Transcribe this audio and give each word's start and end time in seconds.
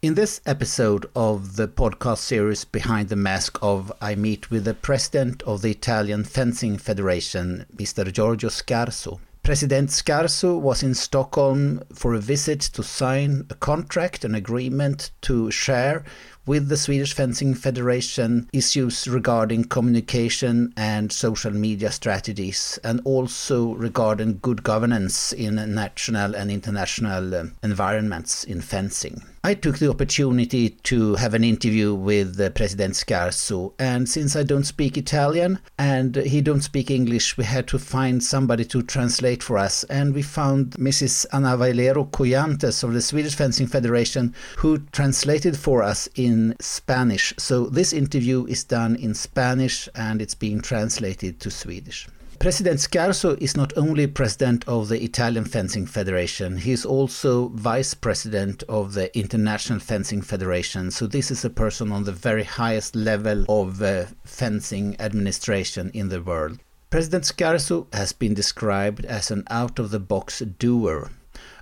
In 0.00 0.14
this 0.14 0.40
episode 0.46 1.06
of 1.16 1.56
the 1.56 1.66
podcast 1.66 2.18
series 2.18 2.64
Behind 2.64 3.08
the 3.08 3.16
Mask 3.16 3.58
of 3.60 3.92
I 4.00 4.14
meet 4.14 4.48
with 4.48 4.64
the 4.64 4.74
president 4.74 5.42
of 5.42 5.60
the 5.60 5.72
Italian 5.72 6.22
Fencing 6.22 6.78
Federation, 6.78 7.66
Mr. 7.74 8.12
Giorgio 8.12 8.48
Scarso. 8.48 9.18
President 9.42 9.90
Scarso 9.90 10.56
was 10.56 10.84
in 10.84 10.94
Stockholm 10.94 11.82
for 11.92 12.14
a 12.14 12.20
visit 12.20 12.60
to 12.60 12.84
sign 12.84 13.46
a 13.50 13.56
contract, 13.56 14.24
an 14.24 14.36
agreement 14.36 15.10
to 15.22 15.50
share 15.50 16.04
with 16.48 16.68
the 16.70 16.78
Swedish 16.78 17.12
Fencing 17.12 17.52
Federation 17.52 18.48
issues 18.54 19.06
regarding 19.06 19.64
communication 19.64 20.72
and 20.78 21.12
social 21.12 21.50
media 21.50 21.92
strategies, 21.92 22.78
and 22.82 23.02
also 23.04 23.74
regarding 23.74 24.38
good 24.40 24.62
governance 24.62 25.34
in 25.34 25.56
national 25.74 26.34
and 26.34 26.50
international 26.50 27.34
uh, 27.34 27.44
environments 27.62 28.44
in 28.44 28.62
fencing. 28.62 29.22
I 29.44 29.54
took 29.54 29.78
the 29.78 29.88
opportunity 29.88 30.70
to 30.70 31.14
have 31.14 31.32
an 31.32 31.44
interview 31.44 31.94
with 31.94 32.40
uh, 32.40 32.50
President 32.50 32.94
Scarso, 32.94 33.72
and 33.78 34.08
since 34.08 34.34
I 34.34 34.42
don't 34.42 34.64
speak 34.64 34.96
Italian 34.96 35.58
and 35.78 36.16
he 36.16 36.40
don't 36.40 36.62
speak 36.62 36.90
English, 36.90 37.36
we 37.36 37.44
had 37.44 37.68
to 37.68 37.78
find 37.78 38.22
somebody 38.22 38.64
to 38.66 38.82
translate 38.82 39.42
for 39.42 39.58
us, 39.58 39.84
and 39.84 40.14
we 40.14 40.22
found 40.22 40.72
Mrs. 40.72 41.26
Ana 41.32 41.56
Valero 41.56 42.04
Coyantes 42.04 42.82
of 42.82 42.94
the 42.94 43.02
Swedish 43.02 43.36
Fencing 43.36 43.66
Federation, 43.66 44.34
who 44.56 44.78
translated 44.92 45.56
for 45.56 45.82
us 45.82 46.08
in 46.14 46.37
Spanish. 46.60 47.34
So 47.38 47.66
this 47.66 47.92
interview 47.92 48.46
is 48.46 48.64
done 48.64 48.96
in 48.96 49.14
Spanish 49.14 49.88
and 49.94 50.22
it's 50.22 50.34
being 50.34 50.60
translated 50.60 51.40
to 51.40 51.50
Swedish. 51.50 52.08
President 52.38 52.78
Scarso 52.78 53.36
is 53.40 53.56
not 53.56 53.72
only 53.76 54.06
president 54.06 54.64
of 54.68 54.88
the 54.88 55.02
Italian 55.02 55.44
Fencing 55.44 55.86
Federation, 55.86 56.58
he 56.58 56.70
is 56.70 56.86
also 56.86 57.48
vice 57.48 57.94
president 57.94 58.62
of 58.68 58.94
the 58.94 59.06
International 59.18 59.80
Fencing 59.80 60.22
Federation. 60.22 60.92
So, 60.92 61.08
this 61.08 61.32
is 61.32 61.44
a 61.44 61.50
person 61.50 61.90
on 61.90 62.04
the 62.04 62.12
very 62.12 62.44
highest 62.44 62.94
level 62.94 63.44
of 63.48 63.82
uh, 63.82 64.04
fencing 64.24 64.94
administration 65.00 65.90
in 65.92 66.10
the 66.10 66.22
world. 66.22 66.60
President 66.90 67.24
Scarso 67.24 67.92
has 67.92 68.12
been 68.12 68.34
described 68.34 69.04
as 69.04 69.32
an 69.32 69.42
out 69.50 69.80
of 69.80 69.90
the 69.90 70.00
box 70.00 70.38
doer 70.38 71.10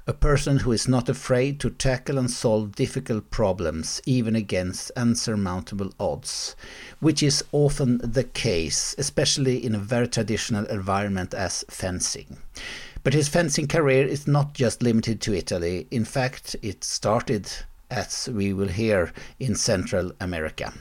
a 0.08 0.12
person 0.12 0.58
who 0.58 0.70
is 0.70 0.86
not 0.86 1.08
afraid 1.08 1.58
to 1.58 1.68
tackle 1.68 2.16
and 2.16 2.30
solve 2.30 2.76
difficult 2.76 3.28
problems, 3.30 4.00
even 4.06 4.36
against 4.36 4.92
unsurmountable 4.94 5.92
odds, 5.98 6.54
which 7.00 7.24
is 7.24 7.42
often 7.50 7.98
the 7.98 8.22
case, 8.22 8.94
especially 8.98 9.64
in 9.64 9.74
a 9.74 9.78
very 9.78 10.06
traditional 10.06 10.64
environment 10.66 11.34
as 11.34 11.64
fencing. 11.68 12.36
But 13.02 13.14
his 13.14 13.28
fencing 13.28 13.66
career 13.66 14.06
is 14.06 14.28
not 14.28 14.54
just 14.54 14.80
limited 14.80 15.20
to 15.22 15.34
Italy. 15.34 15.88
In 15.90 16.04
fact, 16.04 16.54
it 16.62 16.84
started, 16.84 17.50
as 17.90 18.28
we 18.32 18.52
will 18.52 18.68
hear, 18.68 19.12
in 19.40 19.56
Central 19.56 20.12
America. 20.20 20.72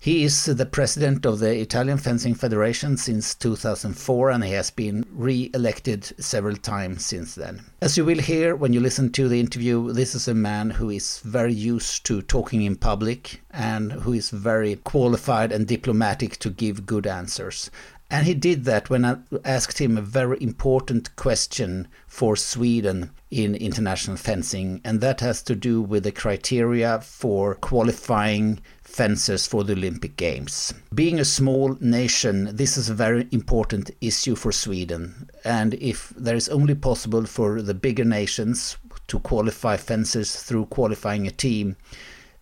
He 0.00 0.22
is 0.22 0.44
the 0.44 0.64
president 0.64 1.26
of 1.26 1.40
the 1.40 1.58
Italian 1.58 1.98
Fencing 1.98 2.34
Federation 2.34 2.96
since 2.96 3.34
2004 3.34 4.30
and 4.30 4.44
he 4.44 4.52
has 4.52 4.70
been 4.70 5.04
re 5.10 5.50
elected 5.52 6.04
several 6.22 6.54
times 6.54 7.04
since 7.04 7.34
then. 7.34 7.64
As 7.80 7.96
you 7.96 8.04
will 8.04 8.20
hear 8.20 8.54
when 8.54 8.72
you 8.72 8.78
listen 8.78 9.10
to 9.10 9.28
the 9.28 9.40
interview, 9.40 9.92
this 9.92 10.14
is 10.14 10.28
a 10.28 10.34
man 10.34 10.70
who 10.70 10.88
is 10.88 11.18
very 11.24 11.52
used 11.52 12.06
to 12.06 12.22
talking 12.22 12.62
in 12.62 12.76
public 12.76 13.42
and 13.50 13.90
who 13.90 14.12
is 14.12 14.30
very 14.30 14.76
qualified 14.76 15.50
and 15.50 15.66
diplomatic 15.66 16.38
to 16.38 16.50
give 16.50 16.86
good 16.86 17.04
answers. 17.04 17.68
And 18.10 18.24
he 18.24 18.32
did 18.32 18.64
that 18.64 18.88
when 18.88 19.04
I 19.04 19.18
asked 19.44 19.78
him 19.78 19.98
a 19.98 20.02
very 20.02 20.40
important 20.40 21.14
question 21.16 21.88
for 22.06 22.36
Sweden 22.36 23.10
in 23.30 23.54
international 23.54 24.16
fencing, 24.16 24.80
and 24.82 25.02
that 25.02 25.20
has 25.20 25.42
to 25.42 25.54
do 25.54 25.82
with 25.82 26.04
the 26.04 26.12
criteria 26.12 27.02
for 27.02 27.54
qualifying 27.54 28.60
fencers 28.88 29.46
for 29.46 29.64
the 29.64 29.74
Olympic 29.74 30.16
Games. 30.16 30.74
Being 30.94 31.20
a 31.20 31.24
small 31.24 31.76
nation, 31.80 32.56
this 32.56 32.76
is 32.76 32.88
a 32.88 32.94
very 32.94 33.28
important 33.30 33.90
issue 34.00 34.34
for 34.34 34.50
Sweden. 34.50 35.28
And 35.44 35.74
if 35.74 36.08
there 36.16 36.34
is 36.34 36.48
only 36.48 36.74
possible 36.74 37.26
for 37.26 37.62
the 37.62 37.74
bigger 37.74 38.04
nations 38.04 38.76
to 39.08 39.20
qualify 39.20 39.76
fencers 39.76 40.34
through 40.36 40.66
qualifying 40.66 41.26
a 41.26 41.30
team, 41.30 41.76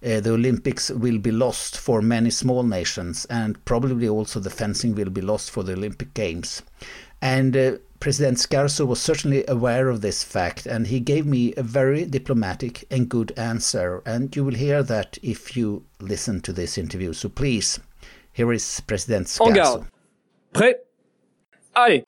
uh, 0.04 0.20
the 0.20 0.32
Olympics 0.32 0.90
will 0.90 1.18
be 1.18 1.32
lost 1.32 1.78
for 1.78 2.00
many 2.00 2.30
small 2.30 2.62
nations, 2.62 3.24
and 3.26 3.62
probably 3.64 4.08
also 4.08 4.38
the 4.38 4.50
fencing 4.50 4.94
will 4.94 5.10
be 5.10 5.22
lost 5.22 5.50
for 5.50 5.62
the 5.62 5.72
Olympic 5.72 6.14
Games. 6.14 6.62
And 7.20 7.56
uh, 7.56 7.72
President 8.00 8.38
Scarso 8.38 8.86
was 8.86 9.00
certainly 9.00 9.44
aware 9.48 9.88
of 9.88 10.00
this 10.00 10.22
fact, 10.22 10.66
and 10.66 10.86
he 10.86 11.00
gave 11.00 11.26
me 11.26 11.54
a 11.56 11.62
very 11.62 12.04
diplomatic 12.04 12.84
and 12.90 13.08
good 13.08 13.32
answer. 13.36 14.02
And 14.04 14.34
you 14.36 14.44
will 14.44 14.54
hear 14.54 14.82
that 14.82 15.18
if 15.22 15.56
you 15.56 15.84
listen 16.00 16.40
to 16.42 16.52
this 16.52 16.78
interview. 16.78 17.12
So 17.12 17.28
please, 17.28 17.80
here 18.32 18.52
is 18.52 18.80
President 18.86 19.26
Scarso. 19.26 19.48
En 19.48 19.54
garde. 19.54 19.86
Prêt. 20.52 20.74
Allez. 21.72 22.04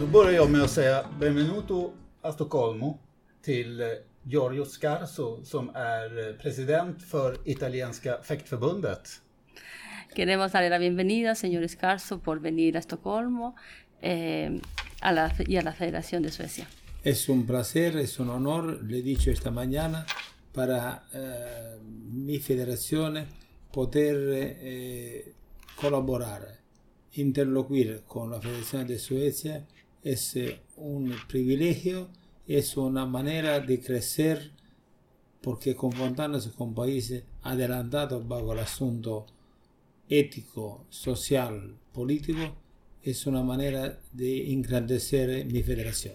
Då 0.00 0.06
börjar 0.06 0.32
jag 0.32 0.50
med 0.50 0.62
att 0.62 0.70
säga 0.70 1.04
benvenuto 1.18 1.90
a 2.22 2.32
Stoccolmo 2.32 2.98
till 3.42 3.80
eh, 3.80 3.86
Giorgio 4.22 4.64
Scarso 4.64 5.44
som 5.44 5.70
är 5.74 6.28
eh, 6.28 6.34
president 6.36 7.02
för 7.02 7.36
italienska 7.44 8.18
fäktförbundet. 8.22 9.20
Queremos 10.14 10.52
darle 10.52 10.68
la 10.68 10.78
bienvenida, 10.78 11.34
señor 11.34 11.68
Scarso, 11.68 12.18
por 12.18 12.40
venir 12.40 12.76
a 12.76 12.80
Estocolmo 12.80 13.54
eh, 14.00 14.60
a 15.00 15.12
la, 15.12 15.32
y 15.38 15.56
a 15.56 15.62
la 15.62 15.72
Federación 15.72 16.22
de 16.22 16.30
Suecia. 16.30 16.66
Es 17.02 17.28
un 17.28 17.46
placer, 17.46 17.96
es 17.96 18.18
un 18.18 18.28
honor, 18.28 18.82
le 18.82 18.98
he 18.98 19.02
dicho 19.02 19.30
esta 19.30 19.50
mañana, 19.50 20.04
para 20.52 21.04
eh, 21.14 21.78
mi 21.82 22.38
federación 22.38 23.24
poder 23.72 24.16
eh, 24.60 25.32
colaborar, 25.76 26.58
interloquir 27.12 28.02
con 28.06 28.30
la 28.30 28.40
Federación 28.40 28.86
de 28.86 28.98
Suecia 28.98 29.64
es 30.02 30.36
eh, 30.36 30.60
un 30.76 31.14
privilegio, 31.28 32.08
es 32.46 32.76
una 32.76 33.06
manera 33.06 33.60
de 33.60 33.80
crecer 33.80 34.52
porque 35.42 35.74
confrontándose 35.74 36.50
con 36.52 36.74
países 36.74 37.24
adelantados 37.42 38.26
bajo 38.26 38.52
el 38.52 38.58
asunto 38.60 39.26
ético, 40.08 40.84
social, 40.90 41.76
político, 41.92 42.40
es 43.02 43.26
una 43.26 43.42
manera 43.42 43.98
de 44.12 44.52
engrandecer 44.52 45.46
mi 45.46 45.62
federación. 45.62 46.14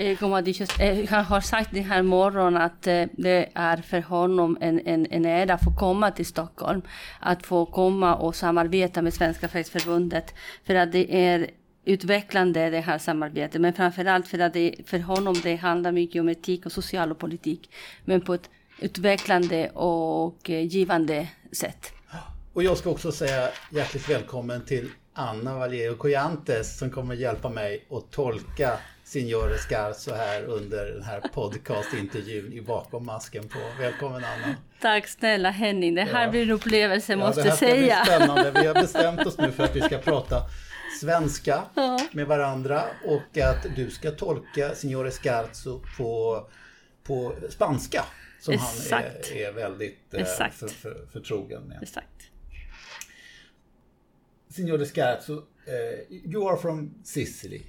Eh, 0.00 0.16
como 0.16 0.36
har 0.36 0.44
dicho, 0.44 0.64
eh, 0.78 1.06
han 1.10 1.24
har 1.24 1.40
sagt 1.40 1.72
den 1.72 1.84
här 1.84 2.02
morgonen 2.02 2.62
att 2.62 2.86
eh, 2.86 3.06
det 3.16 3.48
är 3.54 3.76
för 3.76 4.00
honom 4.00 4.58
en, 4.60 4.80
en, 4.86 5.06
en 5.10 5.24
ära 5.24 5.54
att 5.54 5.64
få 5.64 5.74
komma 5.76 6.10
till 6.10 6.26
Stockholm. 6.26 6.82
Att 7.20 7.46
få 7.46 7.66
komma 7.66 8.14
och 8.14 8.36
samarbeta 8.36 9.02
med 9.02 9.14
Svenska 9.14 9.48
Fäktförbundet. 9.48 10.34
För 10.64 10.74
att 10.74 10.92
det 10.92 11.26
är 11.26 11.50
utvecklande 11.88 12.70
det 12.70 12.80
här 12.80 12.98
samarbetet. 12.98 13.60
Men 13.60 13.72
framförallt 13.72 14.28
för 14.28 14.38
att 14.38 14.52
det 14.52 14.74
för 14.86 14.98
honom 14.98 15.34
det 15.42 15.56
handlar 15.56 15.92
mycket 15.92 16.20
om 16.20 16.28
etik 16.28 16.66
och 16.66 16.72
social 16.72 17.10
och 17.10 17.18
politik. 17.18 17.70
Men 18.04 18.20
på 18.20 18.34
ett 18.34 18.50
utvecklande 18.80 19.70
och 19.70 20.50
eh, 20.50 20.66
givande 20.66 21.28
sätt. 21.52 21.92
Och 22.52 22.62
jag 22.62 22.76
ska 22.76 22.90
också 22.90 23.12
säga 23.12 23.48
hjärtligt 23.72 24.08
välkommen 24.08 24.64
till 24.64 24.90
Anna 25.12 25.58
Valero 25.58 25.94
Coyantes 25.94 26.78
som 26.78 26.90
kommer 26.90 27.14
hjälpa 27.14 27.48
mig 27.48 27.84
att 27.90 28.10
tolka 28.10 28.78
Signore 29.04 29.58
Scarso 29.58 30.14
här 30.14 30.44
under 30.44 30.84
den 30.92 31.02
här 31.02 31.20
podcastintervjun 31.34 32.52
i 32.52 32.60
Bakom 32.60 33.06
masken 33.06 33.48
på. 33.48 33.58
Välkommen 33.78 34.24
Anna! 34.24 34.56
Tack 34.80 35.08
snälla 35.08 35.50
Henning, 35.50 35.94
det 35.94 36.02
här 36.02 36.24
ja. 36.24 36.30
blir 36.30 36.42
en 36.42 36.50
upplevelse 36.50 37.12
ja, 37.12 37.16
måste 37.16 37.42
det 37.42 37.48
här 37.48 37.56
ska 37.56 37.66
säga. 37.66 38.02
Bli 38.04 38.14
spännande. 38.14 38.50
Vi 38.50 38.66
har 38.66 38.74
bestämt 38.74 39.26
oss 39.26 39.38
nu 39.38 39.52
för 39.52 39.64
att 39.64 39.76
vi 39.76 39.80
ska 39.80 39.98
prata 39.98 40.42
svenska 41.00 41.64
ja. 41.74 42.00
med 42.12 42.26
varandra 42.26 42.84
och 43.04 43.38
att 43.38 43.66
du 43.76 43.90
ska 43.90 44.10
tolka 44.10 44.74
Signore 44.74 45.10
Scarso 45.10 45.80
på, 45.96 46.42
på 47.02 47.34
spanska 47.48 48.04
som 48.40 48.54
Exakt. 48.54 48.90
han 48.92 49.38
är, 49.38 49.48
är 49.48 49.52
väldigt 49.52 50.14
eh, 50.14 50.24
för, 50.24 50.68
för, 50.68 51.06
förtrogen 51.12 51.62
med. 51.62 51.82
Exakt. 51.82 52.30
Signore 54.48 54.86
Scarso, 54.86 55.32
uh, 55.32 55.44
you 56.10 56.48
are 56.48 56.56
from 56.56 56.94
Sicily. 57.04 57.62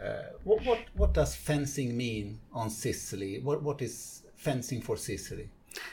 Uh, 0.00 0.38
what, 0.44 0.66
what, 0.66 0.78
what 0.94 1.14
does 1.14 1.36
fencing 1.36 1.96
mean 1.96 2.40
on 2.52 2.70
Sicily? 2.70 3.40
What, 3.40 3.62
what 3.62 3.82
is 3.82 4.22
fencing 4.36 4.82
for 4.82 4.96
Sicily? 4.96 5.48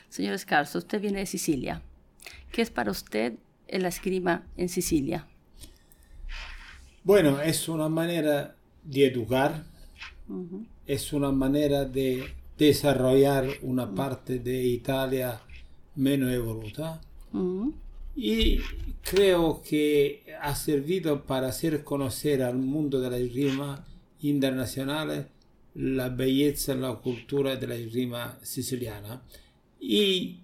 Signore 0.10 0.38
Scarso, 0.38 0.78
usted 0.78 1.02
viene 1.02 1.20
de 1.20 1.26
Sicilia. 1.26 1.82
¿Qué 2.52 2.62
es 2.62 2.70
para 2.70 2.92
usted 2.92 3.34
el 3.68 3.86
esgrima 3.86 4.44
en 4.58 4.70
Sicilia? 4.70 5.26
Bueno, 7.04 7.42
es 7.42 7.68
una 7.68 7.90
manera 7.90 8.56
de 8.84 9.08
educar, 9.08 9.64
uh 10.30 10.34
-huh. 10.34 10.66
es 10.86 11.14
una 11.14 11.32
manera 11.32 11.86
de 11.86 12.26
desarrollar 12.58 13.48
una 13.64 13.94
parte 13.96 14.38
de 14.38 14.64
Italia 14.64 15.42
meno 15.96 16.30
evoluta. 16.30 17.02
Y 18.16 18.60
creo 19.02 19.64
que 19.68 20.24
ha 20.42 20.54
servido 20.56 21.24
para 21.24 21.48
hacer 21.48 21.84
conocer 21.84 22.44
al 22.44 22.58
mundo 22.58 23.00
de 23.00 23.10
la 23.10 23.18
rima 23.18 23.84
internacional 24.22 25.28
la 25.74 26.10
belleza, 26.10 26.76
la 26.76 26.94
cultura 26.96 27.56
de 27.56 27.68
la 27.68 27.76
rima 27.92 28.38
siciliana. 28.44 29.24
Y 29.80 30.38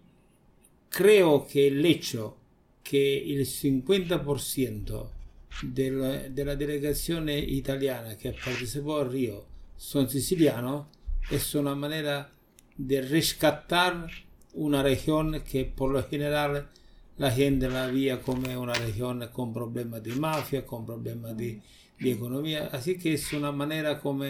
creo 0.90 1.46
que 1.46 1.68
el 1.68 1.86
hecho 1.86 2.36
que 2.84 3.36
el 3.36 3.46
50% 3.46 5.17
de 5.62 5.92
la, 5.92 6.08
de 6.30 6.46
la 6.46 6.56
delegación 6.56 7.30
italiana 7.30 8.18
que 8.18 8.34
participó 8.34 9.02
en 9.02 9.12
Río 9.12 9.46
son 9.76 10.10
sicilianos 10.10 10.88
es 11.32 11.56
una 11.56 11.76
manera 11.76 12.32
de 12.78 13.02
rescatar 13.02 14.08
una 14.54 14.84
región 14.84 15.42
que 15.42 15.66
por 15.66 15.92
lo 15.92 16.04
general 16.04 16.70
la 17.18 17.32
gente 17.32 17.70
la 17.70 17.88
veía 17.88 18.22
como 18.22 18.48
una 18.60 18.74
región 18.74 19.28
con 19.32 19.54
problemas 19.54 20.04
de 20.04 20.16
mafia, 20.16 20.66
con 20.66 20.86
problemas 20.86 21.36
de, 21.36 21.62
de 22.00 22.12
economía. 22.12 22.70
Así 22.72 22.98
que 22.98 23.14
es 23.14 23.34
una 23.34 23.52
manera 23.52 24.00
como 24.00 24.26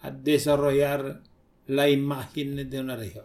a 0.00 0.10
desarrollar 0.10 1.20
la 1.66 1.88
imagen 1.88 2.68
una 2.74 2.96
región. 2.96 3.24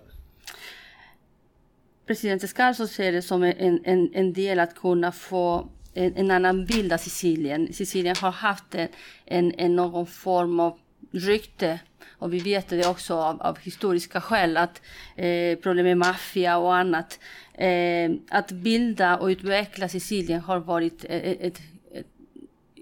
President 2.05 2.41
Scarso 2.45 2.87
ser 2.87 3.13
det 3.13 3.21
som 3.21 3.43
en, 3.43 3.81
en, 3.83 4.09
en 4.13 4.33
del 4.33 4.59
att 4.59 4.73
kunna 4.75 5.11
få 5.11 5.69
en, 5.97 6.15
en 6.15 6.31
annan 6.31 6.65
bild 6.65 6.93
av 6.93 6.97
Sicilien. 6.97 7.73
Sicilien 7.73 8.15
har 8.21 8.31
haft 8.31 8.75
en, 8.75 8.87
en, 9.25 9.53
en 9.57 9.75
någon 9.75 10.07
form 10.07 10.59
av 10.59 10.77
rykte 11.11 11.79
och 12.19 12.33
vi 12.33 12.39
vet 12.39 12.69
det 12.69 12.87
också 12.87 13.15
av, 13.15 13.41
av 13.41 13.57
historiska 13.59 14.21
skäl 14.21 14.57
att 14.57 14.81
eh, 15.15 15.57
problem 15.57 15.85
med 15.85 15.97
maffia 15.97 16.57
och 16.57 16.75
annat. 16.75 17.19
Eh, 17.53 18.11
att 18.29 18.51
bilda 18.51 19.17
och 19.17 19.27
utveckla 19.27 19.89
Sicilien 19.89 20.41
har 20.41 20.59
varit 20.59 21.05
eh, 21.09 21.15
ett, 21.15 21.37
ett, 21.41 21.61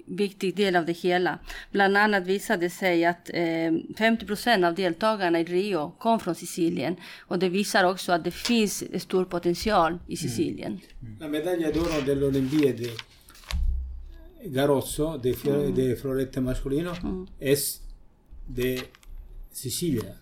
viktig 0.06 0.56
del 0.56 0.76
av 0.76 0.86
det 0.86 0.94
hela. 0.94 1.40
Bland 1.72 1.98
annat 1.98 2.28
visade 2.28 2.66
det 2.66 2.70
sig 2.70 3.06
att 3.06 3.30
eh, 3.34 3.74
50 3.98 4.26
procent 4.26 4.66
av 4.66 4.76
deltagarna 4.76 5.40
i 5.40 5.44
Rio 5.44 5.92
kom 6.00 6.20
från 6.20 6.36
Sicilien. 6.36 6.96
Och 7.28 7.40
det 7.40 7.50
visar 7.50 7.84
också 7.84 8.12
att 8.12 8.24
det 8.24 8.32
finns 8.32 9.02
stor 9.02 9.26
potential 9.26 9.98
i 10.08 10.18
Sicilien. 10.18 10.80
La 11.20 11.28
medaglia 11.28 11.72
d'oro 11.72 12.06
delle 12.06 12.26
Olimpiadi 12.26 12.90
Garozzo 14.46 15.18
de, 15.18 15.34
Fiore- 15.34 15.72
de 15.76 15.96
Florete 15.96 16.42
masculino 16.42 16.94
es 17.40 17.82
de 18.48 18.82
Sicilia. 19.52 20.14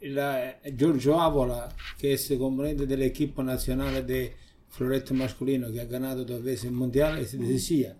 La- 0.00 0.54
Giorgio 0.64 1.20
Avola, 1.20 1.68
que 2.00 2.12
es 2.14 2.28
componente 2.38 2.86
del 2.86 3.02
equipo 3.02 3.42
nacional 3.42 4.04
de 4.06 4.32
florete 4.72 5.14
masculino 5.14 5.70
que 5.70 5.80
ha 5.80 5.84
ganado 5.84 6.24
dos 6.24 6.42
veces 6.42 6.64
el 6.64 6.72
mundial, 6.72 7.18
es 7.18 7.38
de 7.38 7.46
Sicilia. 7.46 7.96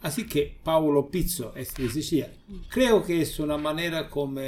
Así 0.00 0.26
que 0.26 0.58
Paolo 0.64 1.10
Pizzo 1.10 1.54
es 1.54 1.74
de 1.74 1.88
Sicilia. 1.88 2.32
Creo 2.68 3.04
que 3.04 3.20
es 3.20 3.38
una 3.38 3.58
manera 3.58 4.08
como 4.08 4.40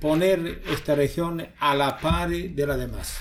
poner 0.00 0.62
esta 0.70 0.94
región 0.94 1.46
a 1.58 1.74
la 1.74 1.98
par 1.98 2.30
de 2.30 2.66
las 2.66 2.78
demás. 2.78 3.18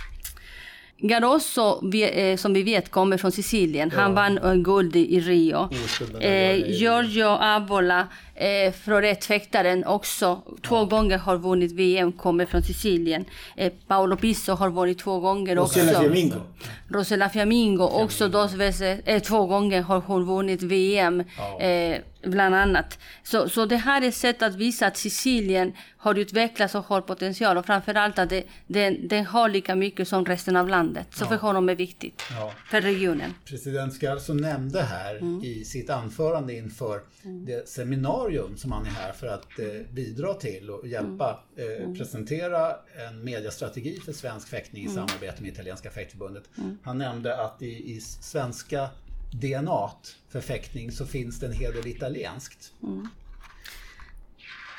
Garosso, 1.02 1.94
eh, 1.94 2.38
som 2.38 2.54
vi 2.54 2.64
vet, 2.64 2.92
kommer 2.92 3.18
från 3.18 3.32
Sicilien. 3.32 3.92
Han 3.92 4.14
vann 4.14 4.38
eh, 4.38 4.54
guld 4.54 4.96
i 4.96 5.20
Rio. 5.20 5.70
Eh, 6.20 6.56
Giorgio 6.56 7.28
Avola, 7.28 8.08
eh, 8.36 8.74
florettfäktaren, 8.74 9.86
också 9.86 10.42
två 10.68 10.86
gånger 10.86 11.18
har 11.18 11.38
vunnit 11.38 11.72
VM, 11.72 12.12
kommer 12.12 12.46
från 12.46 12.62
Sicilien. 12.64 13.26
Eh, 13.58 13.72
Paolo 13.88 14.16
Pisso 14.18 14.52
har 14.54 14.70
vunnit 14.70 15.00
två 15.00 15.20
gånger 15.20 15.60
också. 15.60 15.80
Rosella 15.80 16.00
Fiammingo. 16.00 16.36
Rosella 16.90 17.30
Fiammingo, 17.30 17.84
också 17.84 18.28
dos 18.28 18.54
veces, 18.54 19.00
eh, 19.06 19.20
två 19.22 19.46
gånger 19.46 19.82
har 19.82 20.00
hon 20.00 20.26
vunnit 20.26 20.62
VM. 20.62 21.20
Eh, 21.60 21.98
bland 22.22 22.56
annat. 22.56 23.00
Så, 23.24 23.50
så 23.50 23.66
det 23.66 23.76
här 23.76 24.02
är 24.02 24.08
ett 24.08 24.16
sätt 24.16 24.42
att 24.42 24.56
visa 24.56 24.88
att 24.88 24.98
Sicilien 24.98 25.74
har 25.98 26.16
utvecklats 26.16 26.76
och 26.76 26.86
har 26.86 27.02
potential 27.02 27.58
och 27.58 27.66
framförallt 27.66 28.20
att 28.20 28.30
det, 28.30 28.44
den, 28.68 29.08
den 29.08 29.26
har 29.26 29.50
lika 29.50 29.76
mycket 29.76 30.08
som 30.08 30.26
resten 30.26 30.56
av 30.56 30.68
landet. 30.68 31.08
Så 31.12 31.26
för 31.26 31.36
honom 31.36 31.70
är 31.70 31.76
viktigt. 31.76 32.24
Ja. 32.32 32.54
För 32.70 32.82
regionen. 32.82 33.34
President 33.46 33.94
Scarso 33.94 34.34
nämnde 34.34 34.82
här 34.82 35.46
i 35.46 35.66
sitt 35.66 35.90
anförande 35.90 36.54
inför 36.54 37.02
det 37.22 37.70
seminarium 37.70 38.58
som 38.58 38.72
han 38.72 38.86
är 38.86 38.90
här 38.90 39.12
för 39.12 39.28
att 39.28 39.60
eh, 39.60 39.66
bidra 39.94 40.34
till 40.34 40.70
och 40.70 40.88
hjälpa 40.88 41.40
eh, 41.56 41.94
presentera 41.94 42.76
en 43.10 43.24
mediastrategi 43.24 44.00
för 44.06 44.14
svensk 44.14 44.48
fäktning 44.48 44.86
i 44.86 44.90
samarbete 44.90 45.42
med 45.42 45.52
Italienska 45.52 45.90
fäktförbundet. 45.92 46.44
Han 46.84 46.98
nämnde 46.98 47.42
att 47.42 47.62
i, 47.62 47.96
i 47.96 48.02
svenska 48.02 48.90
DNA 49.32 49.92
för 50.30 50.42
fäktning 50.42 50.92
så 50.92 51.06
finns 51.06 51.40
det 51.40 51.46
en 51.46 51.54
hel 51.54 51.74
del 51.74 51.88
italienskt. 51.88 52.74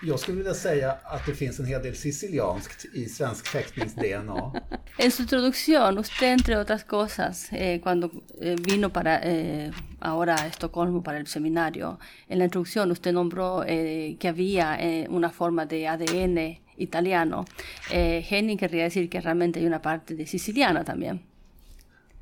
Jag 0.02 0.20
skulle 0.20 0.36
vilja 0.36 0.54
säga 0.54 0.92
att 1.04 1.26
det 1.26 1.34
finns 1.34 1.60
en 1.60 1.66
hel 1.66 1.82
del 1.82 1.96
sicilianskt 1.96 2.84
i 2.92 3.06
svensk 3.06 3.46
fäktnings-DNA. 3.46 4.52
En 4.96 5.10
su 5.10 5.22
introducción, 5.22 5.98
usted 5.98 6.32
entre 6.32 6.58
otras 6.58 6.84
cosas, 6.84 7.48
eh, 7.52 7.80
cuando 7.80 8.10
eh, 8.40 8.56
vino 8.56 8.90
para 8.90 9.20
eh, 9.22 9.70
ahora 10.00 10.34
a 10.34 10.46
Estocolmo 10.46 11.02
para 11.02 11.18
el 11.18 11.26
seminario, 11.26 11.98
en 12.28 12.38
la 12.38 12.44
introducción 12.44 12.90
usted 12.90 13.12
nombró 13.12 13.64
eh, 13.66 14.16
que 14.18 14.28
había 14.28 14.76
eh, 14.80 15.06
una 15.08 15.30
forma 15.30 15.66
de 15.66 15.88
ADN 15.88 16.58
italiano. 16.76 17.44
Eh, 17.90 18.26
Henning 18.28 18.58
querría 18.58 18.84
decir 18.84 19.08
que 19.08 19.20
realmente 19.20 19.60
hay 19.60 19.66
una 19.66 19.80
parte 19.80 20.14
de 20.14 20.26
siciliana 20.26 20.84
también. 20.84 21.22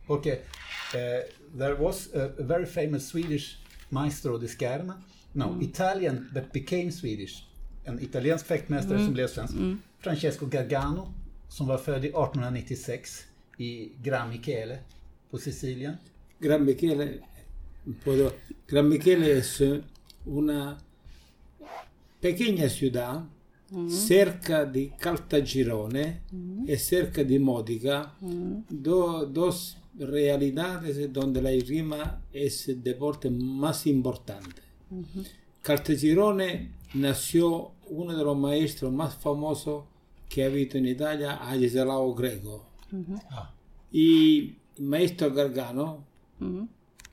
Okay. 0.09 0.41
Uh, 0.95 1.38
there 1.59 1.75
was 1.75 2.09
a, 2.15 2.31
a 2.39 2.43
very 2.43 2.67
famous 2.67 3.09
Swedish 3.09 3.59
maestro 3.91 4.39
di 4.39 4.49
Scherma. 4.49 4.95
No, 5.33 5.59
Italian 5.63 6.31
that 6.35 6.53
became 6.53 6.91
Swedish. 6.93 7.45
En 7.85 7.99
italiensk 8.01 8.47
fäktmästare 8.47 8.99
som 9.05 9.13
blev 9.13 9.27
svensk. 9.29 9.55
Francesco 9.99 10.47
Gargano, 10.47 11.13
som 11.49 11.67
var 11.67 11.79
född 11.79 12.05
i 12.05 12.09
1896 12.09 13.25
i 13.59 13.89
Gran 14.03 14.29
Michele 14.29 14.79
på 15.31 15.39
Sicilien. 15.39 15.95
Gran 16.39 16.65
Michele, 16.65 17.09
puedo- 18.05 18.31
Gran 18.67 18.89
Michele 18.89 19.31
es 19.39 19.61
una 20.27 20.79
pequeña 22.21 22.69
ciudad 22.69 23.25
cerca 23.91 24.65
de 24.65 24.93
Caltagirone 24.99 26.21
y 26.67 26.77
cerca 26.77 27.23
de 27.25 27.39
Modica, 27.39 28.13
do- 28.69 29.27
dos 29.27 29.77
realidades 29.99 31.13
donde 31.13 31.43
la 31.43 31.51
esgrima 31.53 32.23
es 32.33 32.69
el 32.69 32.83
deporte 32.83 33.31
más 33.31 33.87
importante. 33.87 34.63
Caltagirone 35.63 36.73
nació 36.95 37.73
uno 37.91 38.17
de 38.17 38.25
los 38.25 38.37
maestros 38.37 38.93
más 38.93 39.15
famosos 39.17 39.85
que 40.29 40.45
ha 40.45 40.47
habido 40.47 40.79
en 40.79 40.87
Italia, 40.87 41.37
Ageselao 41.37 42.15
Greco. 42.15 42.67
Ah. 43.31 43.53
Y 43.91 44.55
el 44.77 44.85
maestro 44.85 45.33
Gargano 45.33 46.05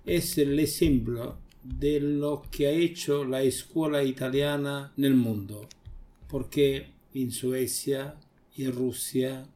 es 0.06 0.38
el 0.38 0.60
ejemplo 0.60 1.38
de 1.64 2.00
lo 2.00 2.44
que 2.52 2.68
ha 2.68 2.72
hecho 2.72 3.26
la 3.26 3.42
escuela 3.42 4.04
italiana 4.04 4.94
en 4.98 5.06
el 5.06 5.16
mundo. 5.16 5.68
Porque 6.28 6.88
en 7.14 7.32
Suecia, 7.32 8.16
en 8.58 8.72
Rusia, 8.72 9.48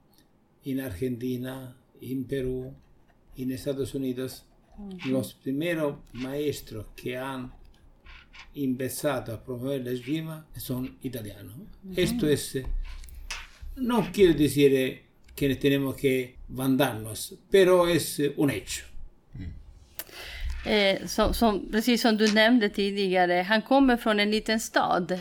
en 0.66 0.80
Argentina, 0.80 1.76
en 2.02 2.24
Perú, 2.24 2.74
en 3.44 3.52
Estados 3.52 3.94
Unidos, 3.96 4.46
los 5.06 5.34
primeros 5.34 5.98
maestros 6.14 6.88
que 6.96 7.18
han 7.18 7.54
empezado 8.56 9.34
a 9.34 9.44
promover 9.44 9.84
la 9.84 9.92
esgrima 9.92 10.48
son 10.56 10.98
italianos. 11.04 11.56
Esto 11.96 12.28
es, 12.28 12.56
eh, 12.56 12.66
no 13.76 14.10
quiero 14.12 14.34
decir 14.34 14.74
eh, 14.74 15.04
que 15.36 15.56
tenemos 15.56 15.96
que 15.96 16.38
vandarnos, 16.48 17.36
pero 17.50 17.88
es 17.88 18.20
eh, 18.20 18.34
un 18.38 18.50
hecho. 18.50 18.89
Eh, 20.66 21.08
som, 21.08 21.34
som, 21.34 21.72
precis 21.72 22.02
som 22.02 22.18
du 22.18 22.34
nämnde 22.34 22.70
tidigare, 22.70 23.46
han 23.50 23.62
kommer 23.62 23.98
från 23.98 24.20
en 24.20 24.32
liten 24.32 24.60
stad. 24.60 25.12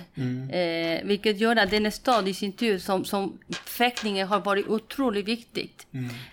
Eh, 0.50 1.04
vilket 1.04 1.40
gör 1.40 1.57
att 1.57 1.71
denna 1.71 1.90
stad 1.90 2.28
i 2.28 2.35
sin 2.35 2.52
tur, 2.52 2.78
som, 2.78 3.04
som 3.04 3.38
fäktningen 3.64 4.28
har 4.28 4.40
varit 4.40 4.66
otroligt 4.66 5.28
viktigt. 5.28 5.87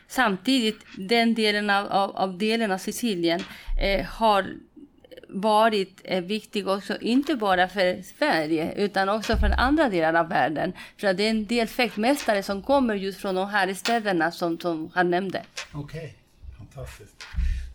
Samtidigt, 0.07 0.79
den 0.97 1.33
delen 1.33 1.69
av, 1.69 1.87
av, 1.87 2.15
av 2.15 2.37
delen 2.37 2.71
av 2.71 2.77
Sicilien 2.77 3.43
eh, 3.81 4.05
har 4.05 4.45
varit 5.29 6.01
eh, 6.03 6.23
viktig 6.23 6.67
också, 6.67 6.97
inte 7.01 7.35
bara 7.35 7.67
för 7.67 8.01
Sverige, 8.17 8.73
utan 8.75 9.09
också 9.09 9.37
för 9.37 9.49
andra 9.49 9.89
delar 9.89 10.13
av 10.13 10.29
världen. 10.29 10.73
För 10.97 11.07
att 11.07 11.17
det 11.17 11.23
är 11.23 11.29
en 11.29 11.45
del 11.45 11.67
fäktmästare 11.67 12.43
som 12.43 12.61
kommer 12.61 12.95
just 12.95 13.21
från 13.21 13.35
de 13.35 13.49
här 13.49 13.73
städerna 13.73 14.31
som, 14.31 14.59
som 14.59 14.91
han 14.93 15.09
nämnde. 15.09 15.43
Okej, 15.73 16.15
fantastiskt. 16.57 17.25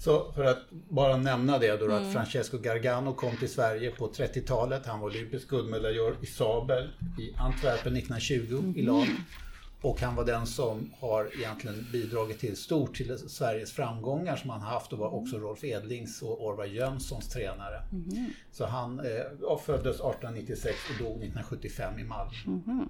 Så 0.00 0.32
för 0.32 0.44
att 0.44 0.58
bara 0.70 1.16
nämna 1.16 1.58
det 1.58 1.76
då, 1.76 1.92
att 1.92 2.12
Francesco 2.12 2.58
Gargano 2.58 3.14
kom 3.14 3.36
till 3.36 3.52
Sverige 3.52 3.90
på 3.90 4.08
30-talet. 4.08 4.86
Han 4.86 5.00
var 5.00 5.06
olympisk 5.06 5.48
guldmedaljör 5.48 6.14
i 6.22 6.26
sabel 6.26 6.90
i 7.18 7.34
Antwerpen 7.38 7.96
1920 7.96 8.72
i 8.76 8.82
lag. 8.82 9.06
Och 9.82 10.00
han 10.00 10.14
var 10.14 10.24
den 10.24 10.46
som 10.46 10.92
har 11.00 11.30
egentligen 11.38 11.86
bidragit 11.92 12.40
till 12.40 12.56
stort 12.56 12.96
till 12.96 13.18
Sveriges 13.18 13.72
framgångar 13.72 14.36
som 14.36 14.50
han 14.50 14.60
haft 14.60 14.92
och 14.92 14.98
var 14.98 15.14
också 15.14 15.38
Rolf 15.38 15.64
Edlings 15.64 16.22
och 16.22 16.46
Orvar 16.46 16.64
Jönssons 16.64 17.28
tränare. 17.28 17.82
Mm. 17.92 18.30
Så 18.52 18.66
han 18.66 19.00
eh, 19.00 19.58
föddes 19.58 19.96
1896 19.96 20.76
och 20.90 21.04
dog 21.04 21.10
1975 21.10 21.98
i 21.98 22.04
Malmö. 22.04 22.32
Mm. 22.46 22.88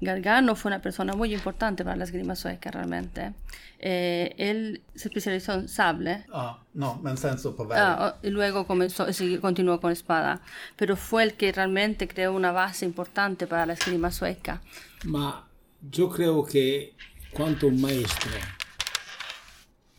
Gargano 0.00 0.54
fue 0.54 0.70
una 0.70 0.80
persona 0.80 1.16
muy 1.16 1.34
importante 1.34 1.84
para 1.84 1.96
la 1.96 2.04
esgrima 2.04 2.36
sueca 2.36 2.70
realmente. 2.70 3.34
Eh, 3.78 4.34
él 4.38 4.80
se 4.94 5.08
especializó 5.08 5.52
en 5.52 5.68
sable. 5.68 6.24
Ah, 6.32 6.58
no, 6.72 7.00
men 7.02 7.16
sen 7.16 7.38
så 7.38 7.52
på 7.52 7.68
ah, 7.72 8.14
y 8.22 8.30
luego 8.30 8.66
comenzó, 8.66 9.06
continuó 9.40 9.80
con 9.80 9.92
espada. 9.92 10.40
Pero 10.76 10.96
fue 10.96 11.22
el 11.24 11.32
que 11.32 11.52
realmente 11.52 12.06
creó 12.06 12.32
una 12.32 12.52
base 12.52 12.84
importante 12.84 13.46
para 13.46 13.66
la 13.66 13.72
esgrima 13.72 14.10
sueca. 14.10 14.60
Ma 15.04 15.47
yo 15.80 16.08
creo 16.08 16.44
que 16.44 16.94
cuando 17.32 17.68
un 17.68 17.80
maestro 17.80 18.32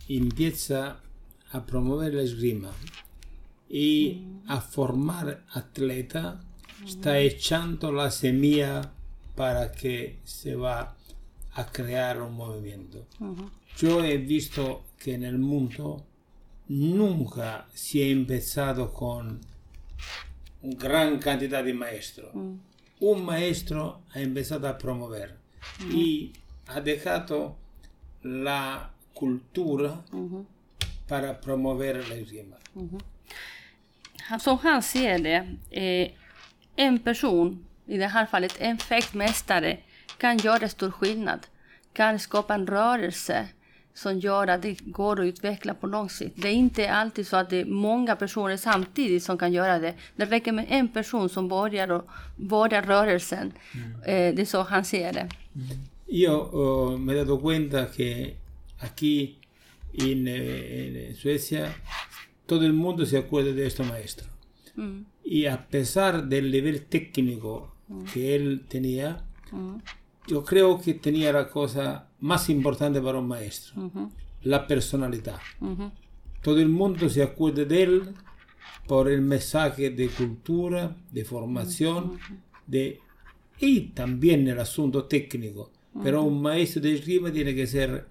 empieza 0.07 0.99
a 1.51 1.65
promover 1.65 2.13
la 2.13 2.23
esgrima 2.23 2.71
y 3.69 4.23
a 4.47 4.59
formar 4.61 5.45
atleta, 5.53 6.41
está 6.85 7.19
echando 7.19 7.91
la 7.91 8.11
semilla 8.11 8.91
para 9.35 9.71
que 9.71 10.19
se 10.23 10.55
va 10.55 10.95
a 11.53 11.65
crear 11.71 12.21
un 12.21 12.33
movimiento. 12.33 13.05
Yo 13.77 14.03
he 14.03 14.17
visto 14.17 14.85
que 14.97 15.13
en 15.13 15.23
el 15.23 15.37
mundo 15.37 16.05
nunca 16.67 17.67
se 17.73 18.03
ha 18.03 18.07
empezado 18.07 18.91
con 18.91 19.39
gran 20.61 21.19
cantidad 21.19 21.63
de 21.63 21.73
maestros. 21.73 22.33
Mm. 22.33 22.55
Un 23.01 23.25
maestro 23.25 24.01
ha 24.11 24.19
empezado 24.19 24.67
a 24.67 24.77
promover 24.77 25.38
y 25.93 26.33
ha 26.67 26.81
dejado 26.81 27.55
la 28.21 28.89
cultura 29.13 30.01
para 31.07 31.39
promover 31.41 32.07
la 32.07 32.15
esgrima. 32.15 32.55
Som 34.39 34.57
han 34.57 34.83
ser 34.83 35.19
det, 35.19 35.57
eh, 35.71 36.11
en 36.75 36.99
person 36.99 37.65
i 37.85 37.97
det 37.97 38.07
här 38.07 38.25
fallet 38.25 38.55
en 38.59 38.77
fäktmästare 38.77 39.77
kan 40.17 40.37
göra 40.37 40.69
stor 40.69 40.91
skillnad. 40.91 41.47
Kan 41.93 42.19
skapa 42.19 42.53
en 42.53 42.67
rörelse 42.67 43.47
som 43.93 44.19
gör 44.19 44.47
att 44.47 44.61
det 44.61 44.79
går 44.79 45.19
att 45.19 45.25
utveckla 45.25 45.73
på 45.73 45.87
lång 45.87 46.09
sikt. 46.09 46.41
Det 46.41 46.47
är 46.47 46.53
inte 46.53 46.91
alltid 46.91 47.27
så 47.27 47.37
att 47.37 47.49
det 47.49 47.61
är 47.61 47.65
många 47.65 48.15
personer 48.15 48.57
samtidigt 48.57 49.23
som 49.23 49.37
kan 49.37 49.53
göra 49.53 49.79
det. 49.79 49.93
Det 50.15 50.25
räcker 50.25 50.51
med 50.51 50.65
en 50.69 50.87
person 50.87 51.29
som 51.29 51.47
börjar, 51.47 51.91
och, 51.91 52.09
börjar 52.37 52.81
rörelsen. 52.81 53.51
Mm. 53.73 54.01
Eh, 54.01 54.35
det 54.35 54.41
är 54.41 54.45
så 54.45 54.61
han 54.61 54.85
ser 54.85 55.13
det. 55.13 55.29
Mm. 55.55 55.71
Yo 56.07 56.49
uh, 56.49 56.97
me 56.97 57.13
he 57.13 57.15
dado 57.17 57.39
cuenta 57.39 57.91
que 57.91 58.37
aquí 58.79 59.39
en, 59.93 60.27
en 60.27 61.15
Suecia 61.15 61.75
todo 62.45 62.65
el 62.65 62.73
mundo 62.73 63.05
se 63.05 63.17
acuerda 63.17 63.51
de 63.51 63.67
este 63.67 63.83
maestro. 63.83 64.27
Mm. 64.75 65.01
Y 65.23 65.45
a 65.45 65.67
pesar 65.67 66.27
del 66.27 66.51
nivel 66.51 66.85
técnico 66.85 67.75
que 68.13 68.35
él 68.35 68.65
tenía, 68.67 69.23
yo 70.27 70.43
creo 70.43 70.79
que 70.79 70.93
tenía 70.95 71.31
la 71.33 71.47
cosa 71.47 72.07
más 72.19 72.49
importante 72.49 73.01
para 73.01 73.19
un 73.19 73.27
maestro, 73.27 73.91
la 74.41 74.67
personalidad. 74.67 75.39
Todo 76.41 76.59
el 76.59 76.69
mundo 76.69 77.09
se 77.09 77.23
acuerda 77.23 77.65
de 77.65 77.83
él 77.83 78.15
por 78.87 79.09
el 79.09 79.21
mensaje 79.21 79.89
de 79.89 80.07
cultura, 80.09 80.95
de 81.11 81.25
formación, 81.25 82.19
de, 82.65 83.01
y 83.59 83.81
también 83.89 84.47
el 84.47 84.59
asunto 84.59 85.05
técnico. 85.05 85.71
Pero 86.03 86.23
un 86.23 86.41
maestro 86.41 86.81
de 86.81 86.93
esgrima 86.93 87.31
tiene 87.31 87.55
que 87.55 87.67
ser 87.67 88.05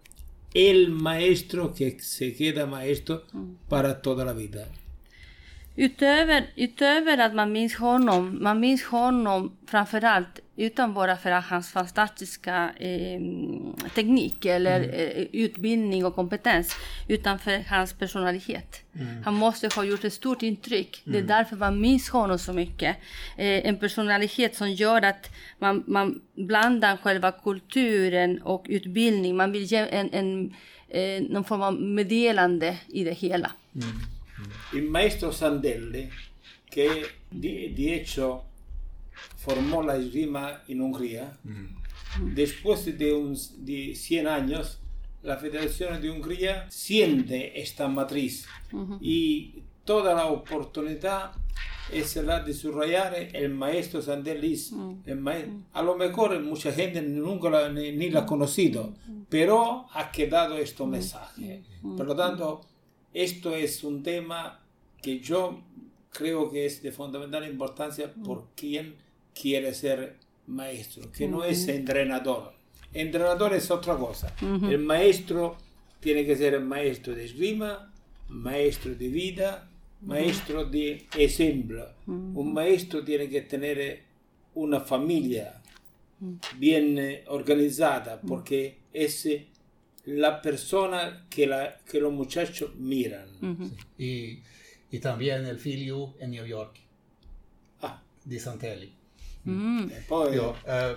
el 0.53 0.91
maestro 0.91 1.73
que 1.73 1.99
se 2.01 2.35
queda 2.35 2.67
maestro 2.67 3.25
para 3.69 4.03
toda 4.03 4.25
la 4.25 4.33
vida. 4.33 4.69
Utöver, 5.81 6.47
utöver 6.57 7.19
att 7.19 7.35
man 7.35 7.53
minns 7.53 7.75
honom, 7.75 8.39
man 8.41 8.61
minns 8.61 8.85
honom 8.85 9.57
framförallt 9.67 10.41
utan 10.57 10.95
bara 10.95 11.17
för 11.17 11.31
hans 11.31 11.73
fantastiska 11.73 12.71
eh, 12.77 13.21
teknik 13.95 14.45
eller 14.45 14.81
mm. 14.81 14.91
eh, 14.91 15.27
utbildning 15.33 16.07
och 16.07 16.15
kompetens, 16.15 16.77
utan 17.09 17.39
för 17.39 17.65
hans 17.69 17.93
personlighet. 17.93 18.83
Mm. 18.95 19.23
Han 19.25 19.35
måste 19.35 19.69
ha 19.77 19.85
gjort 19.85 20.05
ett 20.05 20.13
stort 20.13 20.43
intryck. 20.43 21.03
Mm. 21.07 21.13
Det 21.13 21.19
är 21.19 21.23
mm. 21.23 21.37
därför 21.37 21.57
man 21.57 21.81
minns 21.81 22.09
honom 22.09 22.39
så 22.39 22.53
mycket. 22.53 22.97
Eh, 23.37 23.67
en 23.69 23.77
personlighet 23.77 24.57
som 24.57 24.71
gör 24.71 25.03
att 25.03 25.31
man, 25.59 25.85
man 25.87 26.21
blandar 26.35 26.97
själva 26.97 27.33
kulturen 27.33 28.43
och 28.43 28.67
utbildning. 28.69 29.37
Man 29.37 29.53
vill 29.53 29.65
ge 29.65 29.79
en, 29.79 30.11
en, 30.13 30.55
eh, 30.89 31.23
någon 31.23 31.45
form 31.45 31.63
av 31.63 31.83
meddelande 31.83 32.77
i 32.87 33.05
det 33.05 33.15
hela. 33.15 33.51
Mm. 33.75 34.18
Il 34.73 34.85
maestro 34.85 35.31
Sandelli, 35.31 36.09
che 36.69 37.11
di, 37.29 37.73
di 37.73 37.93
hecho 37.93 38.45
formó 39.37 39.83
la 39.83 39.97
esgrima 39.97 40.63
en 40.69 40.81
Hungría, 40.81 41.39
después 42.35 42.85
de, 42.99 43.13
un, 43.13 43.37
de 43.59 43.95
100 43.95 44.27
años, 44.27 44.81
la 45.23 45.37
Federación 45.37 46.01
de 46.01 46.11
Hungría 46.11 46.67
siente 46.71 47.61
esta 47.61 47.89
matriz 47.89 48.47
y 49.01 49.63
toda 49.85 50.15
la 50.15 50.27
oportunidad 50.27 51.33
es 51.93 52.17
la 52.17 52.41
de 52.41 52.53
subrayar 52.53 53.15
el 53.15 53.55
maestro 53.55 54.03
Sandelis. 54.03 54.73
Mm. 54.73 54.93
El 55.07 55.21
ma 55.21 55.35
a 55.73 55.83
lo 55.83 55.97
mejor 55.97 56.39
mucha 56.41 56.73
gente 56.73 57.01
nunca 57.03 57.49
la, 57.49 57.69
ni, 57.71 57.93
ni, 57.93 58.11
la 58.11 58.21
ha 58.21 58.27
conocido, 58.27 58.95
pero 59.29 59.87
ha 59.93 60.11
quedado 60.11 60.57
este 60.59 60.85
mensaje. 60.85 61.63
Por 61.97 62.07
lo 62.07 62.15
tanto, 62.15 62.61
esto 63.15 63.55
es 63.55 63.85
un 63.85 64.03
tema 64.03 64.61
que 65.03 65.21
yo 65.21 65.61
creo 66.11 66.51
que 66.51 66.67
es 66.67 66.83
de 66.83 66.93
fundamental 66.93 67.49
importancia 67.49 68.13
por 68.13 68.49
quien 68.55 68.97
quiere 69.35 69.73
ser 69.75 70.17
maestro, 70.47 71.11
que 71.13 71.29
no 71.29 71.45
es 71.45 71.69
entrenador. 71.69 72.53
Entrenador 72.93 73.53
es 73.55 73.71
otra 73.71 73.97
cosa. 73.97 74.35
El 74.41 74.79
maestro 74.79 75.57
tiene 76.01 76.25
que 76.25 76.37
ser 76.37 76.59
maestro 76.61 77.15
de 77.15 77.25
esgrima, 77.25 77.93
maestro 78.29 78.95
de 78.95 79.09
vida, 79.09 79.71
maestro 80.03 80.65
de 80.65 81.07
ejemplo. 81.17 81.87
Un 82.07 82.53
maestro 82.53 83.05
tiene 83.05 83.29
que 83.29 83.43
tener 83.43 84.03
una 84.55 84.81
familia 84.81 85.61
bien 86.57 86.99
eh, 86.99 87.25
organizada 87.29 88.21
porque 88.21 88.79
es 88.93 89.29
la 90.09 90.41
persona 90.43 91.27
que, 91.29 91.47
la, 91.47 91.77
que 91.91 92.01
los 92.01 92.13
muchachos 92.13 92.75
miran. 92.77 93.29
Uh 93.41 93.47
-huh. 93.47 93.71
y, 93.99 94.43
y, 94.91 94.99
también 95.01 95.47
el 95.47 95.59
figlio 95.59 96.15
en 96.19 96.31
New 96.31 96.47
York. 96.47 96.81
Ah. 97.81 98.03
Di 98.25 98.39
Santelli. 98.39 98.93
Mm. 99.47 99.91
Ja, 100.09 100.55
eh, 100.67 100.97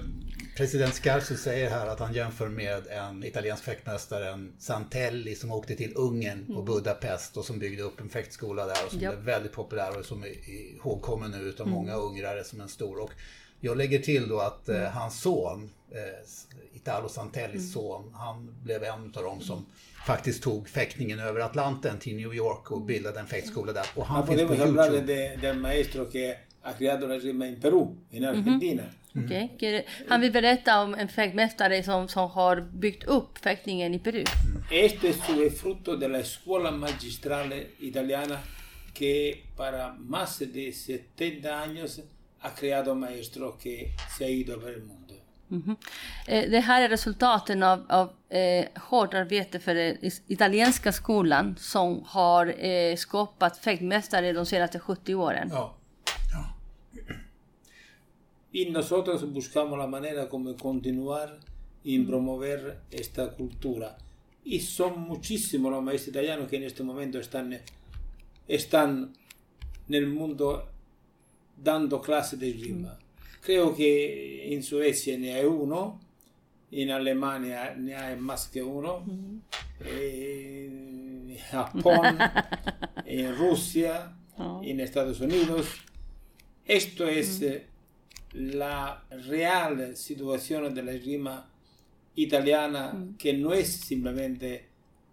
president 0.57 0.93
Scarso 0.93 1.35
säger 1.35 1.69
här 1.69 1.87
att 1.87 1.99
han 1.99 2.13
jämför 2.13 2.49
med 2.49 2.87
en 2.87 3.23
italiensk 3.23 3.63
fäktmästare, 3.63 4.47
Santelli, 4.59 5.35
som 5.35 5.51
åkte 5.51 5.75
till 5.75 5.93
Ungern 5.95 6.45
och 6.45 6.61
mm. 6.61 6.65
Budapest 6.65 7.37
och 7.37 7.45
som 7.45 7.59
byggde 7.59 7.83
upp 7.83 8.01
en 8.01 8.09
fäktskola 8.09 8.65
där 8.65 8.85
och 8.85 8.91
som 8.91 8.99
ja. 8.99 9.11
blev 9.11 9.23
väldigt 9.23 9.51
populär 9.51 9.99
och 9.99 10.05
som 10.05 10.23
är 10.23 10.49
ihågkommen 10.49 11.31
nu 11.31 11.37
utav 11.37 11.67
mm. 11.67 11.79
många 11.79 11.95
ungrare 11.95 12.43
som 12.43 12.61
en 12.61 12.69
stor. 12.69 12.99
Och 12.99 13.11
jag 13.59 13.77
lägger 13.77 13.99
till 13.99 14.27
då 14.27 14.39
att 14.39 14.69
eh, 14.69 14.75
mm. 14.75 14.91
hans 14.91 15.21
son, 15.21 15.63
eh, 15.63 15.69
Italo 16.73 17.09
Santellis 17.09 17.55
mm. 17.55 17.73
son, 17.73 18.13
han 18.13 18.55
blev 18.63 18.83
en 18.83 19.13
av 19.15 19.23
dem 19.23 19.41
som 19.41 19.65
faktiskt 20.05 20.43
tog 20.43 20.69
fäktningen 20.69 21.19
över 21.19 21.39
Atlanten 21.39 21.99
till 21.99 22.15
New 22.15 22.33
York 22.33 22.71
och 22.71 22.81
bildade 22.81 23.19
en 23.19 23.27
fäktskola 23.27 23.73
där. 23.73 23.85
Och 23.95 24.05
han 24.05 24.27
finns 24.27 24.41
på 24.41 24.55
Youtube. 24.55 25.01
De, 25.01 25.35
del 25.35 25.57
maestro 25.57 26.05
que 26.05 26.37
ha 26.61 26.73
creado 26.73 27.07
la 27.07 27.15
rima 27.15 27.47
in 27.47 27.61
Peru, 27.61 27.87
in 28.09 28.25
Argentina. 28.25 28.83
Mm. 28.83 28.93
Mm. 29.15 29.25
Okay. 29.55 29.83
Han 30.07 30.21
vill 30.21 30.31
berätta 30.31 30.81
om 30.81 30.93
en 30.93 31.07
fäktmästare 31.07 31.83
som, 31.83 32.07
som 32.07 32.29
har 32.29 32.61
byggt 32.61 33.03
upp 33.03 33.37
fäktningen 33.37 33.93
i 33.93 33.99
Peru. 33.99 34.23
Mm. 34.45 34.63
Este 34.71 35.09
es 35.09 35.61
fruto 35.61 35.95
de 35.95 36.07
la 36.07 36.19
escuela 36.19 36.71
magistrale 36.71 37.67
italiana 37.79 38.39
que 38.93 39.43
para 39.55 39.93
más 39.93 40.39
de 40.39 40.71
70 40.71 41.61
años 41.61 42.01
ha 42.39 42.55
creado 42.55 42.95
maestros 42.95 43.55
que 43.59 43.91
se 44.17 44.25
ha 44.25 44.29
ido 44.29 44.55
över 44.55 44.73
el 44.73 44.83
mundo. 44.83 45.00
Mm 45.51 45.63
-hmm. 45.63 45.75
Det 46.51 46.59
här 46.59 46.81
är 46.81 46.89
resultaten 46.89 47.63
av, 47.63 47.85
av 47.89 48.09
eh, 48.29 48.65
hårt 48.75 49.13
arbete 49.13 49.59
för 49.59 49.75
den 49.75 49.97
italienska 50.27 50.91
skolan 50.91 51.55
som 51.59 52.03
har 52.05 52.65
eh, 52.65 52.95
skapat 52.95 53.57
fäktmästare 53.57 54.33
de 54.33 54.45
senaste 54.45 54.79
70 54.79 55.15
åren. 55.15 55.49
Ja. 55.51 55.75
ja. 56.33 56.55
Y 58.51 58.69
nosotros 58.69 59.23
buscamos 59.23 59.77
la 59.77 59.87
manera 59.87 60.29
como 60.29 60.57
continuar 60.57 61.39
y 61.83 61.97
mm. 61.97 62.07
promover 62.07 62.79
esta 62.91 63.31
cultura. 63.31 63.97
Y 64.43 64.59
son 64.59 64.99
muchísimos 64.99 65.71
los 65.71 65.83
maestros 65.83 66.09
italianos 66.09 66.49
que 66.49 66.57
en 66.57 66.63
este 66.63 66.83
momento 66.83 67.19
están, 67.19 67.57
están 68.47 69.13
en 69.87 69.95
el 69.95 70.07
mundo 70.07 70.67
dando 71.63 72.01
clase 72.01 72.37
de 72.37 72.49
esgrima. 72.49 72.97
Creo 73.41 73.75
que 73.75 74.53
en 74.53 74.63
Suecia 74.63 75.17
ne 75.17 75.33
hay 75.33 75.45
uno 75.45 75.99
in 76.71 76.89
Alemania 76.89 77.75
ne 77.75 77.95
hay 77.95 78.17
más 78.17 78.47
que 78.47 78.63
uno, 78.63 79.03
en 79.79 81.37
Japón, 81.49 82.17
en 83.05 83.35
Rusia, 83.35 84.15
en 84.63 84.79
Estados 84.79 85.19
Unidos. 85.19 85.67
Esto 86.65 87.07
es 87.07 87.41
eh, 87.41 87.67
la 88.33 89.03
real 89.09 89.97
situación 89.97 90.73
de 90.73 90.83
la 90.83 90.93
esgrima 90.93 91.49
italiana, 92.15 93.05
que 93.17 93.33
no 93.33 93.53
es 93.53 93.71
simplemente 93.71 94.69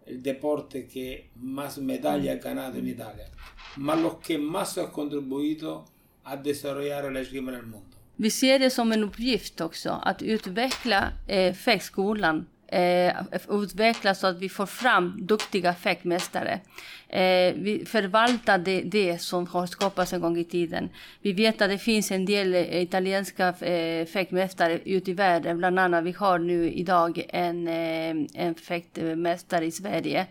el 0.07 0.23
deporte 0.23 0.87
que 0.87 1.31
más 1.37 1.79
medallas 1.79 2.37
ha 2.37 2.41
ganado 2.41 2.79
en 2.79 2.89
Italia, 2.89 3.31
mas 3.77 4.01
los 4.01 4.17
que 4.19 4.39
más 4.39 4.79
ha 4.79 4.91
contribuido 4.93 5.85
a 6.25 6.37
desarrollar 6.37 7.11
la 7.13 7.21
esgrima 7.21 7.53
en 7.53 7.59
el 7.59 7.67
mundo. 7.67 7.98
Vi 8.21 8.31
ser 8.31 8.59
det 8.59 8.71
som 8.71 8.93
en 8.93 9.05
uppgift 9.05 9.61
också 9.61 9.91
att 10.03 10.23
utveckla 10.23 11.09
eh, 11.27 11.55
fäktskolan. 11.55 12.47
Eh, 12.69 13.13
utveckla 13.49 14.15
så 14.15 14.27
att 14.27 14.39
vi 14.39 14.49
får 14.49 14.67
fram 14.67 15.27
duktiga 15.27 15.75
fäktmästare. 15.75 16.61
Eh, 17.09 17.55
vi 17.55 17.85
förvaltar 17.87 18.59
det, 18.59 18.81
det 18.81 19.19
som 19.19 19.47
har 19.47 19.67
skapats 19.67 20.13
en 20.13 20.21
gång 20.21 20.39
i 20.39 20.45
tiden. 20.45 20.89
Vi 21.23 21.33
vet 21.33 21.63
att 21.63 21.71
det 21.71 21.79
finns 21.79 22.11
en 22.11 22.27
del 22.27 22.55
eh, 22.55 22.83
italienska 22.83 23.49
eh, 23.49 24.07
fäktmästare 24.07 24.79
ute 24.85 25.11
i 25.11 25.15
världen. 25.15 25.59
Bland 25.59 25.79
annat 25.79 26.05
vi 26.05 26.13
har 26.13 26.39
nu 26.39 26.73
idag 26.73 27.23
en, 27.29 27.69
eh, 27.69 28.17
en 28.35 28.55
fäktmästare 28.55 29.65
i 29.65 29.71
Sverige. 29.71 30.27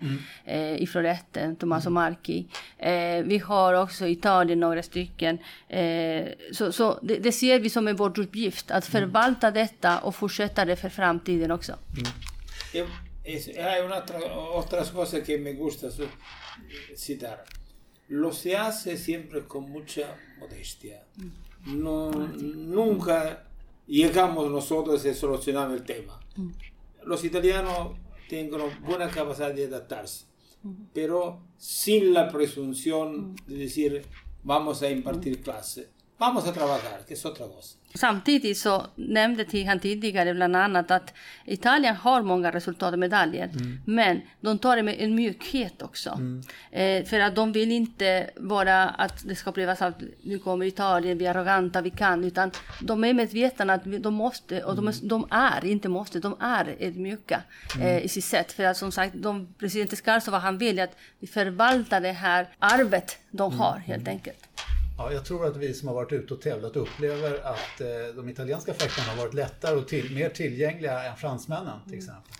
Eh, 0.45 0.75
i 0.81 0.87
Floretten, 0.87 1.55
Tommaso 1.55 1.89
Marchi. 1.89 2.47
Eh, 2.77 3.23
vi 3.23 3.37
har 3.37 3.73
också 3.73 4.07
i 4.07 4.11
Italien 4.11 4.59
några 4.59 4.83
stycken. 4.83 5.37
Eh, 5.69 6.25
så 6.53 6.71
så 6.71 6.99
det, 7.01 7.15
det 7.15 7.31
ser 7.31 7.59
vi 7.59 7.69
som 7.69 7.87
en 7.87 7.95
vår 7.95 8.19
uppgift. 8.19 8.71
Att 8.71 8.85
förvalta 8.85 9.51
detta 9.51 9.99
och 9.99 10.15
fortsätta 10.15 10.65
det 10.65 10.75
för 10.75 10.89
framtiden 10.89 11.51
också. 11.51 11.73
Es- 13.23 13.49
hay 13.57 13.85
una 13.85 13.97
otra- 13.99 14.19
otras 14.33 14.91
cosas 14.91 15.21
que 15.21 15.37
me 15.37 15.53
gusta 15.53 15.89
citar. 16.95 17.43
Lo 18.07 18.31
se 18.31 18.55
hace 18.55 18.97
siempre 18.97 19.45
con 19.45 19.69
mucha 19.69 20.15
modestia. 20.39 21.03
No, 21.65 22.09
nunca 22.11 23.43
llegamos 23.85 24.49
nosotros 24.49 25.05
y 25.05 25.13
solucionamos 25.13 25.75
el 25.77 25.83
tema. 25.83 26.19
Los 27.03 27.23
italianos 27.25 27.97
tienen 28.29 28.51
buena 28.81 29.09
capacidad 29.09 29.53
de 29.53 29.65
adaptarse, 29.65 30.25
pero 30.93 31.41
sin 31.57 32.13
la 32.13 32.29
presunción 32.29 33.35
de 33.47 33.55
decir 33.57 34.05
vamos 34.43 34.81
a 34.83 34.89
impartir 34.89 35.41
clase. 35.41 35.89
Vamos 36.19 36.47
a 36.47 36.53
trabajar, 36.53 37.05
que 37.07 37.13
es 37.13 37.25
otra 37.25 37.45
cosa. 37.47 37.77
Samtidigt 37.95 38.57
så 38.57 38.85
nämnde 38.95 39.65
han 39.65 39.79
tidigare 39.79 40.33
bland 40.33 40.55
annat 40.55 40.91
att 40.91 41.13
Italien 41.45 41.95
har 41.95 42.21
många 42.21 42.51
resultat 42.51 42.93
och 42.93 42.99
medaljer. 42.99 43.49
Men 43.85 44.21
de 44.41 44.57
tar 44.57 44.75
det 44.75 44.83
med 44.83 44.95
en 44.99 45.15
mjukhet 45.15 45.81
också. 45.81 46.19
Eh, 46.71 47.05
för 47.05 47.19
att 47.19 47.35
de 47.35 47.51
vill 47.51 47.71
inte 47.71 48.29
vara 48.35 48.89
att 48.89 49.27
det 49.27 49.35
ska 49.35 49.49
upplevas 49.49 49.81
att 49.81 50.01
nu 50.21 50.39
kommer 50.39 50.65
Italien, 50.65 51.17
vi 51.17 51.25
är 51.25 51.31
arroganta, 51.31 51.81
vi 51.81 51.89
kan. 51.89 52.23
Utan 52.23 52.51
de 52.81 53.03
är 53.03 53.13
medvetna 53.13 53.73
att 53.73 53.81
de 53.85 54.13
måste, 54.13 54.63
och 54.63 54.75
de 54.75 54.87
är, 54.87 54.93
de 55.01 55.27
är 55.31 55.65
inte 55.65 55.89
måste, 55.89 56.19
de 56.19 56.35
är 56.39 56.75
ödmjuka 56.79 57.41
eh, 57.81 57.97
i 57.97 58.09
sitt 58.09 58.25
sätt. 58.25 58.51
För 58.51 58.63
att 58.63 58.77
som 58.77 58.91
sagt, 58.91 59.13
de, 59.15 59.53
president 59.59 59.97
Scarso, 59.97 60.31
vad 60.31 60.41
han 60.41 60.57
vill 60.57 60.79
är 60.79 60.83
att 60.83 60.97
vi 61.19 61.27
förvaltar 61.27 62.01
det 62.01 62.11
här 62.11 62.47
arvet 62.59 63.17
de 63.31 63.59
har 63.59 63.77
helt 63.77 64.07
enkelt. 64.07 64.46
Ja, 64.97 65.13
jag 65.13 65.25
tror 65.25 65.45
att 65.45 65.57
vi 65.57 65.73
som 65.73 65.87
har 65.87 65.95
varit 65.95 66.11
ute 66.11 66.33
och 66.33 66.41
tävlat 66.41 66.75
upplever 66.75 67.39
att 67.43 67.81
eh, 67.81 68.15
de 68.15 68.29
italienska 68.29 68.73
fäktarna 68.73 69.09
har 69.09 69.17
varit 69.17 69.33
lättare 69.33 69.75
och 69.75 69.87
till, 69.87 70.11
mer 70.15 70.29
tillgängliga 70.29 71.03
än 71.03 71.15
fransmännen 71.17 71.79
till 71.87 71.97
exempel. 71.97 72.31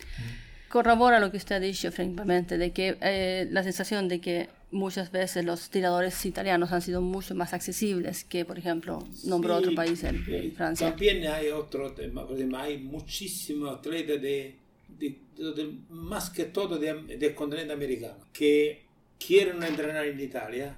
Corrobora 0.70 1.20
lo 1.20 1.32
que 1.32 1.38
usted 1.38 1.56
ha 1.56 1.60
dicho, 1.60 1.92
francamente, 1.92 2.58
de 2.58 2.72
que 2.74 2.98
eh, 3.02 3.48
la 3.52 3.64
sensación 3.64 4.10
de 4.10 4.20
que 4.20 4.48
muchas 4.72 5.12
veces 5.12 5.46
los 5.46 5.70
tiradores 5.70 6.26
italianos 6.26 6.72
han 6.74 6.82
sido 6.82 7.02
mucho 7.02 7.36
más 7.36 7.54
accesibles 7.54 8.24
que, 8.26 8.44
por 8.44 8.58
ejemplo, 8.58 9.02
nombró 9.24 9.58
Sí, 9.60 9.64
otro 9.64 9.76
país, 9.76 10.04
el, 10.04 10.16
eh, 10.28 10.52
Francia. 10.58 10.90
También 10.90 11.26
hay 11.28 11.52
otro 11.52 11.94
tema, 11.94 12.26
hay 12.58 12.78
muchísimos 12.80 13.78
atletas 13.80 14.22
de, 14.22 14.56
de- 15.00 15.20
de- 15.38 15.74
más 15.90 16.30
que 16.32 16.44
todo 16.46 16.78
de- 16.78 17.16
del 17.18 17.34
continente 17.34 17.72
americano 17.74 18.16
que 18.34 18.84
quieren 19.26 19.64
entrenar 19.64 20.06
en 20.06 20.20
Italia. 20.20 20.76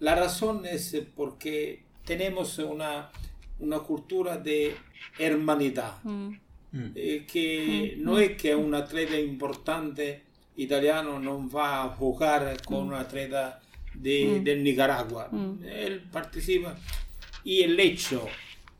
La 0.00 0.14
razón 0.14 0.66
es 0.66 0.96
porque 1.14 1.82
tenemos 2.04 2.58
una, 2.58 3.10
una 3.58 3.78
cultura 3.80 4.36
de 4.36 4.76
hermanidad. 5.18 5.94
Eh, 6.94 7.24
que 7.30 7.94
no 7.98 8.18
es 8.18 8.36
que 8.36 8.54
un 8.54 8.74
atleta 8.74 9.18
importante 9.18 10.22
italiano 10.56 11.18
no 11.18 11.48
va 11.48 11.84
a 11.84 11.88
jugar 11.88 12.60
con 12.64 12.88
un 12.88 12.94
atleta 12.94 13.60
de, 13.94 14.40
del 14.40 14.62
Nicaragua. 14.62 15.30
Él 15.64 16.02
participa. 16.12 16.76
Y 17.44 17.62
el 17.62 17.78
hecho 17.80 18.26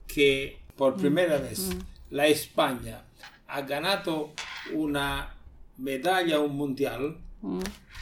que 0.07 0.59
por 0.77 0.97
primera 0.97 1.39
vez 1.39 1.71
la 2.11 2.27
España 2.27 3.03
ha 3.49 3.63
ganado 3.63 4.33
una 4.75 5.35
medalla 5.79 6.37
a 6.37 6.41
un 6.41 6.57
mundial, 6.57 7.17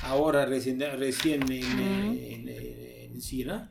ahora 0.02 0.46
recién, 0.46 0.80
recién 0.80 1.42
en, 1.52 1.78
en, 1.80 2.48
en 2.48 2.93
China, 3.20 3.68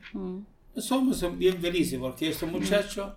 somos 0.76 1.24
bien 1.38 1.60
felices 1.60 1.98
porque 1.98 2.28
este 2.28 2.46
muchacho 2.46 3.14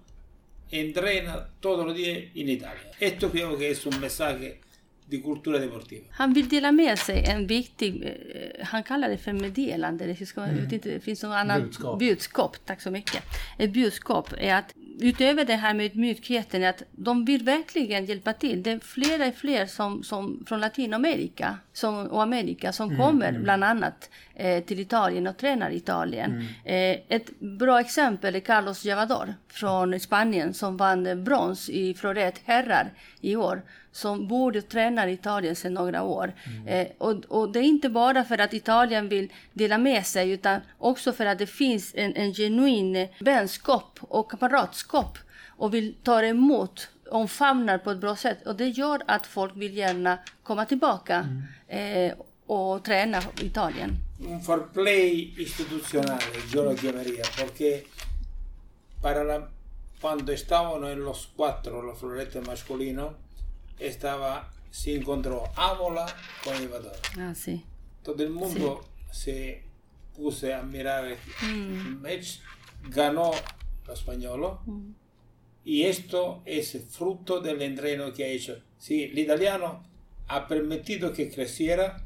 entrena 0.71 1.47
todos 1.59 1.85
los 1.85 1.95
días 1.95 2.17
en 2.35 2.49
Italia. 2.49 2.91
Esto 2.99 3.31
creo 3.31 3.57
que 3.57 3.71
es 3.71 3.85
un 3.85 3.99
mensaje 3.99 4.59
de 5.07 5.21
cultura 5.21 5.59
deportiva. 5.59 6.05
Han 6.11 6.33
vill 6.33 6.49
dela 6.49 6.71
med 6.71 6.99
sig 6.99 7.23
en 7.25 7.47
viktig, 7.47 8.03
eh, 8.03 8.65
han 8.65 8.83
kallar 8.83 9.09
det 9.09 9.17
för 9.17 9.33
meddelande, 9.33 10.05
det, 10.05 10.25
ska, 10.25 10.47
jag 10.47 10.53
vet 10.53 10.71
inte, 10.71 10.89
det 10.89 10.99
finns 10.99 11.23
något 11.23 11.35
annat 11.35 11.61
Budskap. 11.63 11.99
budskap. 11.99 12.65
Tack 12.65 12.81
så 12.81 12.91
mycket. 12.91 13.23
Ett 13.57 13.73
budskap 13.73 14.33
är 14.37 14.55
att 14.55 14.73
utöver 14.99 15.45
det 15.45 15.55
här 15.55 15.73
med 15.73 15.95
mjukheten 15.95 16.63
är 16.63 16.69
att 16.69 16.83
de 16.91 17.25
vill 17.25 17.43
verkligen 17.43 18.05
hjälpa 18.05 18.33
till. 18.33 18.63
Det 18.63 18.71
är 18.71 18.79
flera 18.79 19.31
fler 19.31 19.65
som, 19.65 20.03
som 20.03 20.43
från 20.47 20.59
Latinamerika 20.59 21.57
som, 21.73 22.07
och 22.07 22.23
Amerika 22.23 22.73
som 22.73 22.97
kommer 22.97 23.39
bland 23.39 23.63
annat 23.63 24.09
eh, 24.35 24.63
till 24.63 24.79
Italien 24.79 25.27
och 25.27 25.37
tränar 25.37 25.69
i 25.69 25.75
Italien. 25.75 26.47
Eh, 26.65 26.97
ett 27.07 27.39
bra 27.39 27.79
exempel 27.79 28.35
är 28.35 28.39
Carlos 28.39 28.85
Javador 28.85 29.33
från 29.47 29.99
Spanien 29.99 30.53
som 30.53 30.77
vann 30.77 31.23
brons 31.23 31.69
i 31.69 31.93
floret 31.93 32.41
herrar 32.45 32.93
i 33.21 33.35
år. 33.35 33.61
Som 33.97 34.27
bor 34.27 34.57
och 34.57 34.67
tränar 34.69 35.07
i 35.07 35.11
Italien 35.11 35.55
sedan 35.55 35.73
några 35.73 36.03
år. 36.03 36.33
Eh, 36.67 36.87
och, 36.97 37.15
och 37.27 37.51
det 37.51 37.59
är 37.59 37.63
inte 37.63 37.89
bara 37.89 38.23
för 38.23 38.37
att 38.37 38.53
Italien 38.53 39.09
vill 39.09 39.33
dela 39.53 39.77
med 39.77 40.05
sig 40.05 40.29
utan 40.31 40.61
också 40.77 41.13
för 41.13 41.25
att 41.25 41.39
det 41.39 41.47
finns 41.47 41.91
en, 41.95 42.15
en 42.15 42.33
genuin 42.33 42.95
eh, 42.95 43.09
vänskap 43.19 43.99
och 44.01 44.31
kamratskap 44.31 45.17
och 45.57 45.73
vill 45.73 45.95
ta 46.03 46.23
emot 46.23 46.89
omfamnar 47.09 47.77
på 47.77 47.91
ett 47.91 47.97
bra 47.97 48.15
sätt. 48.15 48.47
Och 48.47 48.55
det 48.55 48.67
gör 48.67 49.01
att 49.07 49.27
folk 49.27 49.53
vill 49.55 49.77
gärna 49.77 50.17
komma 50.43 50.65
tillbaka 50.65 51.27
eh, 51.67 52.13
och 52.45 52.83
träna 52.83 53.21
i 53.41 53.45
Italien. 53.45 53.89
Un 54.29 54.41
fair 54.41 54.59
play 54.73 55.33
institucional, 55.37 56.19
yo 56.53 56.63
lo 56.63 56.73
llamaría, 56.73 57.23
porque 57.39 57.83
para 59.01 59.23
la, 59.23 59.47
cuando 60.01 60.31
estábamos 60.31 60.91
en 60.91 61.03
los 61.03 61.29
cuatro, 61.35 61.81
los 61.81 61.99
floretes 61.99 62.47
masculinos, 62.47 63.13
estaba, 63.79 64.51
se 64.71 64.95
encontró 64.95 65.43
Ámola 65.55 66.05
con 66.43 66.61
Ivador. 66.61 66.95
Ja, 67.15 67.33
sí. 67.35 67.63
Todo 68.03 68.23
el 68.23 68.29
mundo 68.29 68.85
se 69.11 69.63
puso 70.15 70.53
a 70.55 70.61
mirar 70.63 71.05
el 71.05 71.97
match, 72.01 72.39
ganó 72.89 73.31
el 73.85 73.93
español 73.93 74.59
y 75.63 75.83
esto 75.83 76.41
es 76.45 76.77
fruto 76.89 77.41
del 77.41 77.61
entreno 77.61 78.13
que 78.13 78.23
ha 78.23 78.27
hecho. 78.27 78.61
Sí, 78.77 79.03
el 79.03 79.17
italiano 79.19 79.83
ha 80.27 80.47
permitido 80.47 81.11
que 81.13 81.29
creciera, 81.29 82.03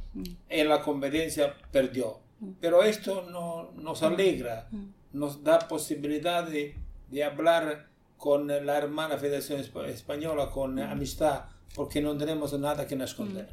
en 0.49 0.67
la 0.69 0.81
competencia 0.81 1.55
perdió. 1.71 2.19
Pero 2.59 2.83
esto 2.83 3.27
no, 3.29 3.71
nos 3.75 4.01
alegra, 4.01 4.67
nos 5.13 5.43
da 5.43 5.59
posibilidad 5.67 6.43
de, 6.47 6.75
de 7.09 7.23
hablar 7.23 7.87
con 8.17 8.47
la 8.47 8.77
hermana 8.77 9.17
Federación 9.17 9.59
Espa- 9.61 9.87
Española 9.87 10.49
con 10.49 10.79
amistad, 10.79 11.45
porque 11.75 12.01
no 12.01 12.17
tenemos 12.17 12.53
nada 12.53 12.87
que 12.87 12.95
esconder. 12.95 13.47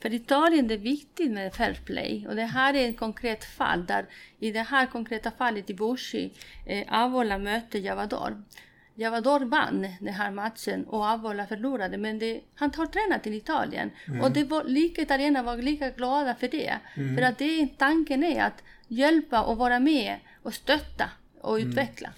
För 0.00 0.14
Italien 0.14 0.68
det 0.68 0.74
är 0.74 0.78
viktigt 0.78 1.30
med 1.30 1.54
fair 1.54 1.80
play 1.84 2.26
och 2.28 2.36
det 2.36 2.44
här 2.44 2.74
är 2.74 2.88
ett 2.88 2.98
konkret 2.98 3.44
fall 3.44 3.86
där 3.86 4.06
i 4.38 4.52
det 4.52 4.62
här 4.62 4.86
konkreta 4.86 5.30
fallet 5.30 5.70
i 5.70 5.74
Bushi, 5.74 6.30
eh, 6.66 6.84
Avola 6.88 7.38
mötte 7.38 7.78
Javador. 7.78 8.42
Javador 8.94 9.40
vann 9.40 9.86
den 10.00 10.14
här 10.14 10.30
matchen 10.30 10.84
och 10.84 11.06
Avola 11.06 11.46
förlorade 11.46 11.98
men 11.98 12.18
det, 12.18 12.40
han 12.54 12.70
har 12.76 12.86
tränat 12.86 13.26
i 13.26 13.36
Italien 13.36 13.90
och 14.22 14.30
det 14.30 14.44
var 14.44 14.64
lika 14.64 15.02
italienare 15.02 15.42
var 15.42 15.56
lika 15.56 15.90
glada 15.90 16.34
för 16.34 16.48
det. 16.48 16.78
För 16.94 17.22
att 17.22 17.38
det, 17.38 17.68
tanken 17.78 18.24
är 18.24 18.44
att 18.44 18.62
hjälpa 18.88 19.42
och 19.42 19.56
vara 19.56 19.80
med 19.80 20.16
och 20.42 20.54
stötta 20.54 21.10
och 21.40 21.54
utveckla. 21.54 22.10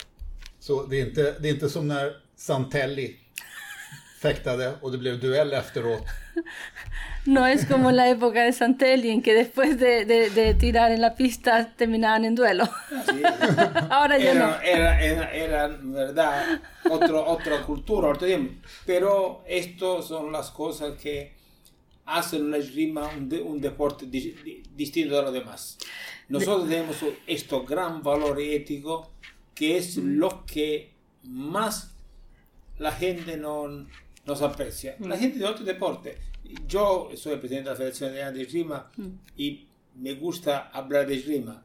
Så 0.58 0.86
det 0.86 1.00
är 1.00 1.06
inte, 1.06 1.38
det 1.38 1.48
är 1.48 1.52
inte 1.52 1.68
som 1.68 1.88
när 1.88 2.12
Santelli 2.36 3.16
fäktade 4.22 4.74
och 4.80 4.92
det 4.92 4.98
blev 4.98 5.20
duell 5.20 5.52
efteråt. 5.52 6.04
No 7.24 7.46
es 7.46 7.66
como 7.66 7.90
la 7.92 8.08
época 8.08 8.42
de 8.42 8.52
Santelli 8.52 9.10
en 9.10 9.22
que 9.22 9.32
después 9.32 9.78
de, 9.78 10.04
de, 10.04 10.30
de 10.30 10.54
tirar 10.54 10.90
en 10.90 11.00
la 11.00 11.14
pista 11.14 11.70
terminaban 11.76 12.24
en 12.24 12.34
duelo. 12.34 12.64
Sí. 13.08 13.22
Ahora 13.90 14.18
ya 14.18 14.34
no. 14.34 14.60
era, 14.60 15.00
era, 15.00 15.00
era, 15.00 15.30
era, 15.32 15.68
verdad, 15.80 16.60
otro, 16.90 17.24
otra 17.24 17.62
cultura, 17.62 18.08
otro 18.08 18.26
tiempo. 18.26 18.54
Pero 18.86 19.44
esto 19.46 20.02
son 20.02 20.32
las 20.32 20.50
cosas 20.50 20.98
que 21.00 21.32
hacen 22.06 22.50
la 22.50 22.56
esgrima 22.56 23.08
un, 23.16 23.28
de- 23.28 23.40
un 23.42 23.60
deporte 23.60 24.06
di- 24.06 24.34
di- 24.44 24.62
distinto 24.74 25.14
de 25.14 25.22
los 25.22 25.32
demás. 25.32 25.78
Nosotros 26.28 26.68
tenemos 26.68 26.96
este 27.28 27.56
gran 27.68 28.02
valor 28.02 28.40
ético 28.40 29.12
que 29.54 29.76
es 29.76 29.96
lo 29.96 30.44
que 30.44 30.90
más 31.22 31.94
la 32.78 32.90
gente 32.90 33.36
no 33.36 33.86
nos 34.24 34.42
aprecia. 34.42 34.96
La 35.00 35.16
gente 35.16 35.38
de 35.38 35.46
otro 35.46 35.64
deporte. 35.64 36.18
Yo 36.66 37.10
soy 37.16 37.34
el 37.34 37.40
presidente 37.40 37.68
de 37.68 37.74
la 37.74 37.76
Federación 37.76 38.10
Italiana 38.10 38.32
de 38.32 38.42
Esgrima 38.42 38.92
y 39.36 39.66
me 39.96 40.14
gusta 40.14 40.70
hablar 40.72 41.06
de 41.06 41.16
esgrima, 41.16 41.64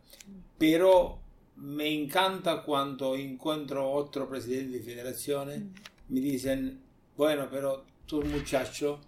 pero 0.58 1.20
me 1.58 1.88
encanta 1.88 2.62
cuando 2.62 3.16
encuentro 3.16 3.90
otro 3.90 4.30
presidente 4.30 4.78
de 4.78 4.84
federaciones, 4.84 5.64
me 6.10 6.20
dicen, 6.20 6.82
bueno, 7.16 7.48
pero 7.50 7.86
tus 8.06 8.26
muchachos 8.26 9.00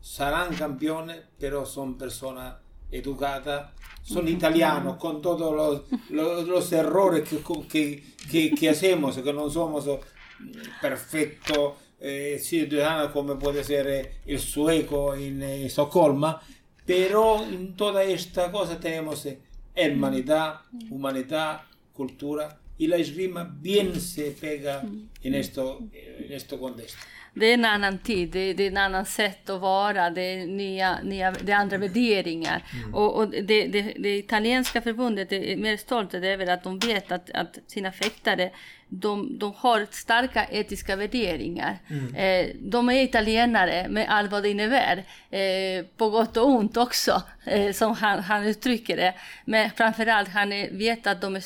serán 0.00 0.54
campeones, 0.54 1.22
pero 1.38 1.66
son 1.66 1.96
personas 1.96 2.56
educadas, 2.90 3.72
son 4.02 4.28
italianos 4.28 4.96
con 4.96 5.22
todos 5.22 5.54
los, 5.54 6.00
los, 6.10 6.46
los 6.46 6.72
errores 6.72 7.28
que, 7.28 7.42
que, 7.68 8.04
que, 8.30 8.54
que 8.54 8.68
hacemos, 8.68 9.16
que 9.16 9.32
no 9.32 9.48
somos 9.48 9.88
perfectos 10.80 11.74
eh, 12.02 13.10
como 13.12 13.38
puede 13.38 13.64
ser 13.64 13.86
eh, 13.86 14.12
el 14.26 14.38
sueco 14.38 15.14
en 15.14 15.42
eh, 15.42 15.66
Estocolmo, 15.66 16.38
pero 16.84 17.42
en 17.44 17.76
toda 17.76 18.02
esta 18.02 18.50
cosa 18.50 18.78
eh, 18.82 19.38
hermanidad, 19.74 20.60
humanidad, 20.90 21.62
cultura 21.94 22.58
y 22.78 22.86
la 22.88 22.96
esgrima 22.96 23.44
bien 23.60 24.00
se 24.00 24.32
pega 24.32 24.82
en 25.22 25.34
esto, 25.34 25.78
en 25.92 26.32
este 26.32 26.58
contexto. 26.58 26.98
Det 27.34 27.46
är 27.46 27.54
en 27.54 27.64
annan 27.64 27.98
tid, 27.98 28.30
det, 28.30 28.54
det 28.54 28.62
är 28.62 28.70
en 28.70 28.76
annan 28.76 29.06
sätt 29.06 29.50
att 29.50 29.60
vara, 29.60 30.10
det 30.10 30.22
är, 30.22 30.46
nya, 30.46 31.02
nya, 31.02 31.30
det 31.30 31.52
är 31.52 31.56
andra 31.56 31.78
värderingar. 31.78 32.62
Och, 32.92 33.16
och 33.16 33.28
det, 33.28 33.66
det, 33.66 33.94
det 33.98 34.16
italienska 34.18 34.82
förbundet 34.82 35.32
är 35.32 35.56
mer 35.56 35.76
stolt 35.76 36.14
över 36.14 36.46
att 36.46 36.64
de 36.64 36.78
vet 36.78 37.12
att, 37.12 37.30
att 37.30 37.58
sina 37.66 37.92
fäktare 37.92 38.50
de, 38.94 39.38
de 39.38 39.52
har 39.56 39.86
starka 39.90 40.46
etiska 40.50 40.96
värderingar. 40.96 41.78
Eh, 42.16 42.48
de 42.60 42.88
är 42.88 43.02
italienare 43.02 43.88
med 43.88 44.06
allt 44.10 44.30
vad 44.30 44.42
det 44.42 44.50
innebär. 44.50 45.04
Eh, 45.30 45.84
på 45.96 46.10
gott 46.10 46.36
och 46.36 46.46
ont 46.46 46.76
också, 46.76 47.22
eh, 47.44 47.72
som 47.72 47.94
han, 47.94 48.18
han 48.20 48.46
uttrycker 48.46 48.96
det. 48.96 49.14
Men 49.44 49.70
framförallt, 49.70 50.28
han 50.28 50.52
är, 50.52 50.70
vet 50.70 51.06
att 51.06 51.20
de 51.20 51.36
är, 51.36 51.42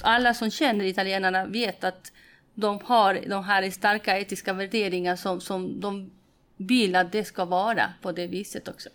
alla 0.00 0.34
som 0.34 0.50
känner 0.50 0.84
italienarna 0.84 1.44
vet 1.46 1.84
att 1.84 2.12
de 2.54 2.80
har 2.84 3.20
de 3.26 3.44
här 3.44 3.70
starka 3.70 4.18
etiska 4.18 4.52
värderingar 4.52 5.16
som, 5.16 5.40
som 5.40 5.80
de 5.80 6.10
vill 6.56 6.96
att 6.96 7.12
det 7.12 7.24
ska 7.24 7.44
vara 7.44 7.92
på 8.02 8.12
det 8.12 8.26
viset 8.26 8.68
också. 8.68 8.88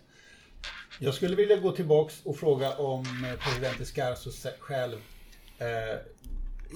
Jag 1.00 1.14
skulle 1.14 1.36
vilja 1.36 1.56
gå 1.56 1.72
tillbaks 1.72 2.14
och 2.24 2.36
fråga 2.38 2.76
om 2.76 3.00
eh, 3.24 3.44
president 3.44 3.80
Escarso 3.80 4.30
se- 4.30 4.58
själv. 4.58 4.96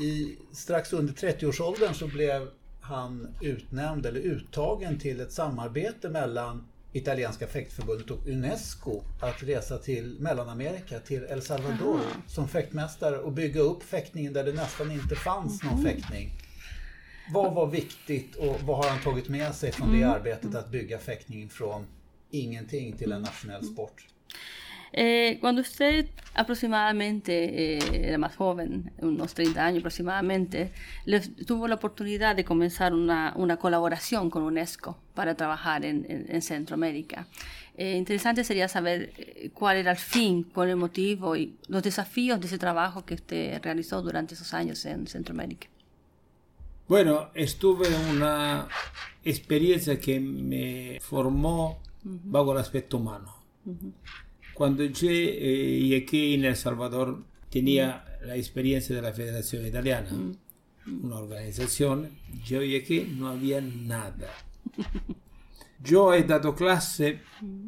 I 0.00 0.36
strax 0.52 0.92
under 0.92 1.12
30-årsåldern 1.12 1.94
så 1.94 2.06
blev 2.08 2.48
han 2.80 3.34
utnämnd 3.40 4.06
eller 4.06 4.20
uttagen 4.20 4.98
till 4.98 5.20
ett 5.20 5.32
samarbete 5.32 6.08
mellan 6.08 6.66
Italienska 6.92 7.46
fäktförbundet 7.46 8.10
och 8.10 8.26
Unesco 8.26 9.02
att 9.20 9.42
resa 9.42 9.78
till 9.78 10.16
Mellanamerika, 10.20 11.00
till 11.00 11.24
El 11.24 11.42
Salvador 11.42 12.00
som 12.26 12.48
fäktmästare 12.48 13.18
och 13.18 13.32
bygga 13.32 13.60
upp 13.60 13.82
fäktningen 13.82 14.32
där 14.32 14.44
det 14.44 14.52
nästan 14.52 14.90
inte 14.90 15.14
fanns 15.14 15.62
någon 15.62 15.82
fäktning. 15.82 16.30
Vad 17.34 17.54
var 17.54 17.66
viktigt 17.66 18.36
och 18.36 18.60
vad 18.60 18.76
har 18.76 18.90
han 18.90 19.02
tagit 19.02 19.28
med 19.28 19.54
sig 19.54 19.72
från 19.72 19.92
det 19.92 20.04
arbetet 20.04 20.54
att 20.54 20.70
bygga 20.70 20.98
fäktningen 20.98 21.48
från 21.48 21.86
ingenting 22.30 22.96
till 22.96 23.12
en 23.12 23.22
nationell 23.22 23.64
sport? 23.64 24.06
Eh, 24.92 25.38
cuando 25.40 25.62
usted 25.62 26.06
aproximadamente 26.34 27.78
eh, 27.78 28.08
era 28.08 28.18
más 28.18 28.36
joven, 28.36 28.92
unos 29.00 29.34
30 29.34 29.64
años 29.64 29.80
aproximadamente, 29.80 30.72
tuvo 31.46 31.68
la 31.68 31.76
oportunidad 31.76 32.36
de 32.36 32.44
comenzar 32.44 32.92
una, 32.94 33.32
una 33.36 33.56
colaboración 33.58 34.30
con 34.30 34.42
UNESCO 34.42 34.98
para 35.14 35.34
trabajar 35.34 35.84
en, 35.84 36.06
en- 36.08 36.26
en 36.28 36.42
Centroamérica. 36.42 37.26
Eh, 37.76 37.96
interesante 37.96 38.44
sería 38.44 38.68
saber 38.68 39.12
eh, 39.16 39.50
cuál 39.54 39.76
era 39.78 39.92
el 39.92 39.96
fin, 39.96 40.42
cuál 40.44 40.68
era 40.68 40.74
el 40.74 40.80
motivo 40.80 41.36
y 41.36 41.56
los 41.68 41.82
desafíos 41.82 42.38
de 42.40 42.46
ese 42.46 42.58
trabajo 42.58 43.04
que 43.04 43.14
usted 43.14 43.60
realizó 43.62 44.02
durante 44.02 44.34
esos 44.34 44.52
años 44.54 44.84
en 44.84 45.06
Centroamérica. 45.06 45.68
Bueno, 46.88 47.30
estuve 47.34 47.86
en 47.88 48.16
una 48.16 48.68
experiencia 49.24 49.98
que 49.98 50.20
me 50.20 50.98
formó 51.00 51.80
bajo 52.04 52.52
el 52.52 52.58
aspecto 52.58 52.98
humano. 52.98 53.34
Cuando 54.54 54.84
yo 54.84 55.08
eh, 55.10 55.80
llegué 55.80 56.34
en 56.34 56.44
El 56.44 56.56
Salvador, 56.56 57.24
tenía 57.50 58.04
la 58.22 58.36
experiencia 58.36 58.94
de 58.94 59.02
la 59.02 59.12
Federación 59.12 59.66
Italiana, 59.66 60.10
una 60.86 61.16
organización. 61.16 62.10
Yo 62.44 62.62
llegué, 62.62 63.06
no 63.06 63.28
había 63.28 63.60
nada. 63.60 64.28
Yo 65.82 66.14
he 66.14 66.22
dado 66.22 66.54
clase 66.54 67.20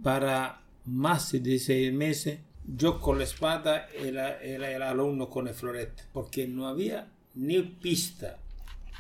para 0.02 0.62
más 0.84 1.32
de 1.32 1.58
seis 1.58 1.92
meses. 1.92 2.38
Yo 2.66 3.00
con 3.00 3.18
la 3.18 3.24
espada 3.24 3.88
era, 3.92 4.40
era 4.40 4.70
el 4.70 4.82
alumno 4.82 5.28
con 5.28 5.48
el 5.48 5.54
florete, 5.54 6.04
porque 6.12 6.46
no 6.46 6.66
había 6.66 7.08
ni 7.34 7.60
pista, 7.60 8.38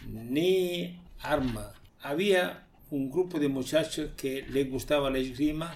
ni 0.06 1.00
arma. 1.20 1.72
Había 2.02 2.66
un 2.96 3.10
grupo 3.14 3.38
de 3.38 3.48
muchachos 3.48 4.06
que 4.20 4.32
les 4.54 4.66
gustaba 4.74 5.10
la 5.10 5.18
esgrima 5.18 5.68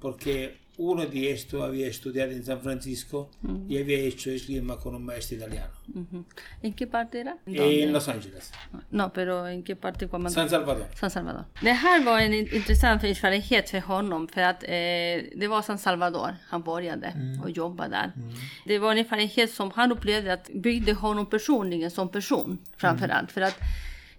porque 0.00 0.34
uno 0.78 1.06
de 1.06 1.30
estos 1.30 1.62
había 1.62 1.86
estudiado 1.86 2.32
en 2.32 2.44
San 2.44 2.60
Francisco 2.60 3.30
y 3.68 3.78
había 3.82 3.98
hecho 4.10 4.30
esgrima 4.30 4.76
con 4.76 4.94
un 4.94 5.04
maestro 5.10 5.36
italiano. 5.38 5.72
¿En 6.62 6.72
qué 6.74 6.86
parte 6.86 7.20
era? 7.20 7.34
en 7.46 7.92
Los 7.92 8.08
Ángeles, 8.08 8.52
No, 8.90 9.10
pero 9.12 9.46
en 9.48 9.62
qué 9.62 9.74
parte 9.76 10.06
cuando 10.08 10.28
San 10.30 10.50
Salvador. 10.50 10.86
San 11.00 11.10
Salvador. 11.10 11.44
Det 11.62 11.72
här 11.72 12.04
var 12.04 12.20
en 12.20 12.34
in- 12.34 12.54
intressant 12.54 13.04
erfarenhet 13.04 13.70
för 13.70 13.80
honom 13.80 14.28
för 14.28 14.40
att 14.42 14.62
eh, 14.62 14.68
det 15.40 15.48
var 15.48 15.62
San 15.62 15.78
Salvador 15.78 16.30
han 16.50 16.62
började 16.62 17.14
och 17.42 17.50
jobbade 17.50 17.90
där. 17.90 18.12
Det 18.66 18.78
var 18.78 18.92
en 18.92 18.98
erfarenhet 18.98 19.50
som 19.50 19.70
han 19.70 19.92
upplevde 19.92 20.32
att 20.32 20.50
byggde 20.54 20.92
honom 20.92 21.26
personligen 21.26 21.90
som 21.90 22.08
person 22.08 22.58
framför 22.76 23.08
allt. 23.08 23.32
För 23.32 23.40
att 23.40 23.58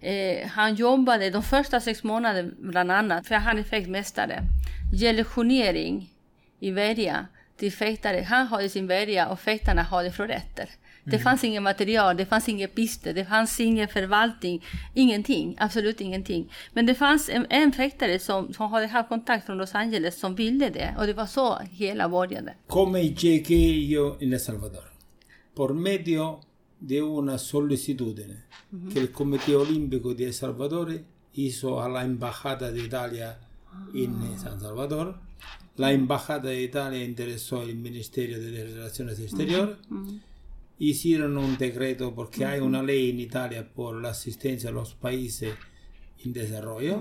eh, 0.00 0.48
han 0.48 0.74
jobbade 0.74 1.30
de 1.30 1.42
första 1.42 1.80
sex 1.80 2.02
månaderna 2.02 2.50
bland 2.58 2.92
annat, 2.92 3.26
för 3.26 3.34
han 3.34 3.58
är 3.58 3.62
fäktmästare, 3.62 4.42
ger 4.92 5.12
lektionering 5.12 6.10
i 6.60 6.70
värja 6.70 7.26
till 7.56 7.72
fäktare. 7.72 8.26
Han 8.28 8.46
hade 8.46 8.68
sin 8.68 8.86
värja 8.86 9.28
och 9.28 9.40
fäktarna 9.40 9.82
hade 9.82 10.12
floretter. 10.12 10.68
Det 11.10 11.18
fanns 11.18 11.44
inget 11.44 11.62
material, 11.62 12.16
det 12.16 12.26
fanns 12.26 12.48
inga 12.48 12.68
pister, 12.68 13.14
det 13.14 13.24
fanns 13.24 13.60
ingen 13.60 13.88
förvaltning, 13.88 14.64
ingenting, 14.94 15.56
absolut 15.58 16.00
ingenting. 16.00 16.52
Men 16.72 16.86
det 16.86 16.94
fanns 16.94 17.28
en, 17.28 17.46
en 17.50 17.72
fäktare 17.72 18.18
som, 18.18 18.52
som 18.52 18.72
hade 18.72 18.86
haft 18.86 19.08
kontakt 19.08 19.46
från 19.46 19.58
Los 19.58 19.74
Angeles 19.74 20.20
som 20.20 20.34
ville 20.34 20.68
det 20.68 20.94
och 20.98 21.06
det 21.06 21.12
var 21.12 21.26
så 21.26 21.58
hela 21.58 22.08
började. 22.08 22.54
Come 22.66 23.00
yo 23.00 24.16
en 24.20 24.32
El 24.32 24.40
Salvador? 24.40 24.84
Por 25.54 25.74
medio 25.74 26.40
de 26.80 27.02
una 27.02 27.38
solicitudine 27.38 28.44
que 28.92 28.98
el 29.00 29.10
Comité 29.12 29.56
Olímpico 29.56 30.14
de 30.14 30.26
El 30.26 30.34
Salvador 30.34 31.00
hizo 31.34 31.82
a 31.82 31.88
la 31.88 32.04
Embajada 32.04 32.70
de 32.70 32.82
Italia 32.84 33.38
en 33.94 34.38
San 34.38 34.60
Salvador. 34.60 35.16
La 35.76 35.92
Embajada 35.92 36.50
de 36.50 36.62
Italia 36.62 37.04
interesó 37.04 37.60
al 37.60 37.74
Ministerio 37.74 38.40
de 38.40 38.64
Relaciones 38.64 39.18
Exteriores. 39.20 39.76
Hicieron 40.80 41.36
un 41.38 41.56
decreto 41.58 42.14
porque 42.14 42.44
hay 42.44 42.60
una 42.60 42.82
ley 42.82 43.10
en 43.10 43.18
Italia 43.20 43.68
por 43.72 44.00
la 44.00 44.10
asistencia 44.10 44.70
a 44.70 44.72
los 44.72 44.94
países 44.94 45.54
en 46.24 46.32
desarrollo. 46.32 47.00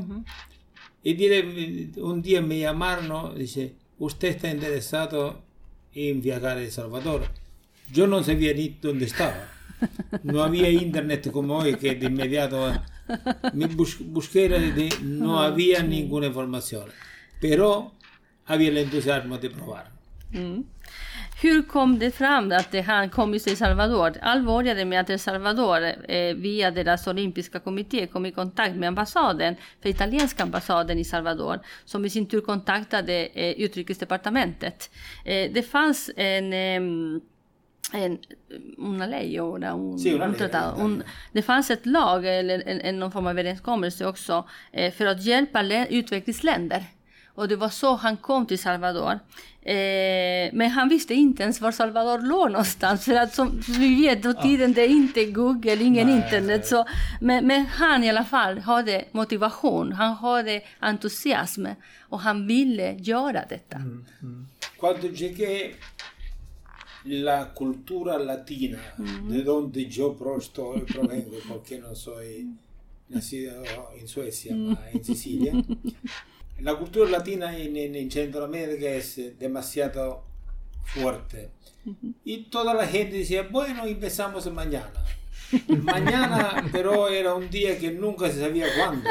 Y 1.04 1.14
dire- 1.16 1.92
un 2.02 2.22
día 2.24 2.42
me 2.42 2.60
llamaron, 2.60 3.38
dice, 3.38 3.76
usted 4.00 4.30
está 4.30 4.50
interesado 4.52 5.42
en 5.94 6.22
viajar 6.22 6.58
a 6.58 6.62
El 6.64 6.72
Salvador. 6.72 7.24
Yo 7.92 8.08
no 8.08 8.24
sabía 8.24 8.54
ni 8.54 8.70
dónde 8.82 9.06
estaba. 9.06 9.52
No 10.24 10.44
había 10.44 10.70
internet 10.70 11.32
como 11.32 11.58
hoy 11.58 11.76
que 11.76 11.96
de 11.96 12.06
inmediato 12.08 12.74
me 13.54 13.66
bus- 13.68 14.00
busqué, 14.00 14.50
de- 14.50 14.90
no 15.04 15.40
había 15.40 15.84
ninguna 15.84 16.28
información. 16.28 16.90
Pero 17.42 17.92
había 18.46 18.70
el 18.70 18.78
entusiasmo 18.78 19.38
de 19.38 19.50
probar. 19.50 19.86
hur 21.42 21.62
kom 21.68 22.00
det 22.00 22.12
fram 22.12 22.52
att 22.52 22.72
det, 22.72 22.82
han 22.82 23.10
kom 23.10 23.34
just 23.34 23.46
till 23.48 23.58
Salvador? 23.58 24.14
Allt 24.22 24.46
började 24.46 24.86
med 24.86 25.00
att 25.00 25.10
El 25.10 25.20
Salvador 25.20 25.82
eh, 26.10 26.36
via 26.36 26.72
deras 26.72 27.08
olympiska 27.08 27.60
kommitté 27.60 28.08
kom 28.08 28.26
i 28.26 28.32
kontakt 28.32 28.76
med 28.76 28.88
ambassaden, 28.88 29.56
för 29.82 29.90
italienska 29.90 30.44
ambassaden 30.44 31.00
i 31.00 31.04
Salvador, 31.06 31.60
som 31.86 32.06
i 32.06 32.10
sin 32.10 32.26
tur 32.28 32.42
kontaktade 32.42 33.14
eh, 33.34 33.52
utrikesdepartementet. 33.60 34.90
Eh, 35.26 35.52
det 35.54 35.64
fanns 35.64 36.10
en 36.16 36.54
ehm, 36.54 37.22
en, 37.94 38.20
una 38.78 39.08
ley 39.08 39.40
ora 39.40 39.74
un, 39.74 40.00
una 40.16 40.26
un 40.26 40.36
eh, 40.36 40.80
Un, 40.80 41.04
det 41.32 41.42
fanns 41.42 41.72
ett 41.72 41.86
lag 41.86 42.26
eller 42.26 42.64
en, 42.66 42.82
en, 42.82 43.00
någon 43.00 43.12
form 43.12 43.28
av 43.28 43.32
överenskommelse 43.40 44.06
också 44.06 44.46
eh, 44.72 44.94
för 44.94 45.06
att 45.06 45.24
hjälpa 45.24 45.62
lä- 45.62 45.88
utvecklingsländer. 45.90 46.84
Och 47.36 47.48
det 47.48 47.56
var 47.56 47.70
så 47.70 47.96
han 47.96 48.18
kom 48.18 48.46
till 48.46 48.60
Salvador. 48.60 49.20
Eh, 49.62 50.50
men 50.54 50.70
han 50.70 50.90
visste 50.90 51.14
inte 51.14 51.44
ens 51.44 51.62
var 51.62 51.72
Salvador 51.72 52.20
låg 52.22 52.52
någonstans. 52.52 53.06
För 53.06 53.14
att 53.16 53.34
som, 53.36 53.62
vi 53.80 54.02
vet, 54.02 54.24
då 54.24 54.34
tiden 54.34 54.74
det 54.74 54.82
är 54.82 54.90
inte 54.90 55.26
Google, 55.26 55.84
ingen 55.84 56.08
Nej, 56.08 56.16
internet. 56.18 56.68
Så, 56.68 56.86
men, 57.22 57.48
men 57.48 57.66
han 57.66 58.04
i 58.04 58.10
alla 58.10 58.24
fall 58.24 58.58
hade 58.60 59.06
motivation, 59.12 59.92
han 59.92 60.14
hade 60.14 60.62
entusiasm 60.80 61.66
och 62.10 62.20
han 62.20 62.48
ville 62.48 62.94
göra 62.94 63.44
detta. 63.50 63.78
Quando 64.80 65.08
llegué, 65.08 65.72
la 67.08 67.54
cultura 67.54 68.18
latina, 68.20 68.82
de 69.28 69.44
donde 69.44 69.86
yo 69.88 70.16
provengo, 70.16 71.38
porque 71.48 71.80
no 71.80 71.96
soy 71.96 72.48
nacido 73.10 73.64
en 73.98 74.08
Suecia, 74.08 74.56
ma 74.56 74.80
en 74.92 75.04
Sicilia, 75.04 75.54
la 76.60 76.76
cultura 76.76 77.10
latina 77.10 77.58
en, 77.58 77.76
en- 77.78 77.96
en 77.96 78.12
Centroamérica 78.12 78.90
es 78.90 79.18
eh, 79.18 79.36
demasiado 79.40 80.24
fuerte. 80.84 81.50
Y 82.26 82.44
toda 82.46 82.74
la 82.74 82.86
gente 82.88 83.18
decía, 83.18 83.44
bueno, 83.44 83.86
empezamos 83.86 84.52
mañana. 84.52 84.92
Mañana, 85.82 86.68
pero 86.74 87.08
era 87.08 87.34
un 87.34 87.50
día 87.50 87.78
que 87.80 87.92
nunca 87.92 88.30
se 88.30 88.42
sabía 88.42 88.68
cuándo. 88.76 89.10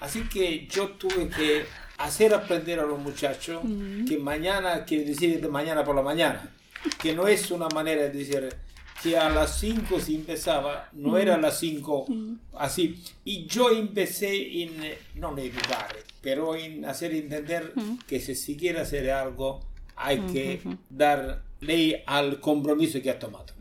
Así 0.00 0.22
que 0.22 0.66
yo 0.66 0.92
tuve 0.92 1.28
que 1.28 1.64
hacer 1.98 2.32
aprender 2.32 2.80
a 2.80 2.86
los 2.86 2.98
muchachos 2.98 3.62
que 4.08 4.16
mañana 4.18 4.84
quiere 4.86 5.04
decir 5.04 5.38
de 5.40 5.48
mañana 5.48 5.84
por 5.84 5.94
la 5.94 6.00
mañana, 6.02 6.50
que 7.00 7.14
no 7.14 7.26
es 7.28 7.50
una 7.50 7.68
manera 7.68 8.02
de 8.02 8.10
decir 8.10 8.48
que 9.02 9.16
a 9.16 9.30
las 9.30 9.58
5 9.60 9.98
se 9.98 10.14
empezaba, 10.14 10.88
no 10.92 11.16
era 11.16 11.36
a 11.36 11.38
las 11.38 11.58
5 11.58 12.06
así. 12.58 13.02
Y 13.24 13.46
yo 13.46 13.70
empecé 13.70 14.62
en, 14.62 14.72
no 15.14 15.32
en 15.32 15.38
educar, 15.46 15.88
pero 16.20 16.54
en 16.54 16.84
hacer 16.84 17.14
entender 17.14 17.72
que 18.06 18.20
si 18.20 18.34
se 18.34 18.56
quiere 18.56 18.80
hacer 18.80 19.10
algo 19.10 19.60
hay 19.96 20.18
que 20.32 20.60
dar 20.88 21.42
ley 21.60 22.02
al 22.06 22.40
compromiso 22.40 23.00
que 23.02 23.10
ha 23.10 23.18
tomado. 23.18 23.52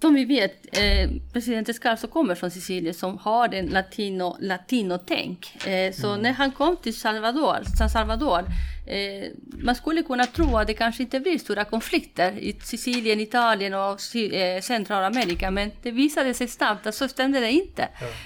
Som 0.00 0.14
vi 0.14 0.24
vet, 0.24 0.78
eh, 0.78 1.10
president 1.32 1.68
Escarso 1.68 2.06
kommer 2.06 2.34
från 2.34 2.50
Sicilien 2.50 2.94
som 2.94 3.18
har 3.18 3.54
en 3.54 3.66
latino, 3.66 4.36
latino-tänk. 4.40 5.66
Eh, 5.66 5.92
så 5.92 6.16
när 6.16 6.32
han 6.32 6.52
kom 6.52 6.76
till 6.76 6.96
Salvador, 6.96 7.58
San 7.78 7.90
Salvador, 7.90 8.44
eh, 8.86 9.30
man 9.62 9.74
skulle 9.74 10.02
kunna 10.02 10.26
tro 10.26 10.56
att 10.56 10.66
det 10.66 10.74
kanske 10.74 11.02
inte 11.02 11.20
blir 11.20 11.38
stora 11.38 11.64
konflikter 11.64 12.38
i 12.38 12.56
Sicilien, 12.62 13.20
Italien 13.20 13.74
och 13.74 14.16
eh, 14.16 14.60
Centralamerika, 14.60 15.50
men 15.50 15.70
det 15.82 15.90
visade 15.90 16.34
sig 16.34 16.48
snabbt 16.48 16.86
att 16.86 16.94
så 16.94 17.08
stämde 17.08 17.40
det 17.40 17.50
inte. 17.50 17.82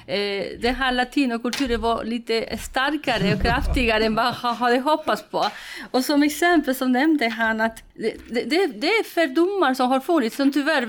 Eh, 0.07 0.44
den 0.61 0.74
här 0.74 0.92
latinokulturen 0.92 1.81
var 1.81 2.04
lite 2.04 2.59
starkare 2.59 3.35
och 3.35 3.42
kraftigare 3.42 4.04
än 4.04 4.14
vad 4.14 4.35
han 4.35 4.57
hade 4.57 4.78
hoppats 4.78 5.22
på. 5.31 5.46
Och 5.90 6.04
som 6.04 6.22
exempel 6.22 6.74
så 6.74 6.87
nämnde 6.87 7.28
han 7.28 7.61
att 7.61 7.83
det, 7.94 8.44
det, 8.44 8.66
det 8.66 8.87
är 8.87 9.04
fördomar 9.04 9.74
som 9.74 9.90
har 9.90 10.00
funnits 10.00 10.37
som 10.37 10.52
tyvärr 10.52 10.87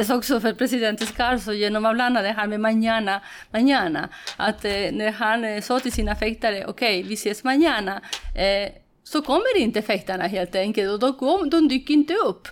bekräftades 0.00 0.10
också 0.10 0.40
för 0.40 0.52
president 0.52 1.16
Carso 1.16 1.52
genom 1.52 1.84
att 1.84 1.94
bland 1.94 2.16
annat 2.16 2.22
det 2.22 2.40
här 2.40 2.46
med 2.46 2.60
mañana, 2.60 3.20
manana. 3.52 4.08
Att 4.38 4.64
eh, 4.64 4.92
när 4.92 5.12
han 5.12 5.44
eh, 5.44 5.60
sa 5.60 5.80
till 5.80 5.92
sina 5.92 6.14
fäktare, 6.16 6.66
okej, 6.66 7.02
vi 7.02 7.14
ses 7.14 7.44
mañana, 7.44 8.00
eh, 8.36 8.72
så 9.04 9.22
kommer 9.22 9.56
inte 9.56 9.82
fäktarna 9.82 10.26
helt 10.26 10.54
enkelt 10.54 10.90
och 10.90 10.98
de, 10.98 11.14
kom, 11.14 11.50
de 11.50 11.68
dyker 11.68 11.94
inte 11.94 12.14
upp. 12.14 12.48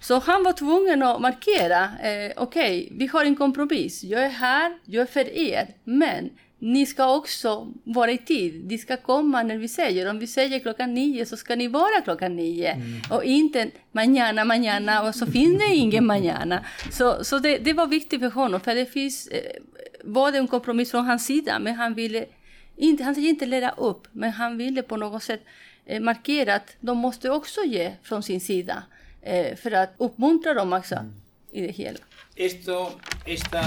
Så 0.00 0.18
han 0.18 0.44
var 0.44 0.52
tvungen 0.52 1.02
att 1.02 1.20
markera, 1.20 1.82
eh, 2.02 2.32
okej, 2.36 2.88
vi 2.98 3.06
har 3.06 3.24
en 3.24 3.36
kompromiss. 3.36 4.04
Jag 4.04 4.24
är 4.24 4.30
här, 4.30 4.72
jag 4.84 5.02
är 5.02 5.06
för 5.06 5.28
er, 5.36 5.66
men 5.84 6.30
ni 6.62 6.86
ska 6.86 7.16
också 7.16 7.72
vara 7.84 8.10
i 8.10 8.18
tid. 8.18 8.66
Ni 8.66 8.78
ska 8.78 8.96
komma 8.96 9.42
när 9.42 9.56
vi 9.56 9.68
säger. 9.68 10.10
Om 10.10 10.18
vi 10.18 10.26
säger 10.26 10.58
klockan 10.58 10.94
nio 10.94 11.26
så 11.26 11.36
ska 11.36 11.56
ni 11.56 11.68
vara 11.68 12.00
klockan 12.00 12.36
nio. 12.36 12.76
Och 13.10 13.24
inte 13.24 13.70
mañana, 13.92 14.44
mañana 14.44 15.08
och 15.08 15.14
så 15.14 15.26
finns 15.26 15.58
det 15.58 15.74
ingen 15.74 16.04
mañana. 16.10 16.64
Så, 16.90 17.24
så 17.24 17.38
det, 17.38 17.58
det 17.58 17.72
var 17.72 17.86
viktigt 17.86 18.20
för 18.20 18.30
honom. 18.30 18.60
För 18.60 18.74
det 18.74 18.86
finns, 18.86 19.26
eh, 19.26 19.62
var 20.04 20.32
det 20.32 20.38
en 20.38 20.48
kompromiss 20.48 20.90
från 20.90 21.06
hans 21.06 21.26
sida, 21.26 21.58
men 21.58 21.74
han 21.74 21.94
ville 21.94 22.24
inte, 22.76 23.04
han 23.04 23.14
ville 23.14 23.28
inte 23.28 23.46
leda 23.46 23.70
upp, 23.70 24.08
men 24.12 24.30
han 24.30 24.58
ville 24.58 24.82
på 24.82 24.96
något 24.96 25.22
sätt 25.22 25.40
eh, 25.86 26.00
markera 26.00 26.54
att 26.54 26.76
de 26.80 26.98
måste 26.98 27.30
också 27.30 27.60
ge 27.64 27.92
från 28.02 28.22
sin 28.22 28.40
sida. 28.40 28.82
Eh, 29.22 29.56
för 29.56 29.70
att 29.70 29.94
uppmuntra 29.98 30.54
dem 30.54 30.72
också 30.72 30.96
i 31.52 31.60
det 31.60 31.72
hela. 31.72 31.98
Esto, 32.36 32.90
esta 33.26 33.62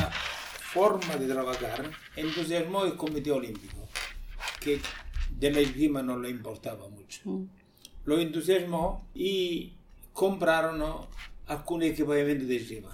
forma 0.74 1.18
de 1.20 1.34
trabajar 1.34 2.05
entusiasmó 2.16 2.86
el 2.86 2.96
Comité 2.96 3.32
Olímpico, 3.32 3.88
que 4.60 4.80
de 5.30 5.52
la 5.52 5.60
esgrima 5.60 6.02
no 6.02 6.18
le 6.18 6.30
importaba 6.30 6.88
mucho. 6.90 7.22
Lo 8.06 8.20
entusiasmó 8.20 9.08
y 9.14 9.74
compraron 10.14 10.84
algún 11.48 11.84
equipamiento 11.84 12.46
de 12.46 12.56
esgrima. 12.56 12.92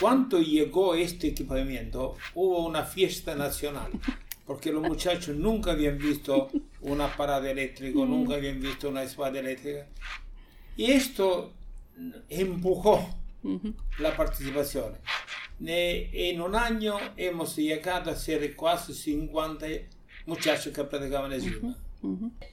Cuando 0.00 0.40
llegó 0.40 0.94
este 0.94 1.28
equipamiento, 1.28 2.16
hubo 2.34 2.66
una 2.66 2.84
fiesta 2.84 3.34
nacional, 3.34 3.90
porque 4.46 4.72
los 4.72 4.82
muchachos 4.82 5.36
nunca 5.36 5.72
habían 5.72 5.98
visto 5.98 6.50
una 6.80 7.14
parada 7.16 7.50
eléctrica, 7.50 7.98
nunca 8.00 8.34
habían 8.34 8.60
visto 8.60 8.88
una 8.88 9.02
espada 9.02 9.38
eléctrica. 9.38 9.86
Y 10.76 10.90
esto 10.92 11.52
empujó 12.28 13.06
la 13.98 14.16
participación. 14.16 14.94
Ne- 15.62 16.08
En 16.30 16.40
un 16.40 16.54
año 16.54 16.94
hemos 17.16 17.56
llegado 17.56 18.10
a 18.10 18.14
ser 18.14 18.56
casi 18.56 18.92
50 18.94 19.66
muchachos 20.26 20.72
que 20.74 20.84
practicaban 20.84 21.32
esgrima. 21.32 21.74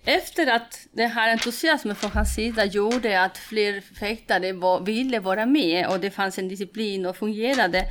Efter 0.06 0.48
att 0.48 0.88
den 0.92 1.10
här 1.12 1.30
entusiasmen 1.32 1.96
från 1.96 2.12
hans 2.12 2.36
sida 2.36 2.66
gjorde 2.66 3.22
att 3.22 3.38
fler 3.38 3.82
fäktare 3.82 4.54
var, 4.54 4.80
ville 4.86 5.20
vara 5.20 5.46
med 5.46 5.88
och 5.88 6.00
det 6.00 6.12
fanns 6.12 6.38
en 6.38 6.48
disciplin 6.48 7.06
och 7.06 7.18
fungerade. 7.18 7.86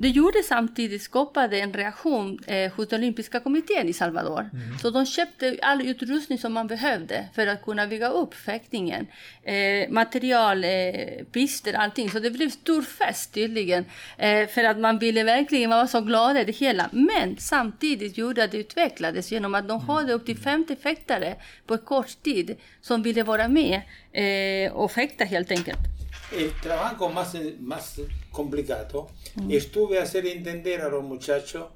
Det 0.00 0.08
gjorde 0.08 0.42
samtidigt, 0.42 1.02
skapade 1.02 1.60
en 1.60 1.72
reaktion 1.72 2.38
eh, 2.46 2.72
hos 2.72 2.88
den 2.88 3.00
olympiska 3.00 3.40
kommittén 3.40 3.88
i 3.88 3.92
Salvador. 3.92 4.50
Så 4.82 4.90
de 4.90 5.06
köpte 5.06 5.58
all 5.62 5.86
utrustning 5.86 6.38
som 6.38 6.52
man 6.52 6.66
behövde 6.66 7.28
för 7.34 7.46
att 7.46 7.62
kunna 7.62 7.86
bygga 7.86 8.08
upp 8.08 8.34
fäktningen. 8.34 9.06
Eh, 9.42 9.90
material, 9.90 10.64
eh, 10.64 11.24
pister, 11.32 11.74
allting. 11.74 12.10
Så 12.10 12.18
det 12.18 12.30
blev 12.30 12.50
stor 12.50 12.82
fest 12.82 13.34
tydligen. 13.34 13.84
Eh, 14.18 14.46
för 14.48 14.64
att 14.64 14.78
man 14.78 14.98
ville 14.98 15.24
verkligen, 15.24 15.70
man 15.70 15.78
var 15.78 15.86
så 15.86 16.00
glad 16.00 16.38
i 16.38 16.44
det 16.44 16.56
hela. 16.56 16.88
Men 16.92 17.36
samtidigt 17.38 18.18
gjorde 18.18 18.44
att 18.44 18.50
det 18.50 18.58
utvecklades 18.58 19.32
genom 19.32 19.54
att 19.54 19.68
de 19.68 19.80
hade 19.80 20.12
upp 20.12 20.26
till 20.26 20.38
50 20.38 20.76
fäktare 20.76 21.36
på 21.66 21.78
kort 21.78 22.22
tid 22.22 22.56
som 22.80 23.02
ville 23.02 23.22
vara 23.22 23.48
med 23.48 23.80
eh, 24.12 24.72
och 24.72 24.92
fäkta 24.92 25.24
helt 25.24 25.50
enkelt. 25.50 25.97
El 26.32 26.52
trabajo 26.60 27.08
más, 27.08 27.36
más 27.60 28.00
complicado 28.30 29.08
estuve 29.48 29.98
a 29.98 30.02
hacer 30.02 30.26
entender 30.26 30.82
a 30.82 30.88
los 30.88 31.02
muchachos 31.02 31.68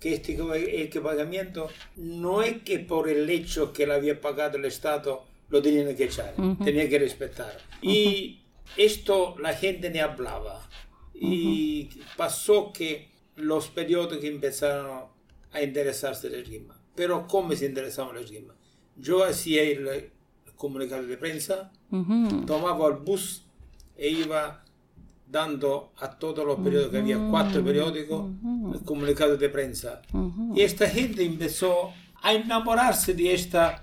que 0.00 0.14
este 0.14 0.32
equipamiento 0.82 1.68
no 1.96 2.42
es 2.42 2.62
que 2.62 2.78
por 2.78 3.08
el 3.08 3.28
hecho 3.28 3.72
que 3.72 3.86
le 3.86 3.94
había 3.94 4.20
pagado 4.20 4.56
el 4.56 4.64
Estado 4.64 5.24
lo 5.50 5.60
tenían 5.60 5.94
que 5.94 6.04
echar, 6.04 6.34
tenía 6.64 6.88
que 6.88 6.98
respetar. 6.98 7.58
Y 7.82 8.40
esto 8.76 9.36
la 9.38 9.52
gente 9.52 9.90
ne 9.90 10.00
hablaba. 10.00 10.68
Y 11.14 11.90
pasó 12.16 12.72
que 12.72 13.10
los 13.36 13.68
periódicos 13.68 14.24
empezaron 14.24 15.04
a 15.52 15.62
interesarse 15.62 16.28
en 16.28 16.34
el 16.34 16.40
esgrima. 16.40 16.80
Pero 16.94 17.26
¿cómo 17.26 17.52
se 17.54 17.66
interesaban 17.66 18.16
el 18.16 18.24
esgrima? 18.24 18.54
Yo 18.96 19.24
hacía 19.24 19.62
el 19.62 20.12
comunicado 20.56 21.06
de 21.06 21.16
prensa, 21.16 21.72
tomaba 22.46 22.88
el 22.88 22.94
bus 22.94 23.44
e 24.00 24.08
iba 24.08 24.42
dando 25.30 25.92
a 25.98 26.08
todos 26.22 26.44
los 26.44 26.58
periódicos, 26.58 26.94
había 27.00 27.18
cuatro 27.30 27.62
periódicos, 27.62 28.20
el 28.74 28.80
comunicado 28.84 29.36
de 29.36 29.48
prensa. 29.48 30.02
Y 30.56 30.62
esta 30.62 30.88
gente 30.88 31.22
empezó 31.24 31.92
a 32.22 32.32
enamorarse 32.32 33.14
de, 33.14 33.34
esta, 33.34 33.82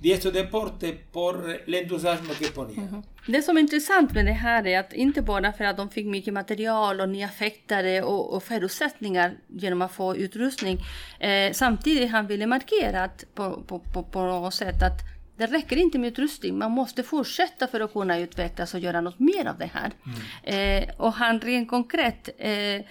de 0.00 0.12
este 0.12 0.30
deporte 0.30 0.98
por 1.12 1.34
el 1.66 1.74
entusiasmo 1.74 2.32
que 2.38 2.48
ponía. 2.48 3.02
Det 3.26 3.42
som 3.42 3.56
är 3.56 3.60
intressant 3.60 4.14
med 4.14 4.26
det 4.26 4.32
här 4.32 4.66
är 4.66 4.78
att 4.78 4.92
inte 4.92 5.22
bara 5.22 5.52
för 5.52 5.64
att 5.64 5.76
de 5.76 5.90
fick 5.90 6.06
mycket 6.06 6.34
material 6.34 7.00
och 7.00 7.08
nya 7.08 7.28
fäktare 7.28 8.02
och, 8.02 8.34
och 8.34 8.42
förutsättningar 8.42 9.36
genom 9.48 9.82
att 9.82 9.92
få 9.92 10.16
utrustning. 10.16 10.78
Eh, 11.20 11.52
samtidigt 11.52 12.10
han 12.10 12.26
ville 12.26 12.46
markera 12.46 13.04
att 13.04 13.24
på, 13.34 13.62
på, 13.66 13.78
på, 13.78 14.02
på 14.02 14.22
något 14.22 14.54
sätt 14.54 14.82
att 14.82 15.17
det 15.38 15.46
räcker 15.46 15.76
inte 15.76 15.98
med 15.98 16.08
utrustning, 16.08 16.58
man 16.58 16.70
måste 16.70 17.02
fortsätta 17.02 17.66
för 17.66 17.80
att 17.80 17.92
kunna 17.92 18.18
utvecklas 18.18 18.74
och 18.74 18.80
göra 18.80 19.00
något 19.00 19.18
mer 19.18 19.46
av 19.46 19.58
det 19.58 19.70
här. 19.74 19.92
Mm. 20.44 20.82
Eh, 20.82 20.94
och 20.96 21.12
han 21.12 21.40
rent 21.40 21.68
konkret 21.68 22.28
eh, 22.38 22.82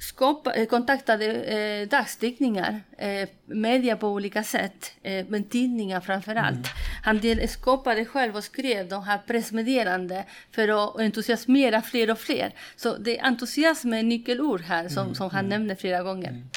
skapa, 0.00 0.54
eh, 0.54 0.66
kontaktade 0.66 1.26
eh, 1.26 1.88
dagstidningar, 1.88 2.80
eh, 2.98 3.28
media 3.46 3.96
på 3.96 4.08
olika 4.08 4.42
sätt, 4.42 4.92
eh, 5.02 5.26
men 5.28 5.44
tidningar 5.44 6.00
framför 6.00 6.34
allt. 6.34 6.56
Mm. 6.56 6.68
Han 7.02 7.18
del, 7.18 7.48
skapade 7.48 8.04
själv 8.04 8.36
och 8.36 8.44
skrev 8.44 8.88
de 8.88 9.02
här 9.04 9.18
pressmeddelanden 9.26 10.24
för 10.50 10.68
att 10.68 11.00
entusiasmera 11.00 11.82
fler 11.82 12.10
och 12.10 12.18
fler. 12.18 12.54
Så 12.76 12.96
det 12.96 13.18
entusiasm 13.18 13.92
är 13.92 14.02
nyckelord 14.02 14.60
här 14.60 14.88
som, 14.88 15.02
mm. 15.02 15.14
som 15.14 15.30
han 15.30 15.44
mm. 15.44 15.48
nämner 15.48 15.74
flera 15.74 16.02
gånger. 16.02 16.28
Mm. 16.28 16.48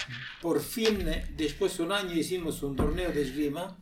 Por 0.42 0.60
fin, 0.60 1.14
después 1.38 1.78
de 1.78 1.84
un 1.84 1.92
año 1.92 2.14
hicimos 2.14 2.64
un 2.64 2.76
torneo 2.76 3.12
de 3.12 3.22
esgrima 3.22 3.76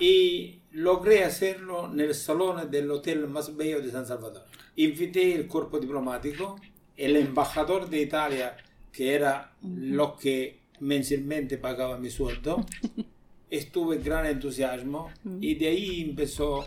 y 0.00 0.59
logré 0.72 1.24
hacerlo 1.24 1.88
nel 1.88 2.14
salone 2.14 2.66
del 2.66 2.90
hotel 2.90 3.26
más 3.28 3.56
bello 3.56 3.80
de 3.80 3.90
San 3.90 4.06
Salvador. 4.06 4.44
Invité 4.76 5.34
el 5.34 5.46
cuerpo 5.46 5.78
diplomático 5.78 6.56
el 7.00 7.16
embajador 7.16 7.88
de 7.88 8.02
Italia, 8.02 8.56
que 8.92 9.14
era 9.14 9.54
lo 9.62 10.18
que 10.18 10.60
mensualmente 10.80 11.56
pagaba 11.56 11.96
mi 11.96 12.10
sueldo, 12.10 12.66
estuve 13.50 13.96
en 13.96 14.02
gran 14.04 14.26
entusiasmo 14.26 15.10
y 15.40 15.54
de 15.54 15.68
ahí 15.68 16.02
empezó 16.02 16.66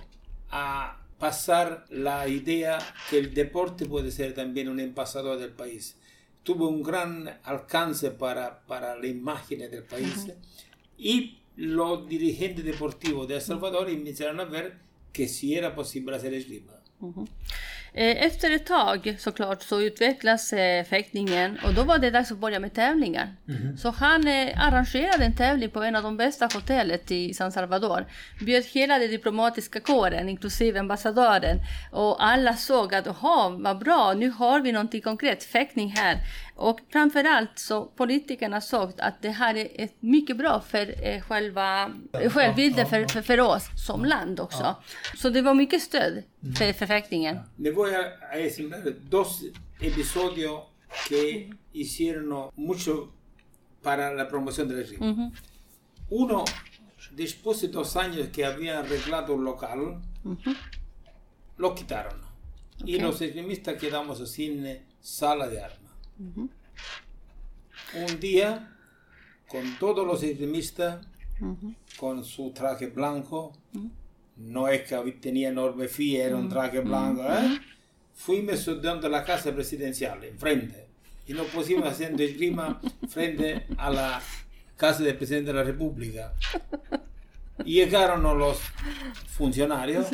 a 0.50 1.00
pasar 1.20 1.86
la 1.90 2.28
idea 2.28 2.80
que 3.10 3.20
el 3.20 3.34
deporte 3.34 3.86
puede 3.86 4.12
ser 4.12 4.34
también 4.34 4.70
un 4.70 4.80
embajador 4.80 5.38
del 5.38 5.52
país. 5.52 5.98
Tuvo 6.42 6.68
un 6.68 6.82
gran 6.82 7.40
alcance 7.44 8.10
para, 8.10 8.66
para 8.66 8.98
la 8.98 9.08
imagen 9.08 9.60
del 9.60 9.84
país 9.84 10.32
y 10.98 11.43
los 11.56 12.08
dirigentes 12.08 12.64
deportivos 12.64 13.28
de 13.28 13.36
El 13.36 13.42
Salvador 13.42 13.90
empezaron 13.90 14.40
a 14.40 14.46
ver 14.46 14.78
que 15.12 15.28
sí 15.28 15.56
era 15.56 15.76
posible 15.76 16.16
hacer 16.16 16.34
esgrima. 16.34 16.74
Eh, 17.96 18.26
efter 18.26 18.52
ett 18.52 18.66
tag 18.66 19.16
såklart 19.20 19.62
så 19.62 19.82
utvecklas 19.82 20.54
eh, 20.54 20.84
fäktningen 20.84 21.60
och 21.66 21.74
då 21.74 21.84
var 21.84 21.98
det 21.98 22.10
dags 22.10 22.32
att 22.32 22.38
börja 22.38 22.60
med 22.60 22.74
tävlingar. 22.74 23.36
Mm. 23.48 23.78
Så 23.78 23.90
han 23.90 24.28
eh, 24.28 24.68
arrangerade 24.68 25.26
en 25.26 25.36
tävling 25.36 25.70
på 25.70 25.84
en 25.84 25.96
av 25.96 26.04
de 26.04 26.18
bästa 26.18 26.50
hotellet 26.54 27.12
i 27.12 27.34
San 27.34 27.52
Salvador. 27.52 28.06
Bjöd 28.46 28.64
hela 28.66 29.00
den 29.00 29.10
diplomatiska 29.10 29.80
kåren, 29.80 30.30
inklusive 30.30 30.80
ambassadören. 30.80 31.58
Och 31.92 32.26
alla 32.26 32.54
såg 32.54 32.96
att, 32.96 33.06
jaha, 33.06 33.50
vad 33.50 33.80
bra, 33.80 34.14
nu 34.14 34.30
har 34.30 34.60
vi 34.62 34.72
någonting 34.72 35.02
konkret, 35.02 35.44
fäktning 35.44 35.94
här. 35.96 36.18
Och 36.56 36.80
framförallt 36.90 37.60
så 37.60 37.86
politikerna 37.86 38.62
såg 38.62 38.92
att 38.98 39.22
det 39.22 39.30
här 39.30 39.56
är 39.56 39.90
mycket 40.00 40.38
bra 40.38 40.62
för 40.62 41.08
eh, 41.08 41.22
själva 41.22 41.92
eh, 42.22 42.32
självbilden 42.32 42.88
för, 42.88 43.08
för, 43.08 43.22
för, 43.22 43.40
oss 43.40 43.70
som 43.86 44.06
land 44.06 44.40
också. 44.40 44.76
Så 45.16 45.30
det 45.30 45.42
var 45.42 45.54
mycket 45.54 45.82
stöd 45.82 46.24
för 46.58 46.74
förfäktningen. 46.74 47.40
Le 47.58 47.72
voy 47.72 47.96
a 47.96 48.36
decir 48.36 48.96
dos 49.10 49.44
episodios 49.82 50.62
que 51.10 51.50
hicieron 51.74 52.52
mucho 52.56 53.10
para 53.82 54.14
la 54.14 54.30
promoción 54.30 54.68
del 54.68 54.78
regime. 54.78 55.06
Mm 55.06 55.16
-hmm. 55.16 55.32
Uno, 56.10 56.46
después 57.12 57.62
de 57.62 57.68
dos 57.68 57.96
años 57.96 58.28
que 58.34 58.46
habían 58.46 58.78
arreglado 58.78 59.34
un 59.34 59.44
local, 59.44 59.80
mm 60.24 60.38
-hmm. 60.38 60.56
lo 61.58 61.76
quitaron. 61.76 62.22
Okay. 62.82 62.96
Y 62.96 63.00
los 63.00 63.22
extremistas 63.22 63.80
quedamos 63.80 64.32
sin 64.32 64.80
sala 65.02 65.48
de 65.48 65.60
armas. 65.60 65.83
Un 66.18 68.20
día, 68.20 68.76
con 69.48 69.78
todos 69.80 70.06
los 70.06 70.24
extremistas, 70.24 71.06
con 71.98 72.24
su 72.24 72.52
traje 72.52 72.88
blanco, 72.88 73.54
no 74.38 74.68
es 74.68 74.84
que 74.84 74.96
tenía 75.14 75.50
enorme 75.50 75.88
fie, 75.88 76.24
era 76.24 76.36
un 76.36 76.50
traje 76.50 76.80
blanco, 76.80 77.24
¿eh? 77.24 77.60
fuimos 78.14 78.66
de 78.66 79.10
la 79.10 79.24
casa 79.24 79.54
presidencial, 79.54 80.24
enfrente, 80.24 80.88
y 81.28 81.34
nos 81.34 81.48
pusimos 81.48 81.88
haciendo 81.88 82.24
esgrima 82.24 82.80
frente 83.10 83.66
a 83.78 83.90
la 83.90 84.22
casa 84.78 85.04
del 85.04 85.16
presidente 85.16 85.52
de 85.52 85.58
la 85.58 85.64
República. 85.64 86.34
Y 87.66 87.76
llegaron 87.76 88.24
los 88.38 88.60
funcionarios. 89.28 90.08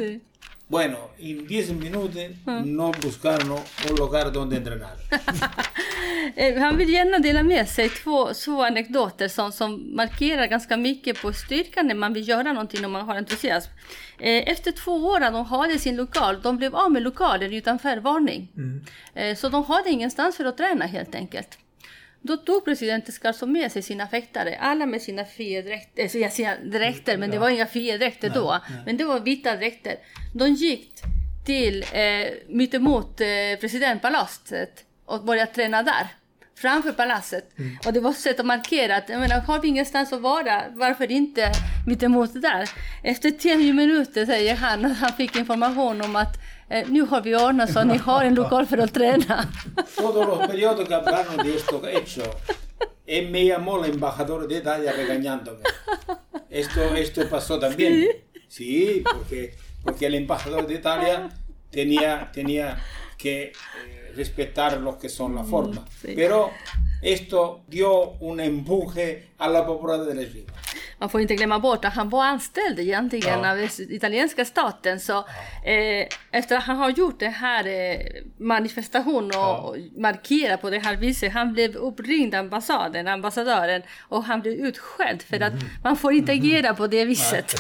Bueno, 0.68 1.10
en 1.18 1.48
10 1.48 1.74
minutos 1.74 2.22
no 2.66 2.92
buscaron 3.04 3.52
un 3.52 3.96
lugar 3.98 4.32
donde 4.32 4.58
entrenar. 4.58 4.98
Eh, 6.36 6.60
han 6.60 6.78
vill 6.78 6.90
gärna 6.90 7.20
dela 7.20 7.44
med 7.44 7.70
sig 7.70 7.90
två, 7.90 8.34
två 8.34 8.64
anekdoter 8.64 9.28
som, 9.28 9.52
som 9.52 9.96
markerar 9.96 10.48
ganska 10.48 10.78
mycket 10.78 11.22
på 11.22 11.34
styrkan 11.34 11.88
när 11.88 11.96
man 11.96 12.14
vill 12.14 12.28
göra 12.28 12.54
någonting 12.54 12.86
och 12.86 12.92
man 12.92 13.06
har 13.06 13.16
entusiasm. 13.16 13.72
Eh, 14.20 14.52
efter 14.52 14.72
två 14.72 14.92
år 14.92 15.20
de 15.20 15.46
hade 15.46 15.80
sin 15.80 15.96
lokal, 15.96 16.42
de 16.42 16.58
blev 16.58 16.76
av 16.76 16.92
med 16.92 17.02
lokalen 17.02 17.54
utan 17.54 17.80
förvarning. 17.80 18.52
Mm. 18.58 18.86
Eh, 19.14 19.36
så 19.36 19.50
de 19.50 19.64
hade 19.64 19.90
ingenstans 19.90 20.38
för 20.38 20.46
att 20.46 20.58
träna 20.58 20.86
helt 20.86 21.16
enkelt. 21.16 21.58
Då 22.22 22.38
tog 22.38 22.66
president 22.66 23.14
Scarso 23.14 23.46
med 23.46 23.72
sig 23.72 23.82
sina 23.82 24.08
fäktare, 24.08 24.58
alla 24.60 24.86
med 24.86 25.02
sina 25.02 25.26
fiendräkter, 25.26 26.18
jag 26.18 26.34
säger 26.34 26.58
dräkter, 26.64 27.18
men 27.18 27.32
det 27.32 27.40
var 27.40 27.50
inga 27.50 27.66
fiendräkter 27.66 28.30
då. 28.30 28.60
Nej. 28.70 28.80
Men 28.86 28.98
det 28.98 29.04
var 29.04 29.20
vita 29.20 29.56
dräkter. 29.56 29.96
De 30.36 30.54
gick 30.54 30.92
till 31.46 31.86
eh, 31.94 32.28
mittemot 32.48 33.22
eh, 33.22 33.28
presidentpalatset 33.60 34.86
och 35.10 35.24
började 35.24 35.54
träna 35.54 35.84
där 35.84 36.08
framför 36.62 36.92
palatset. 36.92 37.60
Mm. 37.60 37.78
Och 37.86 37.94
det 37.94 38.00
var 38.00 38.12
ett 38.12 38.18
sätt 38.18 38.40
att 38.40 38.46
markera 38.46 38.96
att 38.96 39.10
jag 39.10 39.20
menar, 39.20 39.40
har 39.40 39.60
vi 39.60 39.68
ingenstans 39.68 40.14
att 40.14 40.22
vara, 40.22 40.64
varför 40.74 41.12
inte 41.12 41.52
mittemot 41.88 42.42
där? 42.42 42.70
Efter 43.04 43.32
tio 43.32 43.74
minuter 43.74 44.26
säger 44.26 44.56
han 44.56 44.86
att 44.86 44.98
han 44.98 45.14
fick 45.14 45.36
information 45.36 46.02
om 46.02 46.16
att 46.16 46.38
eh, 46.70 46.88
nu 46.90 47.02
har 47.02 47.22
vi 47.22 47.36
ordnat 47.36 47.74
så 47.74 47.84
ni 47.84 47.98
har 47.98 48.26
en 48.26 48.36
lokal 48.36 48.66
för 48.66 48.78
att 48.78 48.94
träna. 48.94 49.46
Todos 49.96 50.28
los 50.28 50.48
periódicos 50.48 50.94
hablaron 50.94 51.38
de 51.38 51.56
esto 51.56 51.82
hecho. 51.86 52.24
En 53.06 53.32
me 53.32 53.46
llamó 53.46 53.84
el 53.84 53.92
embajador 53.92 54.48
de 54.48 54.56
Italia 54.56 54.92
regañándome. 54.92 55.64
Esto, 56.50 56.82
esto 56.96 57.22
pasó 57.30 57.60
también. 57.60 58.08
Sí, 58.52 58.66
sí 58.66 59.04
porque, 59.14 59.54
porque 59.84 60.08
el 60.08 60.16
embajador 60.16 60.68
de 60.68 60.74
Italia 60.74 61.30
tenía, 61.72 62.32
tenía 62.34 62.78
que 63.18 63.44
eh, 63.44 63.99
respetar 64.16 64.82
lo 64.82 65.00
que 65.00 65.10
son 65.10 65.36
la 65.36 65.42
mm, 65.42 65.50
forma. 65.50 65.86
Sí. 66.02 66.14
Pero 66.16 66.52
esto 67.02 67.62
dio 67.68 68.12
un 68.20 68.40
empuje 68.40 69.30
a 69.38 69.48
la 69.48 69.66
popularidad 69.66 70.08
del 70.08 70.20
esgrima. 70.20 70.54
Man 71.00 71.10
får 71.10 71.22
inte 71.22 71.36
glömma 71.36 71.60
bort 71.60 71.86
att 71.86 71.94
han 71.94 72.10
var 72.10 72.26
anställd 72.26 72.80
egentligen 72.80 73.40
ja. 73.44 73.52
av 73.52 73.70
italienska 73.80 74.46
staten. 74.46 75.00
Så 75.00 75.18
eh, 75.66 76.08
efter 76.32 76.58
att 76.58 76.64
han 76.64 76.78
har 76.78 76.90
gjort 76.90 77.20
den 77.20 77.34
här 77.34 77.68
eh, 77.68 78.00
manifestationen 78.38 79.40
och, 79.40 79.78
ja. 79.78 79.84
markerat 79.98 80.62
på 80.62 80.70
det 80.70 80.80
här 80.80 80.96
viset. 80.96 81.34
Han 81.34 81.54
blev 81.54 81.76
uppringd 81.76 82.36
ambassaden, 82.36 83.08
ambassadören 83.08 83.82
och 84.00 84.24
han 84.24 84.42
blev 84.42 84.54
utskälld 84.54 85.22
för 85.22 85.42
att 85.42 85.54
mm. 85.54 85.66
man 85.84 85.98
får 85.98 86.14
inte 86.14 86.32
mm. 86.32 86.46
agera 86.46 86.74
på 86.74 86.88
det 86.88 87.06
viset. 87.06 87.56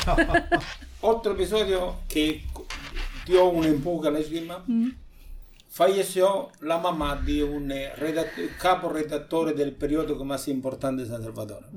Otro 1.02 1.34
episodio 1.34 1.96
que 2.10 2.42
dio 3.26 3.52
un 3.52 3.66
empuje 3.66 4.08
al 4.08 4.16
esgrima 4.16 4.56
mm. 4.68 4.94
Falleció 5.80 6.50
la 6.60 6.78
mamá 6.78 7.15
de 7.15 7.42
un 7.42 7.72
eh, 7.72 7.89
capo 8.62 8.89
redactor 8.89 9.56
del 9.56 9.72
periódico 9.72 10.26
más 10.26 10.50
importante 10.50 11.04
de 11.04 11.08
San 11.08 11.24
Salvador. 11.24 11.68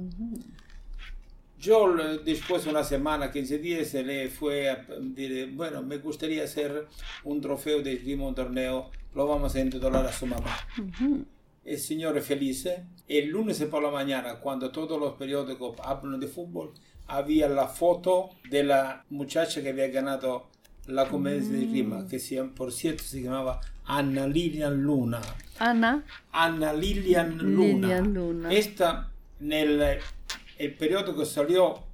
Yo 1.57 1.95
después 2.25 2.65
de 2.65 2.71
una 2.71 2.83
semana, 2.83 3.31
15 3.31 3.59
días, 3.59 3.95
le 3.95 4.29
fue 4.29 4.69
a 4.71 4.85
decir, 4.99 5.53
bueno, 5.55 5.85
me 5.85 5.99
gustaría 5.99 6.43
hacer 6.43 6.88
un 7.23 7.41
trofeo 7.41 7.81
de 7.81 7.93
esgrima, 7.93 8.27
un 8.27 8.35
torneo, 8.35 8.91
lo 9.15 9.29
vamos 9.29 9.55
a 9.55 9.61
intitular 9.61 10.05
a 10.05 10.11
su 10.11 10.27
mamá. 10.27 10.57
El 11.65 11.79
señor 11.79 12.19
es 12.19 12.27
feliz. 12.27 12.69
El 13.07 13.29
lunes 13.29 13.62
por 13.71 13.85
la 13.85 13.93
mañana, 13.93 14.41
cuando 14.41 14.73
todos 14.73 14.99
los 14.99 15.12
periódicos 15.12 15.77
hablan 15.81 16.19
de 16.19 16.27
fútbol, 16.27 16.73
había 17.07 17.49
la 17.49 17.69
foto 17.69 18.31
de 18.51 18.65
la 18.65 19.05
muchacha 19.11 19.62
que 19.62 19.69
había 19.69 19.87
ganado 19.87 20.49
la 20.88 21.09
competencia 21.09 21.53
de 21.57 21.65
esgrima, 21.67 22.09
que 22.09 22.19
por 22.57 22.73
cierto 22.73 23.05
se 23.05 23.23
llamaba 23.23 23.61
Anna 23.87 24.27
Lilian 24.27 24.83
Luna. 24.83 25.21
Anna? 25.59 26.03
Anna 26.33 26.73
Lilian 26.73 27.38
Luna. 27.38 27.87
Lilian 27.88 28.14
Luna. 28.14 28.53
Esta, 28.53 29.11
nel 29.40 29.99
el 30.59 30.74
periódico 30.74 31.24
salió 31.24 31.93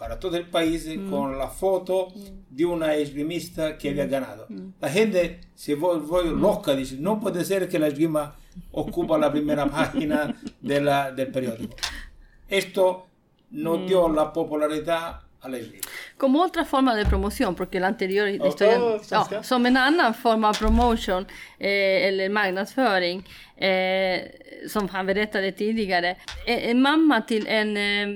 para 0.00 0.18
todo 0.18 0.38
el 0.38 0.46
país 0.46 0.88
mm. 0.88 1.10
con 1.10 1.36
la 1.36 1.48
foto 1.48 2.08
mm. 2.08 2.56
de 2.56 2.64
una 2.64 2.94
esgrimista 2.94 3.76
que 3.76 3.90
había 3.90 4.06
mm. 4.06 4.10
ganado. 4.10 4.46
La 4.80 4.88
gente 4.88 5.40
se 5.54 5.74
volvió 5.74 6.22
loca, 6.22 6.74
dice, 6.74 6.96
no 6.98 7.20
puede 7.20 7.44
ser 7.44 7.68
que 7.68 7.78
la 7.78 7.88
esgrima 7.88 8.34
ocupa 8.72 9.18
la 9.18 9.30
primera 9.30 9.66
página 9.70 10.34
de 10.60 10.80
la, 10.80 11.12
del 11.12 11.28
periódico. 11.30 11.76
Esto 12.48 13.06
no 13.50 13.76
dio 13.86 14.08
la 14.08 14.32
popularidad 14.32 15.20
a 15.42 15.48
la 15.48 15.58
esgrima. 15.58 15.86
Como 16.20 16.38
otra 16.42 16.64
forma 16.64 16.94
de 16.96 17.04
promoción, 17.04 17.54
porque 17.54 17.80
la 17.80 17.86
anterior 17.88 18.28
Ja, 18.28 18.46
historia, 18.48 18.78
ja, 18.78 18.92
ja, 18.92 18.98
svenska. 19.24 19.42
som 19.42 19.66
en 19.66 19.76
annan 19.76 20.14
form 20.14 20.44
av 20.44 20.54
promotion 20.58 21.26
eh, 21.58 22.06
eller 22.06 22.28
marknadsföring 22.28 23.18
eh, 23.56 24.20
som 24.68 24.88
han 24.88 25.06
berättade 25.06 25.52
tidigare. 25.52 26.10
Eh, 26.46 26.70
En 26.70 26.82
mamma 26.82 27.20
till 27.22 27.46
en 27.46 27.76
eh, 27.76 28.08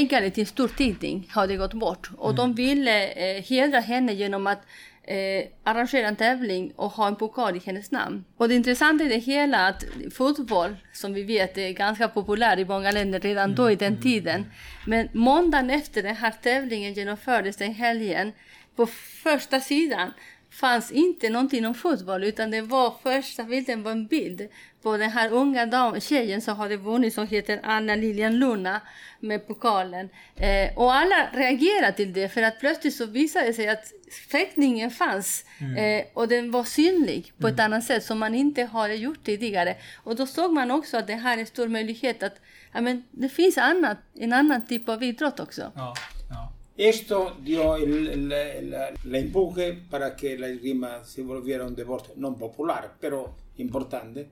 ägare 0.00 0.30
till 0.30 0.42
en 0.42 0.46
stor 0.46 0.68
tidning 0.68 1.26
hade 1.30 1.56
gått 1.56 1.74
bort 1.74 2.10
och 2.18 2.34
de 2.34 2.54
ville 2.54 2.96
eh, 3.08 3.42
hedra 3.42 3.80
henne 3.80 4.12
genom 4.12 4.46
att 4.46 4.62
eh, 5.06 5.44
arrangera 5.64 6.08
en 6.08 6.16
tävling 6.16 6.72
och 6.76 6.90
ha 6.90 7.06
en 7.06 7.16
pokal 7.16 7.56
i 7.56 7.60
hennes 7.64 7.90
namn. 7.90 8.24
Och 8.36 8.48
det 8.48 8.54
intressanta 8.54 9.04
i 9.04 9.08
det 9.08 9.16
hela 9.16 9.58
är 9.58 9.70
att 9.70 9.84
fotboll, 10.14 10.76
som 10.92 11.14
vi 11.14 11.22
vet 11.22 11.58
är 11.58 11.70
ganska 11.70 12.08
populär 12.08 12.58
i 12.58 12.64
många 12.64 12.90
länder 12.90 13.20
redan 13.20 13.54
då 13.54 13.70
i 13.70 13.76
den 13.76 14.02
tiden. 14.02 14.46
Men 14.86 15.08
måndagen 15.12 15.70
efter 15.70 16.02
den 16.02 16.16
här 16.16 16.34
tävlingen 16.42 16.92
genomfördes 16.92 17.56
den 17.56 17.74
helgen, 17.74 18.32
på 18.76 18.86
första 19.22 19.60
sidan 19.60 20.12
fanns 20.50 20.92
inte 20.92 21.30
någonting 21.30 21.66
om 21.66 21.74
fotboll 21.74 22.24
utan 22.24 22.50
det 22.50 22.60
var 22.60 22.94
första 23.02 23.44
bilden 23.44 23.82
var 23.82 23.92
en 23.92 24.06
bild 24.06 24.48
på 24.86 24.96
den 24.96 25.10
här 25.10 25.32
unga 25.32 25.66
dam, 25.66 26.00
tjejen 26.00 26.40
som 26.40 26.56
hade 26.56 26.76
vunnit 26.76 27.14
som 27.14 27.26
heter 27.26 27.60
Anna 27.62 27.94
Lilian 27.94 28.38
Luna 28.38 28.80
med 29.20 29.46
pokalen. 29.46 30.08
Eh, 30.36 30.78
och 30.78 30.94
alla 30.94 31.30
reagerade 31.32 31.92
till 31.92 32.12
det 32.12 32.28
för 32.28 32.42
att 32.42 32.60
plötsligt 32.60 32.94
så 32.94 33.06
visade 33.06 33.46
det 33.46 33.52
sig 33.52 33.68
att 33.68 33.92
fäktningen 34.30 34.90
fanns 34.90 35.44
eh, 35.78 36.04
och 36.14 36.28
den 36.28 36.50
var 36.50 36.64
synlig 36.64 37.32
på 37.38 37.48
ett 37.48 37.60
annat 37.60 37.84
sätt 37.84 38.04
som 38.04 38.18
man 38.18 38.34
inte 38.34 38.64
hade 38.64 38.94
gjort 38.94 39.24
tidigare. 39.24 39.76
Och 40.04 40.16
då 40.16 40.26
såg 40.26 40.52
man 40.52 40.70
också 40.70 40.96
att 40.96 41.06
det 41.06 41.14
här 41.14 41.36
är 41.36 41.40
en 41.40 41.46
stor 41.46 41.68
möjlighet 41.68 42.22
att 42.22 42.36
ja, 42.72 42.80
men 42.80 43.04
det 43.10 43.28
finns 43.28 43.58
annat, 43.58 43.98
en 44.14 44.32
annan 44.32 44.66
typ 44.66 44.88
av 44.88 45.02
idrott 45.02 45.40
också. 45.40 45.72
Ja, 45.74 45.94
ja. 46.30 46.52
Esto 46.76 47.30
dio 47.40 47.76
el, 47.76 48.08
el, 48.08 48.28
la, 48.70 48.90
la 49.04 49.18
empuje 49.18 49.72
para 49.90 50.16
que 50.16 50.38
la 50.38 50.46
esgrima 50.46 51.04
se 51.04 51.22
volviera 51.22 51.64
un 51.64 51.74
deporte 51.74 52.12
no 52.16 52.38
popular, 52.38 52.92
pero 53.00 53.34
importante. 53.56 54.26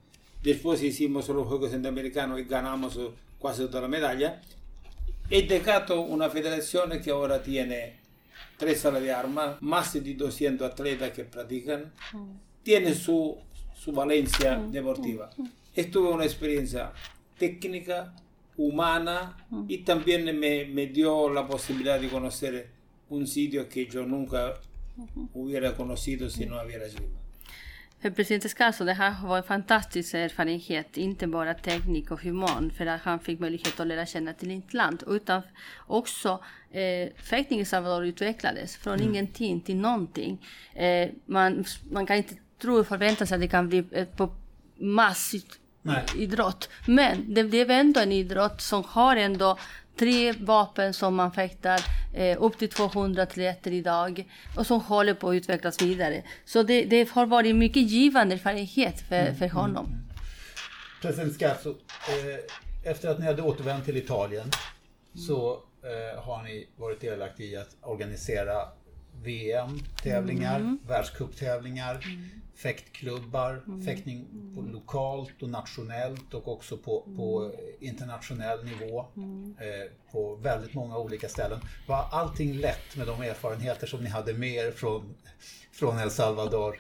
Después 0.45 0.83
hicimos 0.83 1.27
los 1.31 1.49
Juegos 1.49 1.71
Centroamericanos 1.71 2.39
y 2.39 2.45
ganamos 2.45 3.01
casi 3.43 3.65
toda 3.65 3.81
la 3.81 3.89
medalla. 3.89 4.43
He 5.31 5.47
dejado 5.47 6.03
una 6.03 6.29
federación 6.29 7.01
que 7.03 7.11
ahora 7.11 7.43
tiene 7.43 7.95
tres 8.59 8.81
salas 8.81 9.03
de 9.03 9.11
armas, 9.11 9.57
más 9.63 9.95
de 9.95 10.15
200 10.15 10.71
atletas 10.71 11.13
que 11.13 11.25
practican, 11.25 11.91
tiene 12.63 12.93
su, 12.95 13.39
su 13.75 13.91
valencia 13.93 14.63
deportiva. 14.71 15.31
Esto 15.75 16.09
es 16.09 16.15
una 16.15 16.25
experiencia 16.25 16.93
técnica, 17.39 18.15
humana 18.57 19.37
y 19.67 19.79
también 19.79 20.25
me, 20.39 20.67
me 20.67 20.87
dio 20.89 21.29
la 21.33 21.47
posibilidad 21.47 21.99
de 21.99 22.09
conocer 22.09 22.69
un 23.09 23.27
sitio 23.27 23.67
que 23.67 23.87
yo 23.87 24.05
nunca 24.05 24.61
hubiera 25.33 25.75
conocido 25.75 26.29
si 26.29 26.47
no 26.47 26.63
hubiera 26.63 26.87
esgrima. 26.87 27.24
För 28.05 28.11
president 28.11 28.45
Escaso, 28.45 28.85
det 28.85 28.93
här 28.93 29.15
var 29.27 29.37
en 29.37 29.43
fantastisk 29.43 30.15
erfarenhet, 30.15 30.97
inte 30.97 31.27
bara 31.27 31.55
teknik 31.55 32.11
och 32.11 32.23
human, 32.23 32.71
för 32.71 32.87
att 32.87 33.01
han 33.01 33.19
fick 33.19 33.41
möjlighet 33.41 33.81
att 33.81 33.87
lära 33.87 34.07
känna 34.07 34.33
till 34.33 34.59
ett 34.59 34.75
land, 34.75 35.03
utan 35.07 35.43
också 35.87 36.41
eh, 36.71 37.09
fäktning 37.17 37.61
i 37.61 37.65
Salvador 37.65 38.07
utvecklades 38.07 38.77
från 38.77 39.03
ingenting 39.03 39.61
till 39.61 39.77
någonting. 39.77 40.47
Eh, 40.75 41.11
man, 41.27 41.65
man 41.91 42.07
kan 42.07 42.17
inte 42.17 42.35
tro 42.59 42.79
och 42.81 42.87
förvänta 42.87 43.27
sig 43.27 43.35
att 43.35 43.41
det 43.41 43.49
kan 43.49 43.69
bli 43.69 43.85
ett 43.93 44.17
på 44.17 44.35
massigt 44.77 45.59
Nej. 45.83 46.05
idrott. 46.17 46.69
Men 46.87 47.35
det 47.35 47.45
blev 47.45 47.71
ändå 47.71 48.01
en 48.01 48.13
idrott 48.13 48.61
som 48.61 48.85
har 48.85 49.17
ändå 49.17 49.59
tre 49.99 50.33
vapen 50.33 50.95
som 50.95 51.15
man 51.15 51.33
fäktar, 51.33 51.81
eh, 52.15 52.43
upp 52.43 52.59
till 52.59 52.69
200 52.69 53.23
atleter 53.23 53.71
idag 53.73 54.25
och 54.57 54.67
som 54.67 54.81
håller 54.81 55.15
på 55.15 55.29
att 55.29 55.35
utvecklas 55.35 55.83
vidare. 55.83 56.23
Så 56.45 56.63
det, 56.63 56.85
det 56.85 57.11
har 57.11 57.27
varit 57.27 57.57
mycket 57.57 57.83
givande 57.91 58.35
erfarenhet 58.35 59.01
för, 59.01 59.33
för 59.33 59.49
honom. 59.49 59.87
President 61.03 61.35
Scazzo, 61.35 61.71
eh, 61.71 62.91
efter 62.91 63.09
att 63.09 63.19
ni 63.19 63.27
hade 63.27 63.43
återvänt 63.43 63.85
till 63.85 63.97
Italien 63.97 64.51
så 65.27 65.53
eh, 65.83 66.23
har 66.25 66.43
ni 66.43 66.67
varit 66.77 67.01
delaktiga 67.01 67.47
i 67.47 67.57
att 67.57 67.77
organisera 67.83 68.55
VM-tävlingar, 69.23 70.61
Mm. 70.61 70.79
världscuptävlingar, 70.89 71.99
fäktklubbar, 72.57 73.63
fäktning 73.85 74.27
på 74.55 74.61
Mm. 74.61 74.73
lokalt 74.73 75.43
och 75.43 75.49
nationellt 75.49 76.35
och 76.35 76.49
också 76.49 76.77
på, 76.77 77.01
på 77.17 77.53
internationell 77.81 78.65
nivå 78.65 79.07
Mm. 79.17 79.55
eh, 79.61 79.91
på 80.13 80.35
väldigt 80.37 80.75
många 80.75 80.99
olika 80.99 81.29
ställen. 81.29 81.61
Var 81.89 82.09
allting 82.11 82.53
lätt 82.55 82.97
med 82.97 83.07
de 83.07 83.23
erfarenheter 83.23 83.87
som 83.87 84.01
ni 84.05 84.09
hade 84.11 84.33
med 84.33 84.55
er 84.67 84.71
från, 84.71 85.15
från 85.73 85.99
El 85.99 86.11
Salvador? 86.11 86.79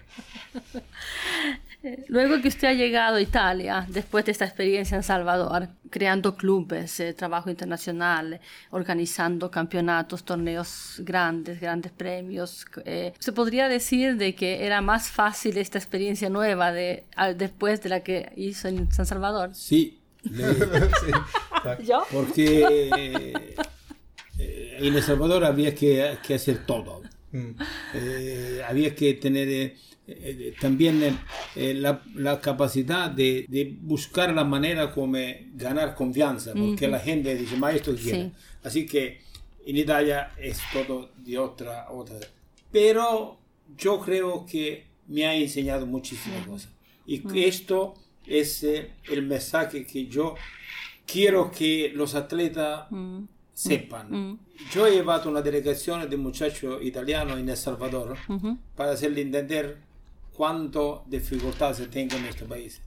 Luego 2.08 2.40
que 2.40 2.48
usted 2.48 2.68
ha 2.68 2.72
llegado 2.72 3.16
a 3.16 3.20
Italia, 3.20 3.86
después 3.88 4.24
de 4.24 4.32
esta 4.32 4.44
experiencia 4.44 4.96
en 4.96 5.02
Salvador, 5.02 5.68
creando 5.90 6.36
clubes, 6.36 6.98
eh, 7.00 7.12
trabajo 7.14 7.50
internacional, 7.50 8.40
organizando 8.70 9.50
campeonatos, 9.50 10.24
torneos 10.24 10.96
grandes, 11.00 11.60
grandes 11.60 11.92
premios, 11.92 12.64
eh, 12.84 13.12
se 13.18 13.32
podría 13.32 13.68
decir 13.68 14.16
de 14.16 14.34
que 14.34 14.64
era 14.66 14.80
más 14.80 15.08
fácil 15.10 15.56
esta 15.58 15.78
experiencia 15.78 16.28
nueva 16.30 16.72
de, 16.72 17.04
al- 17.16 17.36
después 17.36 17.82
de 17.82 17.88
la 17.90 18.00
que 18.00 18.32
hizo 18.36 18.68
en 18.68 18.90
San 18.92 19.06
Salvador. 19.06 19.50
Sí, 19.54 20.00
le- 20.22 20.54
Sí, 20.54 21.10
tack. 21.62 21.82
¿Yo? 21.82 22.04
porque 22.10 22.88
eh, 22.96 23.54
en 24.38 24.94
El 24.94 25.02
Salvador 25.02 25.44
había 25.44 25.74
que, 25.74 26.18
que 26.26 26.34
hacer 26.34 26.64
todo. 26.66 27.02
Eh, 27.94 28.62
había 28.68 28.94
que 28.94 29.14
tener 29.14 29.74
eh, 30.06 30.36
eh, 30.50 30.54
también 30.60 31.02
eh, 31.02 31.14
eh, 31.56 31.74
la, 31.74 32.02
la 32.14 32.40
capacidad 32.40 33.10
de, 33.10 33.46
de 33.48 33.76
buscar 33.80 34.32
la 34.34 34.44
manera 34.44 34.90
como 34.92 35.18
ganar 35.54 35.94
confianza, 35.94 36.52
porque 36.52 36.88
la 36.88 36.98
gente 37.00 37.34
dice, 37.34 37.56
maestro, 37.56 37.94
quiere. 37.94 38.24
Sí. 38.24 38.32
Así 38.62 38.86
que 38.86 39.20
en 39.66 39.76
Italia 39.76 40.32
es 40.38 40.60
todo 40.72 41.10
de 41.16 41.38
otra, 41.38 41.90
otra. 41.90 42.16
Pero 42.70 43.38
yo 43.78 44.00
creo 44.00 44.44
que 44.44 44.86
me 45.08 45.26
ha 45.26 45.34
enseñado 45.34 45.86
muchísimas 45.86 46.46
cosas. 46.46 46.70
Y 47.06 47.18
que 47.20 47.48
esto 47.48 47.94
es 48.26 48.62
eh, 48.64 48.90
el 49.10 49.22
mensaje 49.22 49.86
que 49.86 50.06
yo 50.06 50.34
quiero 51.06 51.50
que 51.50 51.92
los 51.94 52.14
atletas 52.14 52.86
sepan. 53.52 54.38
Yo 54.72 54.86
he 54.86 54.92
llevado 54.92 55.30
una 55.30 55.42
delegación 55.42 56.08
de 56.08 56.16
muchachos 56.16 56.82
italianos 56.82 57.38
en 57.38 57.48
El 57.48 57.56
Salvador 57.56 58.16
para 58.74 58.92
hacerle 58.92 59.20
entender 59.22 59.78
cuánto 60.34 61.04
dificultad 61.06 61.74
se 61.74 61.86
tiene 61.86 62.16
en 62.16 62.24
este 62.26 62.44
país. 62.44 62.82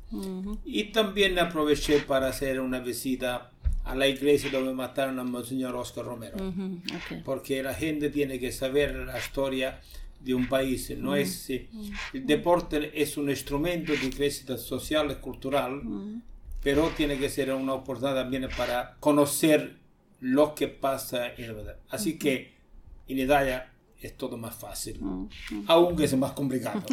Y 0.65 0.85
también 0.85 1.39
aproveché 1.39 1.99
para 1.99 2.27
hacer 2.27 2.59
una 2.59 2.79
visita 2.79 3.51
a 3.83 3.95
la 3.95 4.07
iglesia 4.07 4.51
donde 4.51 4.73
mataron 4.73 5.17
a 5.19 5.23
Monseñor 5.23 5.75
Oscar 5.75 6.05
Romero. 6.05 6.35
Ujú, 6.35 6.81
ok. 6.93 7.23
Porque 7.23 7.63
la 7.63 7.73
gente 7.73 8.09
tiene 8.09 8.37
que 8.39 8.51
saber 8.51 8.93
la 8.95 9.17
historia 9.17 9.79
de 10.19 10.33
un 10.33 10.49
país. 10.49 10.91
No 10.97 11.15
es, 11.15 11.49
eh, 11.49 11.69
el 12.13 12.25
deporte 12.25 12.91
es 13.01 13.17
un 13.17 13.29
instrumento 13.29 13.93
de 13.93 14.09
crecimiento 14.09 14.57
social 14.57 15.09
y 15.11 15.15
cultural, 15.15 15.81
pero 16.61 16.89
tiene 16.89 17.17
que 17.17 17.29
ser 17.29 17.53
una 17.53 17.73
oportunidad 17.73 18.15
también 18.15 18.47
para 18.57 18.97
conocer 18.99 19.77
lo 20.19 20.53
que 20.53 20.67
pasa 20.67 21.33
en 21.35 21.47
la 21.47 21.53
verdad. 21.53 21.77
Así 21.89 22.17
que 22.17 22.55
en 23.07 23.19
Italia 23.19 23.71
es 23.99 24.15
todo 24.17 24.37
más 24.37 24.55
fácil, 24.55 24.99
aunque 25.67 26.03
es 26.03 26.15
más 26.15 26.33
complicado. 26.33 26.81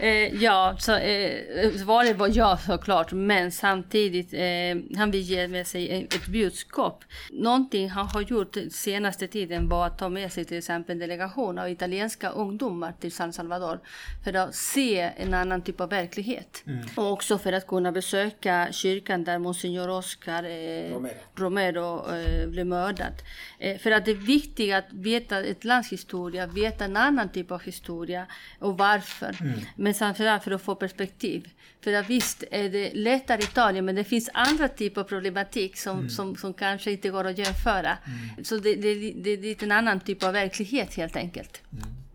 Eh, 0.00 0.34
ja, 0.40 0.76
så 0.78 0.96
eh, 0.96 1.72
svaret 1.78 2.16
var 2.16 2.28
ja 2.28 2.56
såklart, 2.56 3.12
men 3.12 3.52
samtidigt, 3.52 4.34
eh, 4.34 4.98
han 4.98 5.10
vill 5.10 5.20
ge 5.20 5.48
med 5.48 5.66
sig 5.66 6.08
ett 6.10 6.26
budskap. 6.26 7.04
Någonting 7.30 7.90
han 7.90 8.06
har 8.06 8.20
gjort 8.20 8.56
senaste 8.70 9.28
tiden 9.28 9.68
var 9.68 9.86
att 9.86 9.98
ta 9.98 10.08
med 10.08 10.32
sig 10.32 10.44
till 10.44 10.58
exempel 10.58 10.92
en 10.92 10.98
delegation 10.98 11.58
av 11.58 11.68
italienska 11.68 12.30
ungdomar 12.30 12.94
till 13.00 13.12
San 13.12 13.32
Salvador 13.32 13.80
för 14.24 14.36
att 14.36 14.54
se 14.54 15.00
en 15.16 15.34
annan 15.34 15.62
typ 15.62 15.80
av 15.80 15.88
verklighet. 15.88 16.64
Och 16.96 17.12
också 17.12 17.38
för 17.38 17.52
att 17.52 17.66
kunna 17.66 17.92
besöka 17.92 18.68
kyrkan 18.72 19.24
där 19.24 19.38
Monsignor 19.38 19.88
Oscar 19.88 20.44
eh, 20.44 20.90
Romero. 20.90 21.18
Romero 21.34 22.14
eh, 22.14 22.48
blev 22.48 22.66
mördad. 22.66 23.12
Eh, 23.58 23.78
för 23.78 23.90
att 23.90 24.04
det 24.04 24.10
är 24.10 24.14
viktigt 24.14 24.74
att 24.74 24.92
veta 24.92 25.45
ett 25.46 25.64
lands 25.64 25.92
historia, 25.92 26.46
veta 26.46 26.84
en 26.84 26.96
annan 26.96 27.28
typ 27.28 27.50
av 27.50 27.62
historia 27.62 28.26
och 28.58 28.78
varför. 28.78 29.36
Men 29.76 29.94
framförallt 29.94 30.44
för 30.44 30.50
att 30.50 30.62
få 30.62 30.74
perspektiv. 30.74 31.48
För 31.80 31.92
att 31.92 32.10
visst 32.10 32.44
är 32.50 32.68
det 32.68 32.94
lättare 32.94 33.42
i 33.42 33.44
Italien 33.44 33.84
men 33.84 33.94
det 33.94 34.04
finns 34.04 34.30
andra 34.34 34.68
typer 34.68 35.00
av 35.00 35.04
problematik 35.04 35.76
som, 35.76 36.08
som, 36.08 36.36
som 36.36 36.54
kanske 36.54 36.90
inte 36.90 37.08
går 37.10 37.24
att 37.24 37.38
jämföra. 37.38 37.98
Så 38.42 38.56
det, 38.56 38.74
det, 38.74 39.12
det, 39.36 39.62
är 39.62 39.64
en 39.64 39.72
annan 39.72 40.00
typ 40.00 40.22
av 40.22 40.32
verklighet 40.32 40.94
helt 40.94 41.16
enkelt. 41.16 41.62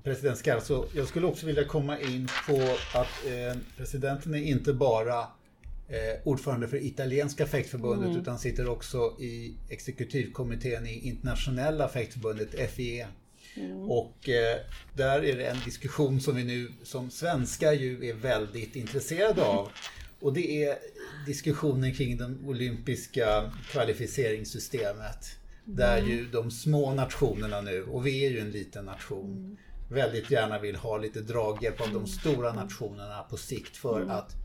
President 0.04 0.38
Scarso, 0.38 0.86
jag 0.96 1.08
skulle 1.08 1.28
också 1.28 1.46
vilja 1.46 1.64
komma 1.64 2.00
in 2.00 2.28
på 2.48 2.62
att 3.00 3.26
eh, 3.26 3.58
presidenten 3.78 4.36
är 4.36 4.44
inte 4.44 4.74
bara 4.74 5.20
eh, 5.20 6.22
ordförande 6.24 6.68
för 6.68 6.86
italienska 6.86 7.46
fäktförbundet 7.46 8.10
mm. 8.10 8.22
utan 8.22 8.40
sitter 8.40 8.70
också 8.70 8.98
i 9.20 9.56
exekutivkommittén 9.70 10.88
i 10.88 11.08
internationella 11.08 11.88
fäktförbundet 11.88 12.72
FIE. 12.72 13.08
Mm. 13.56 13.92
Och 13.92 14.30
eh, 14.30 14.58
där 14.94 15.26
är 15.26 15.38
det 15.38 15.46
en 15.46 15.58
diskussion 15.66 16.22
som 16.22 16.36
vi 16.36 16.44
nu 16.44 16.72
som 16.84 17.12
svenskar 17.12 17.74
ju 17.74 18.10
är 18.10 18.14
väldigt 18.14 18.76
intresserade 18.76 19.44
av. 19.44 19.72
Och 20.20 20.34
det 20.34 20.64
är 20.64 20.78
diskussionen 21.26 21.94
kring 21.94 22.18
det 22.18 22.34
olympiska 22.46 23.52
kvalificeringssystemet. 23.72 25.38
Mm. 25.66 25.78
Där 25.78 26.02
ju 26.02 26.26
de 26.26 26.52
små 26.52 26.94
nationerna 26.94 27.62
nu, 27.62 27.84
och 27.84 28.08
vi 28.08 28.26
är 28.26 28.30
ju 28.30 28.40
en 28.40 28.52
liten 28.52 28.86
nation, 28.86 29.32
mm. 29.32 29.58
väldigt 29.90 30.32
gärna 30.32 30.60
vill 30.60 30.76
ha 30.76 30.98
lite 30.98 31.22
draghjälp 31.22 31.82
av 31.82 31.88
de 31.88 31.96
mm. 31.96 32.08
stora 32.08 32.54
nationerna 32.54 33.26
på 33.30 33.38
sikt 33.38 33.78
för 33.78 33.98
mm. 33.98 34.12
att 34.12 34.36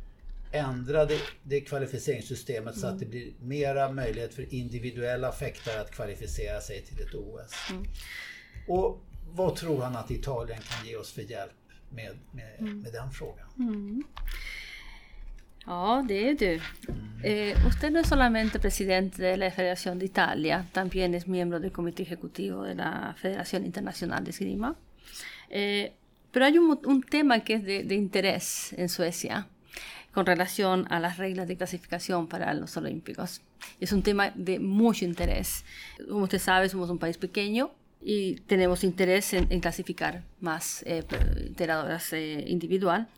ändra 0.53 1.05
det, 1.05 1.19
det 1.43 1.61
kvalificeringssystemet 1.61 2.77
mm. 2.77 2.81
så 2.81 2.87
att 2.87 2.99
det 2.99 3.07
blir 3.07 3.33
mera 3.41 3.93
möjlighet 3.93 4.35
för 4.35 4.55
individuella 4.55 5.33
fäktare 5.33 5.81
att 5.81 5.91
kvalificera 5.91 6.61
sig 6.61 6.83
till 6.83 7.07
ett 7.07 7.15
OS. 7.15 7.71
Mm. 7.71 7.85
Och 8.69 9.05
vad 9.35 9.57
tror 9.57 9.83
han 9.83 9.97
att 9.97 10.11
Italien 10.11 10.59
kan 10.69 10.87
ge 10.87 10.97
oss 10.97 11.13
för 11.13 11.23
hjälp 11.23 11.53
med, 11.91 12.19
med, 12.33 12.57
mm. 12.59 12.79
med 12.81 12.93
den 12.93 13.11
frågan? 13.11 13.47
Mm. 13.59 14.03
Ja, 15.67 16.05
det 16.09 16.29
är 16.29 16.35
du. 16.35 16.61
Eh, 17.23 17.67
usted 17.67 17.93
no 17.93 17.99
es 17.99 18.09
solamente 18.09 18.59
presidente 18.61 19.23
de 19.23 19.37
la 19.37 19.51
Federación 19.51 19.99
de 19.99 20.05
Italia, 20.05 20.65
también 20.73 21.15
es 21.15 21.27
miembro 21.27 21.59
del 21.59 21.73
Comité 21.73 22.03
Ejecutivo 22.03 22.63
de 22.63 22.75
la 22.75 23.15
Federación 23.19 23.65
Internacional 23.65 24.23
de 24.23 24.31
Esgrima. 24.31 24.77
Eh, 25.51 25.93
pero 26.31 26.45
hay 26.45 26.59
un, 26.59 26.79
un, 26.85 27.03
tema 27.03 27.41
que 27.41 27.55
es 27.55 27.65
de, 27.65 27.83
de 27.83 27.95
interés 27.97 28.75
en 28.75 28.89
Suecia 28.89 29.49
con 30.13 30.25
relación 30.25 30.87
a 30.89 31.01
las 31.01 31.17
reglas 31.19 31.49
de 31.49 31.57
clasificación 31.57 32.29
para 32.29 32.55
los 32.55 32.77
Olímpicos. 32.77 33.43
Es 33.81 33.93
un 33.93 34.03
tema 34.03 34.31
de 34.37 34.61
mucho 34.61 35.05
interés. 35.05 35.65
Como 36.09 36.25
usted 36.25 36.39
sabe, 36.39 36.69
somos 36.69 36.91
un 36.91 36.99
país 36.99 37.19
pequeño 37.19 37.73
y 38.01 38.37
tenemos 38.47 38.85
interés 38.85 39.33
en, 39.33 39.47
en 39.51 39.61
clasificar 39.61 40.23
más 40.41 40.83
eh, 40.87 41.03
tiradoras 41.57 42.13
eh, 42.13 42.45
individual. 42.47 43.09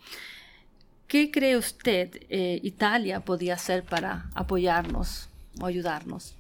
¿Qué 1.06 1.30
cree 1.30 1.56
usted 1.56 2.10
eh, 2.28 2.60
Italia 2.62 3.20
podría 3.20 3.54
hacer 3.54 3.82
para 3.82 4.30
apoyarnos 4.34 5.28
o 5.60 5.66
ayudarnos? 5.66 6.34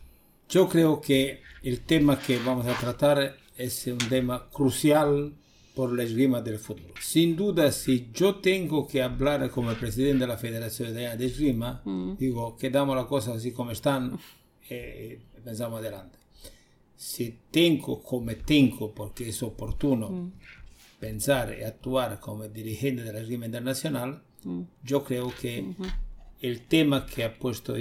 Yo 0.48 0.68
creo 0.68 1.00
que 1.00 1.42
el 1.62 1.80
tema 1.80 2.18
que 2.18 2.38
vamos 2.38 2.66
a 2.66 2.74
tratar 2.74 3.36
es 3.56 3.86
un 3.86 3.98
tema 3.98 4.48
crucial 4.50 5.32
por 5.74 5.92
la 5.92 6.02
esgrima 6.02 6.42
del 6.42 6.58
futuro. 6.58 6.92
Sin 7.00 7.36
duda, 7.36 7.70
si 7.70 8.10
yo 8.12 8.36
tengo 8.36 8.86
que 8.86 9.00
hablar 9.00 9.48
como 9.50 9.72
presidente 9.74 10.24
de 10.24 10.26
la 10.26 10.36
Federación 10.36 10.92
de 10.92 11.24
Esgrima, 11.24 11.82
mm. 11.84 12.16
digo, 12.16 12.56
quedamos 12.56 12.96
las 12.96 13.06
cosas 13.06 13.36
así 13.36 13.52
como 13.52 13.70
están 13.70 14.18
y 14.68 14.74
eh, 14.74 15.20
pensamos 15.44 15.78
adelante. 15.80 16.17
Si 16.98 17.38
tengo 17.50 18.02
como 18.02 18.34
tengo, 18.34 18.92
porque 18.92 19.30
es 19.30 19.42
oportuno 19.42 20.10
mm. 20.10 20.32
pensar 21.00 21.56
y 21.58 21.64
actuar 21.64 22.20
como 22.20 22.46
dirigente 22.48 23.02
de 23.02 23.12
la 23.14 23.20
esgrima 23.20 23.46
internacional, 23.46 24.22
mm. 24.44 24.62
yo 24.84 25.02
creo 25.04 25.32
que 25.40 25.64
el 26.42 26.66
tema 26.66 27.06
que 27.06 27.24
ha 27.24 27.38
puesto 27.38 27.74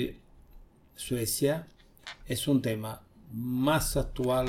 Suecia 0.96 1.68
es 2.26 2.48
un 2.48 2.62
tema 2.62 3.02
más 3.34 3.98
actual 3.98 4.48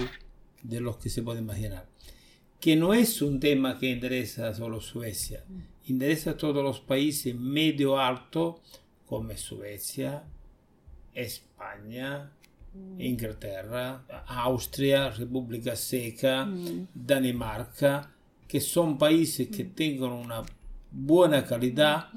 de 0.63 0.81
lo 0.81 0.97
que 0.99 1.11
se 1.11 1.23
puede 1.23 1.41
imaginar 1.41 1.89
que 2.61 2.77
no 2.77 2.93
es 2.93 3.23
un 3.23 3.39
tema 3.39 3.79
que 3.79 3.91
interesa 3.91 4.53
solo 4.55 4.81
Suecia, 4.81 5.45
interesa 5.85 6.31
a 6.31 6.37
todos 6.37 6.63
los 6.63 6.81
países 6.81 7.35
medio 7.35 7.99
alto 7.99 8.61
como 9.07 9.37
Suecia, 9.37 10.25
España, 11.15 12.33
Inghilterra, 12.97 14.05
Austria, 14.27 15.13
Repubblica 15.15 15.75
Ceca, 15.75 16.45
mm. 16.45 16.85
Danimarca, 16.93 18.13
che 18.47 18.61
sono 18.61 18.97
paesi 18.97 19.49
che 19.49 19.73
tengono 19.75 20.17
una 20.17 20.45
buona 20.89 21.43
qualità, 21.43 22.11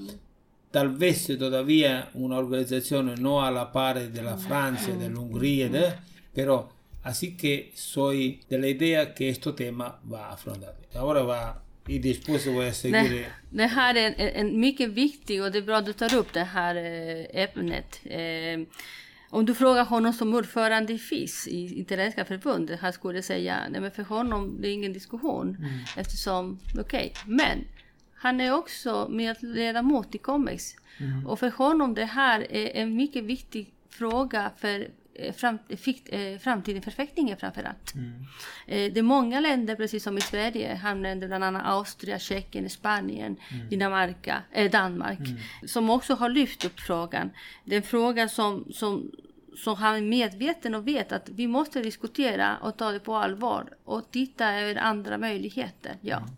talvez 0.70 1.26
tuttavia 1.26 2.10
un'organizzazione 2.14 3.16
non 3.16 3.44
alla 3.44 3.68
pari 3.68 4.10
della 4.10 4.38
Francia, 4.38 4.92
dell'Ungheria, 4.92 5.70
de, 5.70 5.98
però 6.32 6.70
así 7.02 7.36
che 7.36 7.72
soy 7.74 8.40
dell'idea 8.48 9.12
che 9.12 9.26
questo 9.26 9.54
tema 9.54 10.00
va 10.04 10.30
affrontato. 10.30 10.80
Ora 10.94 11.22
va 11.24 11.62
i 11.88 12.00
disposto 12.00 12.52
vad 12.52 12.76
seguire. 12.76 13.08
säger. 13.08 13.22
Det, 13.50 13.58
det 13.58 13.68
här 13.68 13.96
är 13.96 14.16
en, 14.18 14.30
en 14.36 14.60
mycket 14.60 14.90
viktig 14.90 15.44
och 15.44 15.52
det 15.52 15.58
är 15.58 15.62
bra 15.62 15.78
att 15.78 15.86
du 15.86 15.94
tar 15.94 16.16
upp 16.16 16.34
det 16.34 16.44
här 16.44 16.76
ämnet. 17.34 18.00
Eh, 18.04 18.60
om 19.32 19.46
du 19.46 19.56
frågar 19.56 19.86
honom 19.86 20.14
som 20.14 20.34
ordförande 20.34 20.94
i 20.94 20.98
FIS, 20.98 21.48
i 21.48 21.80
Italienska 21.80 22.26
förbundet, 22.26 22.80
han 22.80 22.94
skulle 22.94 23.22
säga 23.22 23.60
nej 23.70 23.82
men 23.82 23.92
för 23.92 24.04
honom 24.04 24.58
det 24.62 24.68
är 24.68 24.74
ingen 24.74 24.94
diskussion. 24.94 25.56
Mm. 25.60 25.70
Eftersom, 25.98 26.60
okej, 26.80 27.14
okay. 27.16 27.36
men 27.36 27.64
han 28.16 28.42
är 28.42 28.54
också 28.54 29.08
medledamot 29.10 30.16
i 30.16 30.18
COMEX. 30.18 30.76
Mm. 30.98 31.28
Och 31.28 31.40
för 31.40 31.50
honom 31.50 31.94
det 31.94 32.06
här 32.06 32.52
är 32.52 32.82
en 32.82 32.96
mycket 32.96 33.24
viktig 33.24 33.74
fråga 33.90 34.52
för 34.58 34.88
fram, 35.36 35.60
fick, 35.78 36.10
eh, 36.10 36.38
framtiden 36.38 36.82
för 36.82 36.92
fäktningen 36.92 37.38
framförallt. 37.38 37.96
Mm. 37.96 38.14
Eh, 38.68 38.94
det 38.94 39.00
är 39.00 39.04
många 39.04 39.40
länder, 39.40 39.76
precis 39.76 40.04
som 40.04 40.18
i 40.18 40.22
Sverige, 40.22 40.76
hamnländer 40.76 41.28
bland 41.28 41.44
annat 41.44 41.62
Austria, 41.66 42.20
Tjeckien, 42.20 42.70
Spanien, 42.70 43.36
mm. 43.52 43.70
Dinamarca, 43.70 44.44
eh, 44.52 44.72
Danmark, 44.72 45.20
mm. 45.20 45.38
som 45.68 45.90
också 45.90 46.14
har 46.14 46.30
lyft 46.30 46.66
upp 46.66 46.80
frågan. 46.80 47.30
Det 47.66 47.76
är 47.76 47.78
en 47.78 47.84
fråga 47.84 48.30
som, 48.30 48.68
som, 48.74 49.12
som 49.56 49.76
han 49.76 49.96
är 49.96 50.02
medveten 50.02 50.76
och 50.76 50.88
vet 50.88 51.12
att 51.12 51.30
vi 51.30 51.48
måste 51.48 51.82
diskutera 51.82 52.58
och 52.58 52.78
ta 52.78 52.92
det 52.92 53.00
på 53.00 53.16
allvar 53.16 53.70
och 53.84 54.12
titta 54.12 54.54
över 54.54 54.76
andra 54.76 55.18
möjligheter. 55.18 55.96
Ja. 56.02 56.18
Mm. 56.18 56.30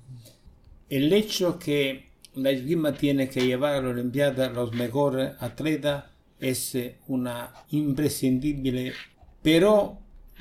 El 0.89 1.11
hecho 1.13 1.59
que 1.59 2.03
la 2.35 2.51
esgrima 2.51 2.91
tiene 2.93 3.29
que 3.29 3.41
llevar 3.41 3.75
a 3.75 3.81
la 3.81 3.89
Olimpiada 3.89 4.49
los 4.49 4.73
mejores 4.73 5.31
atletas 5.39 6.03
es 6.43 6.77
una 7.07 7.53
imprescindible, 7.71 8.93
pero 9.41 9.97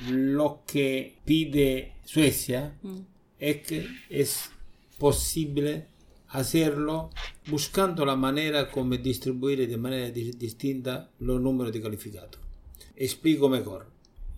lo 0.09 0.63
que 0.67 1.15
pide 1.23 1.93
Suecia 2.03 2.77
mm. 2.81 2.97
es 3.39 3.57
que 3.61 3.87
es 4.09 4.49
posible 4.97 5.87
hacerlo 6.27 7.09
buscando 7.47 8.05
la 8.05 8.15
manera 8.15 8.69
como 8.69 8.97
distribuir 8.97 9.67
de 9.67 9.77
manera 9.77 10.09
distinta 10.09 11.09
los 11.19 11.39
números 11.39 11.71
de 11.71 11.81
calificados. 11.81 12.37
Explico 12.95 13.47
mejor. 13.49 13.87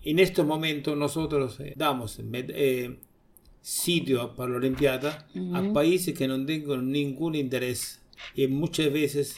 En 0.02 0.20
estos 0.20 0.46
momentos 0.46 0.96
nosotros 0.96 1.58
eh, 1.60 1.72
damos 1.74 2.20
eh, 2.32 2.96
sitio 3.60 4.36
para 4.36 4.52
la 4.52 4.56
Olimpiada 4.58 5.26
a 5.52 5.72
países 5.72 6.16
que 6.16 6.28
no 6.28 6.44
tengan 6.46 6.92
ningún 6.92 7.34
interés 7.34 8.00
y 8.36 8.46
muchas 8.46 8.92
veces 8.92 9.36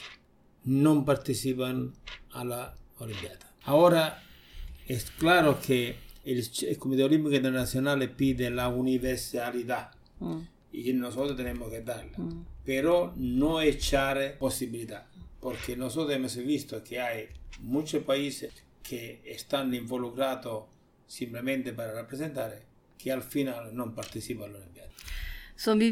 no 0.65 1.05
participan 1.05 1.93
a 2.31 2.43
la 2.43 2.75
Olimpiada. 2.99 3.53
Ahora 3.63 4.21
es 4.87 5.11
claro 5.11 5.59
que 5.61 5.95
el, 6.25 6.77
Comité 6.77 7.03
Olímpico 7.03 7.35
Internacional 7.35 8.09
pide 8.11 8.49
la 8.49 8.67
universalidad 8.67 9.91
mm. 10.19 10.39
y 10.73 10.93
nosotros 10.93 11.37
tenemos 11.37 11.69
que 11.69 11.81
darla, 11.81 12.17
mm. 12.17 12.45
pero 12.65 13.13
no 13.15 13.61
echar 13.61 14.37
posibilidad, 14.37 15.05
porque 15.39 15.77
nosotros 15.77 16.15
hemos 16.15 16.35
visto 16.37 16.83
que 16.83 16.99
hay 16.99 17.27
muchos 17.61 18.03
países 18.03 18.51
que 18.83 19.21
están 19.25 19.73
involucrados 19.73 20.65
simplemente 21.07 21.73
para 21.73 21.93
representar 21.93 22.61
que 22.97 23.11
al 23.11 23.23
final 23.23 23.75
no 23.75 23.95
participan 23.95 24.47
en 24.47 24.53
la 24.53 24.59
Olimpiada. 24.59 24.89
Som 25.55 25.77
vi 25.77 25.91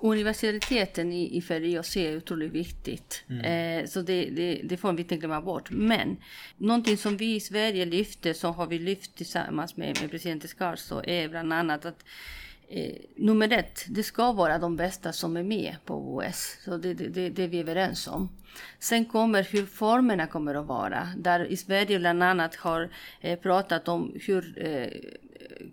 Universiteten 0.00 1.12
i, 1.12 1.36
i 1.36 1.42
Färjestad 1.42 2.02
är 2.02 2.16
otroligt 2.16 2.52
viktigt. 2.52 3.24
Mm. 3.28 3.44
Eh, 3.44 3.86
så 3.86 4.02
det, 4.02 4.30
det, 4.30 4.60
det, 4.64 4.76
får 4.76 4.92
vi 4.92 5.02
inte 5.02 5.16
glömma 5.16 5.40
bort. 5.40 5.70
Men 5.70 6.16
någonting 6.56 6.96
som 6.96 7.16
vi 7.16 7.34
i 7.34 7.40
Sverige 7.40 7.84
lyfter, 7.84 8.32
som 8.32 8.54
har 8.54 8.66
vi 8.66 8.78
lyft 8.78 9.16
tillsammans 9.16 9.76
med, 9.76 9.98
med 10.00 10.10
president 10.10 10.48
Skarso, 10.48 11.02
är 11.04 11.28
bland 11.28 11.52
annat 11.52 11.86
att 11.86 12.04
eh, 12.68 12.94
nummer 13.16 13.52
ett, 13.52 13.84
det 13.88 14.02
ska 14.02 14.32
vara 14.32 14.58
de 14.58 14.76
bästa 14.76 15.12
som 15.12 15.36
är 15.36 15.42
med 15.42 15.76
på 15.84 15.94
OS. 15.94 16.58
Så 16.64 16.76
det, 16.76 16.94
det, 16.94 17.30
det 17.30 17.42
är 17.42 17.48
vi 17.48 17.60
överens 17.60 18.08
om. 18.08 18.28
Sen 18.78 19.04
kommer 19.04 19.42
hur 19.42 19.66
formerna 19.66 20.26
kommer 20.26 20.54
att 20.54 20.66
vara. 20.66 21.08
Där 21.16 21.44
i 21.44 21.56
Sverige 21.56 21.98
bland 21.98 22.22
annat 22.22 22.54
har 22.54 22.88
eh, 23.20 23.38
pratat 23.38 23.88
om 23.88 24.12
hur 24.26 24.66
eh, 24.66 24.88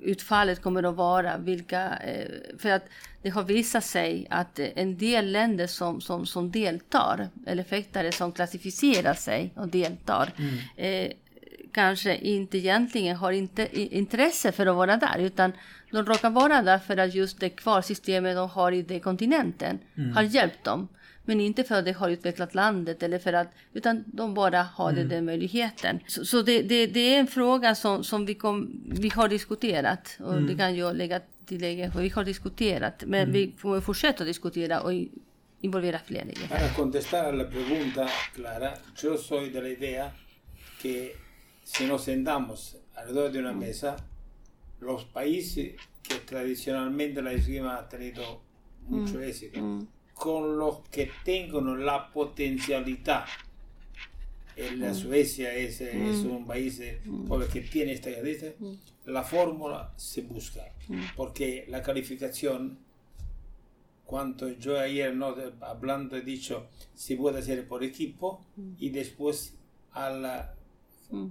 utfallet 0.02 0.62
kommer 0.62 0.84
att 0.84 0.96
vara. 0.96 1.38
Vilka, 1.38 1.98
eh, 1.98 2.58
för 2.58 2.70
att 2.70 2.86
det 3.22 3.30
har 3.30 3.44
visat 3.44 3.84
sig 3.84 4.28
att 4.30 4.60
en 4.60 4.98
del 4.98 5.32
länder 5.32 5.68
som, 5.68 6.02
som, 6.02 6.26
som 6.26 6.52
deltar, 6.52 7.30
eller 7.46 7.64
fäktare 7.64 8.12
som 8.12 8.32
klassificerar 8.32 9.14
sig 9.14 9.52
och 9.56 9.68
deltar, 9.68 10.32
mm. 10.38 10.58
eh, 10.78 11.12
kanske 11.72 12.16
inte 12.16 12.58
egentligen 12.58 13.16
har 13.16 13.32
inte 13.32 13.80
intresse 13.98 14.52
för 14.52 14.66
att 14.66 14.76
vara 14.76 14.98
där 14.98 15.20
utan 15.20 15.52
de 15.92 16.06
råkar 16.06 16.30
vara 16.30 16.62
där 16.62 16.80
för 16.80 16.98
att 16.98 17.16
just 17.16 17.40
det 17.40 17.50
kvalsystemet 17.50 18.36
de 18.36 18.50
har 18.50 18.72
i 18.72 18.82
den 18.82 19.00
kontinenten 19.00 19.80
mm. 19.98 20.14
har 20.14 20.22
hjälpt 20.22 20.64
dem. 20.64 20.88
Men 21.26 21.42
inte 21.42 21.64
för 21.64 21.76
att 21.76 21.86
det 21.86 21.92
har 21.92 22.10
utvecklat 22.10 22.56
landet 22.56 23.04
eller 23.04 23.20
för 23.20 23.34
att, 23.34 23.48
utan 23.74 24.04
de 24.08 24.34
bara 24.34 24.64
har 24.64 24.92
mm. 24.92 25.10
den 25.10 25.26
möjligheten. 25.26 26.00
Så, 26.08 26.26
så 26.26 26.42
det, 26.42 26.62
det, 26.62 26.88
det, 26.88 27.16
är 27.16 27.20
en 27.20 27.28
fråga 27.28 27.76
som, 27.76 28.04
som 28.04 28.26
vi, 28.26 28.36
kom, 28.36 28.82
vi 28.86 29.10
har 29.10 29.28
diskuterat 29.30 30.18
och 30.20 30.34
mm. 30.34 30.48
det 30.48 30.56
kan 30.56 30.76
jag 30.76 30.96
lägga 30.96 31.22
tillägga, 31.46 31.92
för 31.92 32.02
vi 32.02 32.10
har 32.10 32.24
diskuterat, 32.24 33.04
men 33.08 33.22
mm. 33.22 33.32
vi 33.32 33.52
kommer 33.52 33.82
fortsätta 33.82 34.24
diskutera 34.24 34.82
och 34.82 34.92
involvera 35.62 36.00
fler 36.00 36.22
i 36.22 36.34
det 36.34 36.48
Para 36.50 36.70
contestar 36.76 37.26
a 37.26 37.32
la 37.32 37.44
pregunta, 37.44 38.10
Clara, 38.36 38.74
yo 38.96 39.18
soy 39.18 39.50
de 39.50 39.62
la 39.62 39.70
idea 39.70 40.12
que 40.82 41.16
si 41.64 41.86
nos 41.86 42.04
sentamos 42.04 42.78
alrededor 42.96 43.32
de 43.32 43.40
una 43.40 43.54
mm. 43.54 43.60
mesa, 43.60 43.96
los 44.80 45.06
países 45.06 45.76
que 46.02 46.16
tradicionalmente 46.26 47.22
la 47.22 47.32
esgrima 47.32 47.78
ha 47.78 47.90
tenido 47.90 48.42
mucho 48.88 49.18
mm. 49.18 49.24
éxito, 49.24 49.62
mm. 49.62 49.88
Con 50.14 50.58
los 50.58 50.80
que 50.90 51.12
tengan 51.24 51.86
la 51.86 52.12
potencialidad. 52.12 53.26
La 54.78 54.92
mm. 54.92 54.96
Suecia 54.96 55.54
es, 55.56 55.82
es, 55.82 56.20
un 56.26 56.46
país 56.46 56.80
que 57.52 57.62
tiene 57.62 57.94
esta 57.94 58.14
cadena, 58.14 58.54
la 59.06 59.24
fórmula 59.24 59.92
se 59.98 60.22
busca, 60.22 60.62
porque 61.16 61.66
la 61.70 61.82
calificación, 61.82 62.78
cuando 64.06 64.50
yo 64.52 64.80
ayer 64.80 65.16
no, 65.16 65.36
hablando 65.62 66.16
he 66.16 66.22
dicho, 66.22 66.68
se 66.94 67.16
puede 67.16 67.40
hacer 67.40 67.68
por 67.68 67.84
equipo 67.84 68.46
y 68.78 68.90
después 68.90 69.56
a 69.92 70.12
la, 70.12 70.54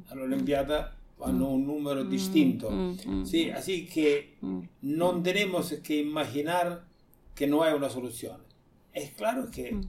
a 0.08 0.14
la 0.16 0.22
Olimpiada 0.22 0.96
hanno 1.24 1.50
un 1.50 1.66
número 1.66 2.04
distinto. 2.04 2.96
Sí, 3.24 3.50
así 3.50 3.86
que 3.86 4.34
no 4.80 5.22
tenemos 5.22 5.72
que 5.74 6.00
imaginar 6.00 6.84
que 7.34 7.46
no 7.46 7.62
hay 7.62 7.74
una 7.74 7.88
solución. 7.88 8.41
Es 8.92 9.10
claro 9.12 9.50
que 9.50 9.80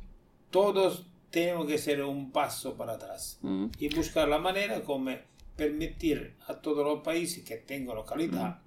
todos 0.49 1.05
tenemos 1.29 1.65
que 1.67 1.75
hacer 1.75 2.03
un 2.03 2.31
paso 2.31 2.75
para 2.75 2.93
atrás 2.93 3.39
y 3.79 3.93
buscar 3.93 4.27
la 4.27 4.37
manera 4.37 4.83
como 4.83 5.11
permitir 5.55 6.35
a 6.47 6.55
todos 6.55 6.85
los 6.85 7.03
países 7.03 7.43
que 7.43 7.57
tengan 7.57 7.95
localidad 7.95 8.61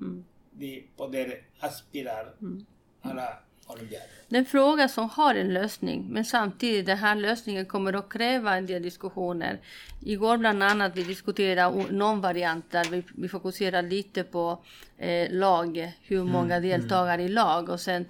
de 0.53 0.89
poder 0.97 1.51
aspirar 1.61 2.37
a 3.03 3.15
la 3.15 3.46
Det 4.29 4.37
är 4.37 4.39
en 4.39 4.47
fråga 4.47 4.89
som 4.89 5.11
har 5.11 5.35
en 5.35 5.55
lösning, 5.55 6.07
men 6.11 6.25
samtidigt 6.25 6.87
den 6.87 6.99
här 6.99 7.15
lösningen 7.15 7.67
kommer 7.67 7.93
att 7.93 8.09
kräva 8.09 8.57
en 8.57 8.67
del 8.67 8.83
diskussioner. 8.83 9.59
Igår 10.05 10.37
bland 10.37 10.63
annat 10.63 10.97
vi 10.97 11.03
diskuterade 11.03 11.85
någon 11.91 12.21
variant 12.21 12.71
där 12.71 12.85
vi, 12.91 13.03
vi 13.15 13.29
fokuserar 13.29 13.83
lite 13.83 14.23
på 14.25 14.65
eh, 14.99 15.31
lag, 15.31 15.93
hur 16.03 16.21
mm, 16.21 16.33
många 16.33 16.57
mm, 16.57 16.69
deltagare 16.69 17.15
mm. 17.15 17.27
i 17.27 17.29
lag 17.29 17.69
och 17.69 17.81
sen 17.81 18.05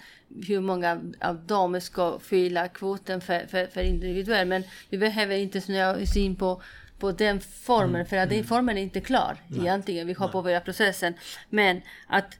hur 0.47 0.61
många 0.61 1.01
av 1.21 1.47
dem 1.47 1.81
ska 1.81 2.19
fylla 2.19 2.69
kvoten 2.69 3.21
för, 3.21 3.47
för, 3.47 3.67
för 3.67 3.83
individuell. 3.83 4.49
Men 4.49 4.63
vi 4.91 4.99
behöver 4.99 5.37
inte 5.37 5.61
snöa 5.61 5.97
oss 5.97 6.17
in 6.17 6.37
på 6.37 6.63
på 6.99 7.13
den 7.13 7.41
formen, 7.41 7.95
mm, 7.95 8.07
för 8.07 8.17
att 8.17 8.29
den 8.29 8.39
mm. 8.39 8.49
formen 8.49 8.79
är 8.79 8.83
inte 8.83 9.01
klar 9.01 9.37
Nej. 9.49 9.61
egentligen. 9.61 10.07
Vi 10.07 10.13
har 10.13 10.29
påbörjat 10.29 10.65
processen. 10.65 11.15
Men 11.51 11.83
att 12.07 12.39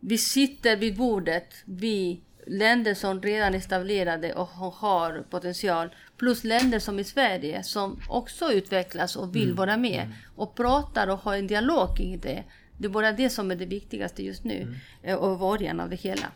vi 0.00 0.18
sitter 0.18 0.76
vid 0.76 0.96
bordet, 0.96 1.54
vi 1.64 2.20
länder 2.46 2.94
som 2.94 3.22
redan 3.22 3.54
är 3.54 3.58
etablerade 3.58 4.32
och 4.32 4.46
har 4.46 5.24
potential 5.30 5.88
plus 6.16 6.44
länder 6.44 6.78
som 6.78 6.98
i 6.98 7.04
Sverige 7.04 7.62
som 7.62 8.00
också 8.08 8.52
utvecklas 8.52 9.16
och 9.16 9.36
vill 9.36 9.44
mm. 9.44 9.56
vara 9.56 9.76
med 9.76 10.00
mm. 10.00 10.12
och 10.36 10.54
pratar 10.54 11.08
och 11.08 11.18
har 11.18 11.36
en 11.36 11.46
dialog 11.46 11.96
kring 11.96 12.20
det. 12.20 12.44
Det 12.78 12.86
är 12.86 12.88
bara 12.88 13.12
det 13.12 13.30
som 13.30 13.50
är 13.50 13.56
det 13.56 13.66
viktigaste 13.66 14.22
just 14.22 14.44
nu 14.44 14.62
mm. 14.62 14.74
Eh, 15.02 15.14
och 15.14 15.38
början 15.38 15.80
av 15.80 15.90
det 15.90 15.96
hela. 15.96 16.32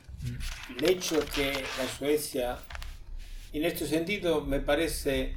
El 0.78 0.84
hecho 0.84 1.20
que 1.20 1.52
la 1.78 1.86
Suecia, 1.98 2.56
en 3.52 3.64
este 3.64 3.86
sentido, 3.86 4.40
me 4.40 4.60
parece 4.60 5.36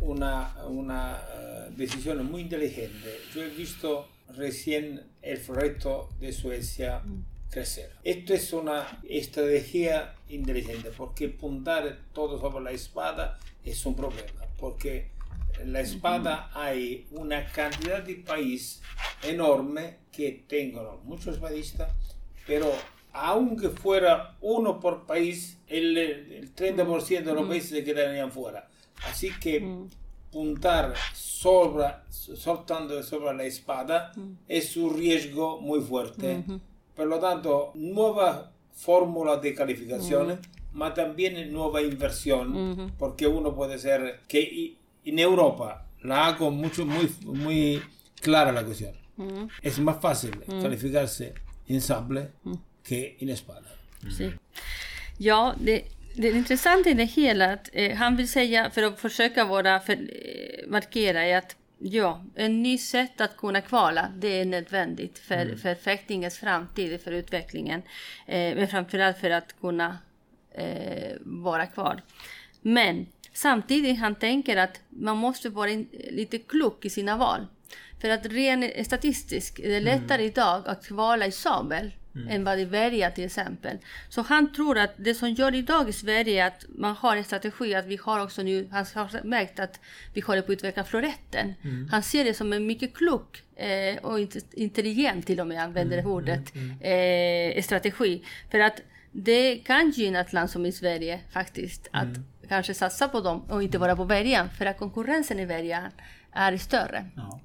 una, 0.00 0.48
una 0.68 1.12
uh, 1.12 1.76
decisión 1.76 2.30
muy 2.30 2.40
inteligente. 2.40 3.20
Yo 3.34 3.42
he 3.42 3.50
visto 3.50 4.08
recién 4.28 5.00
el 5.22 5.38
proyecto 5.38 6.08
de 6.20 6.32
Suecia. 6.32 7.00
Mm 7.04 7.35
crecer. 7.50 7.92
Esto 8.02 8.34
es 8.34 8.52
una 8.52 9.00
estrategia 9.08 10.14
inteligente 10.28 10.90
porque 10.96 11.28
puntar 11.28 11.98
todo 12.12 12.40
sobre 12.40 12.64
la 12.64 12.70
espada 12.72 13.38
es 13.64 13.84
un 13.86 13.94
problema, 13.94 14.42
porque 14.58 15.10
en 15.60 15.72
la 15.72 15.80
espada 15.80 16.50
hay 16.54 17.06
una 17.10 17.46
cantidad 17.46 18.02
de 18.02 18.16
países 18.16 18.82
enorme 19.22 19.98
que 20.12 20.44
tengan 20.46 20.84
muchos 21.04 21.34
espadistas, 21.34 21.90
pero 22.46 22.72
aunque 23.12 23.70
fuera 23.70 24.36
uno 24.42 24.78
por 24.78 25.06
país, 25.06 25.58
el, 25.66 25.96
el 25.96 26.54
30% 26.54 27.24
de 27.24 27.34
los 27.34 27.48
países 27.48 27.70
se 27.70 27.84
quedarían 27.84 28.30
fuera. 28.30 28.68
Así 29.08 29.30
que 29.40 29.86
puntar 30.30 30.94
sobre, 31.14 31.86
soltando 32.10 33.02
sobre 33.02 33.34
la 33.34 33.44
espada 33.44 34.12
es 34.46 34.76
un 34.76 34.96
riesgo 34.96 35.60
muy 35.60 35.80
fuerte. 35.80 36.44
Por 36.96 37.06
lo 37.06 37.18
tanto, 37.18 37.72
nueva 37.74 38.50
fórmula 38.72 39.36
de 39.36 39.54
calificaciones, 39.54 40.38
pero 40.72 40.92
también 40.94 41.52
nueva 41.52 41.82
inversión, 41.82 42.94
porque 42.98 43.26
uno 43.26 43.54
puede 43.54 43.78
ser 43.78 44.20
que 44.28 44.76
en 45.04 45.18
Europa 45.18 45.86
la 46.02 46.26
hago 46.26 46.50
mucho, 46.50 46.84
muy, 46.86 47.10
muy 47.22 47.82
clara 48.20 48.52
la 48.52 48.64
cuestión. 48.64 48.94
Es 49.62 49.78
más 49.78 50.00
fácil 50.00 50.32
calificarse 50.62 51.34
en 51.68 51.80
sable 51.80 52.30
que 52.82 53.16
en 53.20 53.30
espada. 53.30 53.74
Sí. 54.10 54.32
Ja, 55.18 55.54
det, 55.58 55.84
det 56.14 56.30
intressanta 56.30 56.90
i 56.90 56.94
det 56.94 57.04
hela, 57.04 57.52
att 57.52 57.70
eh, 57.72 57.96
han 57.96 58.16
vill 58.16 58.28
säga, 58.28 58.70
för 58.70 58.82
att 58.82 59.00
försöka 59.00 59.44
vara, 59.44 59.80
för, 59.80 59.92
eh, 59.92 60.68
markera, 60.68 61.24
är 61.24 61.38
att 61.38 61.56
Ja, 61.78 62.24
en 62.34 62.62
ny 62.62 62.78
sätt 62.78 63.20
att 63.20 63.36
kunna 63.36 63.60
kvala, 63.60 64.08
det 64.16 64.40
är 64.40 64.44
nödvändigt 64.44 65.18
för, 65.18 65.34
mm. 65.34 65.58
för 65.58 65.74
fäktningens 65.74 66.38
framtid, 66.38 67.00
för 67.00 67.12
utvecklingen. 67.12 67.82
Eh, 68.26 68.56
men 68.56 68.68
framförallt 68.68 69.18
för 69.18 69.30
att 69.30 69.60
kunna 69.60 69.98
eh, 70.54 71.16
vara 71.20 71.66
kvar. 71.66 72.02
Men 72.60 73.06
samtidigt 73.32 73.98
han 73.98 74.14
tänker 74.14 74.56
att 74.56 74.80
man 74.88 75.16
måste 75.16 75.48
vara 75.48 75.70
in, 75.70 75.88
lite 76.10 76.38
klok 76.38 76.84
i 76.84 76.90
sina 76.90 77.16
val. 77.16 77.46
För 78.00 78.08
att 78.08 78.26
rent 78.26 78.86
statistiskt 78.86 79.58
är 79.58 79.68
det 79.68 79.80
lättare 79.80 80.22
mm. 80.22 80.26
idag 80.26 80.62
att 80.66 80.86
kvala 80.86 81.26
i 81.26 81.32
sabel 81.32 81.92
mm. 82.16 82.28
än 82.28 82.44
vad 82.44 82.58
det 82.58 83.02
är 83.02 83.10
till 83.10 83.24
exempel. 83.24 83.78
Så 84.08 84.22
han 84.22 84.52
tror 84.52 84.78
att 84.78 84.94
det 84.96 85.14
som 85.14 85.30
gör 85.30 85.54
idag 85.54 85.88
i 85.88 85.92
Sverige 85.92 86.42
är 86.42 86.46
att 86.46 86.64
man 86.68 86.96
har 86.96 87.16
en 87.16 87.24
strategi 87.24 87.74
att 87.74 87.86
vi 87.86 87.98
har 88.02 88.22
också 88.22 88.42
nu, 88.42 88.68
han 88.70 88.86
har 88.94 89.24
märkt 89.24 89.60
att 89.60 89.80
vi 90.14 90.20
håller 90.20 90.42
på 90.42 90.52
att 90.52 90.58
utveckla 90.58 90.84
floretten. 90.84 91.54
Mm. 91.62 91.88
Han 91.90 92.02
ser 92.02 92.24
det 92.24 92.34
som 92.34 92.52
en 92.52 92.66
mycket 92.66 92.94
klok 92.94 93.42
eh, 93.56 93.96
och 94.02 94.18
intelligent 94.52 95.26
till 95.26 95.40
och 95.40 95.46
med, 95.46 95.62
använder 95.62 95.98
mm. 95.98 96.10
ordet, 96.10 96.54
mm, 96.54 96.76
mm. 96.82 97.56
eh, 97.56 97.62
strategi. 97.62 98.22
För 98.50 98.58
att 98.58 98.80
det 99.12 99.56
kan 99.56 99.90
gynna 99.90 100.20
ett 100.20 100.32
land 100.32 100.50
som 100.50 100.66
i 100.66 100.72
Sverige 100.72 101.20
faktiskt 101.32 101.88
att 101.92 102.02
mm. 102.02 102.24
kanske 102.48 102.74
satsa 102.74 103.08
på 103.08 103.20
dem 103.20 103.40
och 103.48 103.62
inte 103.62 103.78
vara 103.78 103.96
på 103.96 104.04
början 104.04 104.50
för 104.50 104.66
att 104.66 104.78
konkurrensen 104.78 105.40
i 105.40 105.46
början 105.46 105.90
är 106.32 106.56
större. 106.56 107.06
Ja. 107.16 107.40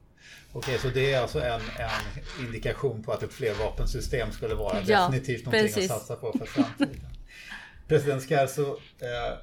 Okej, 0.54 0.80
så 0.80 0.88
det 0.88 1.14
är 1.14 1.22
alltså 1.22 1.40
en, 1.40 1.62
en 1.62 2.46
indikation 2.46 3.04
på 3.04 3.12
att 3.12 3.24
ett 3.24 3.34
flervapensystem 3.34 4.32
skulle 4.32 4.56
vara 4.56 4.82
ja, 4.86 5.08
definitivt 5.08 5.46
någonting 5.46 5.74
precis. 5.74 5.92
att 5.92 5.98
satsa 5.98 6.16
på 6.16 6.38
för 6.38 6.46
framtiden. 6.46 7.08
President 7.88 8.24
Scarso, 8.24 8.78
eh, 9.00 9.38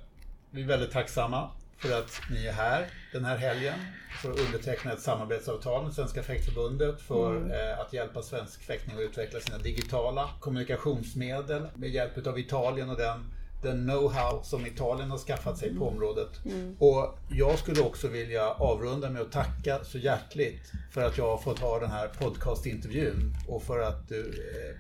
vi 0.50 0.62
är 0.62 0.66
väldigt 0.66 0.92
tacksamma 0.92 1.50
för 1.78 1.98
att 1.98 2.20
ni 2.30 2.46
är 2.46 2.52
här 2.52 2.86
den 3.12 3.24
här 3.24 3.36
helgen 3.36 3.74
för 4.22 4.32
att 4.32 4.38
underteckna 4.38 4.92
ett 4.92 5.00
samarbetsavtal 5.00 5.84
med 5.84 5.94
Svenska 5.94 6.22
fäktförbundet 6.22 7.00
för 7.00 7.36
mm. 7.36 7.50
eh, 7.50 7.80
att 7.80 7.92
hjälpa 7.92 8.22
svensk 8.22 8.62
fäktning 8.62 8.96
att 8.96 9.02
utveckla 9.02 9.40
sina 9.40 9.58
digitala 9.58 10.30
kommunikationsmedel 10.40 11.68
med 11.74 11.90
hjälp 11.90 12.26
av 12.26 12.38
Italien 12.38 12.90
och 12.90 12.96
den 12.96 13.24
den 13.62 13.90
know-how 13.90 14.42
som 14.42 14.66
Italien 14.66 15.10
har 15.10 15.18
skaffat 15.18 15.58
sig 15.58 15.74
på 15.74 15.88
området. 15.88 16.44
Mm. 16.44 16.76
Och 16.78 17.18
jag 17.30 17.58
skulle 17.58 17.80
också 17.80 18.08
vilja 18.08 18.50
avrunda 18.50 19.10
med 19.10 19.22
att 19.22 19.32
tacka 19.32 19.84
så 19.84 19.98
hjärtligt 19.98 20.72
för 20.92 21.02
att 21.02 21.18
jag 21.18 21.28
har 21.28 21.38
fått 21.38 21.58
ha 21.58 21.78
den 21.78 21.90
här 21.90 22.08
podcastintervjun 22.08 23.34
och 23.48 23.62
för 23.62 23.80
att 23.80 24.08
du, 24.08 24.20
eh, 24.20 24.76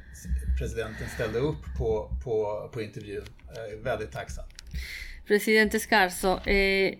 presidenten 0.58 1.08
ställde 1.14 1.38
upp 1.38 1.64
på, 1.78 2.10
på, 2.24 2.68
på 2.72 2.82
intervjun. 2.82 3.24
Jag 3.54 3.70
är 3.70 3.76
väldigt 3.76 4.12
tacksam. 4.12 4.44
Presidente 5.26 5.80
Scarso, 5.80 6.48
eh, 6.48 6.94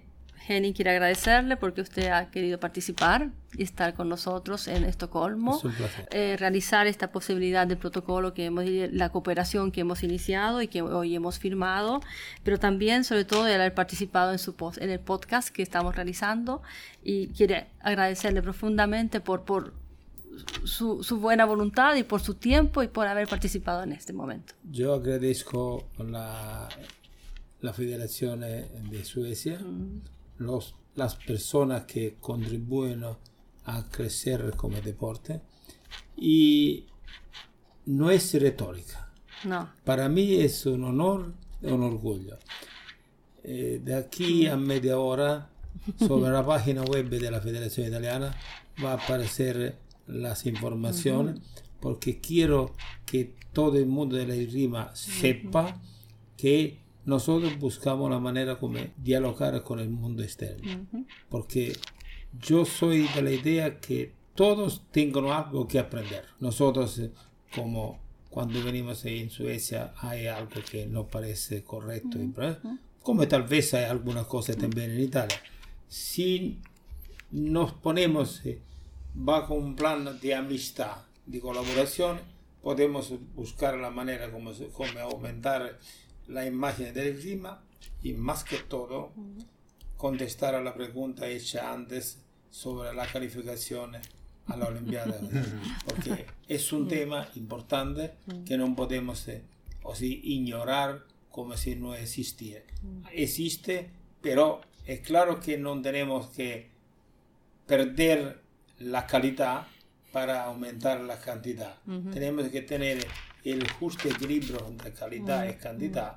Henning 0.49 0.73
quiere 0.73 0.91
agradecerle 0.93 1.57
porque 1.57 1.81
usted 1.83 2.09
ha 2.09 2.31
querido 2.31 2.59
participar 2.59 3.31
y 3.57 3.63
estar 3.63 3.95
con 3.95 4.09
nosotros 4.09 4.67
en 4.69 4.85
Estocolmo, 4.85 5.57
Es 5.59 5.65
un 5.65 5.73
placer. 5.73 6.09
eh, 6.11 6.37
realizar 6.39 6.87
esta 6.87 7.11
posibilidad 7.13 7.67
de 7.67 7.77
protocolo 7.77 8.33
que 8.35 8.47
hemos, 8.47 8.65
la 8.93 9.11
cooperación 9.11 9.71
que 9.73 9.83
hemos 9.83 10.03
iniciado 10.03 10.63
y 10.63 10.69
que 10.69 10.83
hoy 10.83 11.15
hemos 11.15 11.39
firmado, 11.39 12.01
pero 12.45 12.59
también 12.59 13.05
sobre 13.05 13.25
todo 13.25 13.45
de 13.45 13.55
haber 13.55 13.75
participado 13.75 14.33
en, 14.33 14.39
su, 14.39 14.55
pos- 14.55 14.79
en 14.79 14.91
el 14.91 15.01
podcast 15.01 15.49
que 15.51 15.63
estamos 15.63 15.95
realizando 15.95 16.63
y 17.05 17.29
quiere 17.29 17.67
agradecerle 17.81 18.43
profundamente 18.43 19.21
por, 19.21 19.43
por 19.45 19.73
su, 20.65 21.03
su 21.03 21.19
buena 21.19 21.45
voluntad 21.45 21.97
y 21.97 22.05
por 22.05 22.21
su 22.21 22.35
tiempo 22.35 22.83
y 22.83 22.89
por 22.89 23.07
haber 23.07 23.27
participado 23.29 23.83
en 23.83 23.93
este 23.93 24.13
momento. 24.13 24.55
Yo 24.71 24.95
agradezco 24.95 25.89
la, 25.99 26.69
la 27.61 27.73
Federación 27.73 28.41
de 28.41 29.05
Suecia, 29.05 29.59
los, 30.39 30.75
las 30.95 31.17
personas 31.17 31.85
que 31.85 32.17
contribuyen 32.21 33.05
a 33.65 33.89
crecer 33.91 34.55
como 34.57 34.81
deporte 34.81 35.41
y 36.17 36.87
no 37.87 38.11
es 38.11 38.35
retórica. 38.35 39.11
No, 39.45 39.71
Para 39.85 40.09
mí 40.09 40.35
es 40.35 40.67
un 40.67 40.85
honor 40.85 41.33
y 41.63 41.67
un 41.67 41.83
orgullo. 41.83 42.39
Eh, 43.45 43.81
de 43.83 43.95
aquí 43.95 44.47
a 44.47 44.57
media 44.57 44.99
hora, 44.99 45.49
sobre 45.99 46.31
la 46.31 46.45
página 46.45 46.83
web 46.83 47.09
de 47.09 47.31
la 47.31 47.41
Federación 47.41 47.87
Italiana, 47.87 48.37
va 48.85 48.93
a 48.93 48.95
aparecer 48.95 49.79
las 50.07 50.47
informaciones, 50.47 51.41
porque 51.81 52.21
quiero 52.21 52.73
que 53.07 53.35
todo 53.53 53.79
el 53.79 53.87
mundo 53.87 54.17
de 54.17 54.27
la 54.27 54.35
esgrima 54.35 54.95
sepa 54.95 55.81
que 56.37 56.79
nosotros 57.09 57.59
buscamos 57.59 58.11
la 58.11 58.19
manera 58.19 58.59
como 58.59 58.81
dialogar 58.99 59.63
con 59.63 59.81
el 59.81 59.89
mundo 59.89 60.23
externo. 60.23 60.87
Porque 61.31 61.75
yo 62.39 62.67
soy 62.67 63.09
de 63.15 63.23
la 63.23 63.31
idea 63.31 63.81
que 63.81 64.13
todos 64.35 64.83
tengan 64.91 65.25
algo 65.25 65.67
que 65.67 65.79
aprender. 65.79 66.27
Nosotros, 66.39 66.99
eh, 66.99 67.11
como 67.55 67.99
cuando 68.29 68.63
venimos 68.63 69.07
en 69.07 69.31
Suecia, 69.31 69.95
hay 69.97 70.27
algo 70.27 70.61
que 70.71 70.87
no 70.87 71.07
parece 71.07 71.65
correcto, 71.65 72.19
y, 72.19 72.31
¿eh? 72.43 72.59
como 73.03 73.27
tal 73.27 73.45
vez 73.45 73.73
hay 73.73 73.85
alguna 73.85 74.25
cosa 74.25 74.53
también 74.53 74.91
en 74.91 75.01
Italia. 75.01 75.41
Si 75.89 76.59
nos 77.31 77.73
ponemos 77.73 78.45
eh, 78.45 78.61
bajo 79.15 79.55
un 79.55 79.77
plan 79.77 80.21
de 80.21 80.35
amistad, 80.35 80.99
de 81.25 81.41
colaboración, 81.41 82.21
podemos 82.63 83.15
buscar 83.35 83.79
la 83.79 83.91
manera 83.91 84.31
como, 84.31 84.53
como 84.75 84.99
aumentar 85.01 85.79
la 86.29 86.47
imagen 86.47 86.95
del 86.95 87.19
clima 87.19 87.63
y 88.03 88.13
más 88.13 88.45
que 88.45 88.59
todo 88.59 89.13
contestar 89.97 90.55
a 90.55 90.63
la 90.63 90.75
pregunta 90.75 91.27
hecha 91.29 91.73
antes 91.73 92.19
sobre 92.51 92.95
la 92.95 93.07
calificación 93.07 93.97
a 94.47 94.57
la 94.57 94.67
Olimpiada. 94.67 95.21
Porque 95.87 96.27
es 96.47 96.73
un 96.73 96.89
tema 96.89 97.29
importante 97.35 98.15
que 98.47 98.57
no 98.57 98.75
podemos 98.75 99.27
eh, 99.29 99.43
o 99.83 99.95
sí, 99.95 100.21
ignorar 100.25 101.05
como 101.31 101.57
si 101.57 101.77
no 101.77 101.95
existiera. 101.95 102.65
Existe, 103.13 103.91
pero 104.21 104.61
es 104.87 105.01
claro 105.01 105.41
que 105.41 105.59
no 105.59 105.81
tenemos 105.83 106.29
que 106.29 106.71
perder 107.67 108.41
la 108.79 109.07
calidad 109.07 109.67
para 110.13 110.45
aumentar 110.45 111.01
la 111.01 111.19
cantidad. 111.19 111.77
Tenemos 112.13 112.49
que 112.49 112.63
tener 112.63 113.07
el 113.51 113.69
justo 113.71 114.09
equilibrio 114.09 114.67
entre 114.67 114.93
calidad 114.93 115.49
y 115.49 115.55
cantidad 115.55 116.17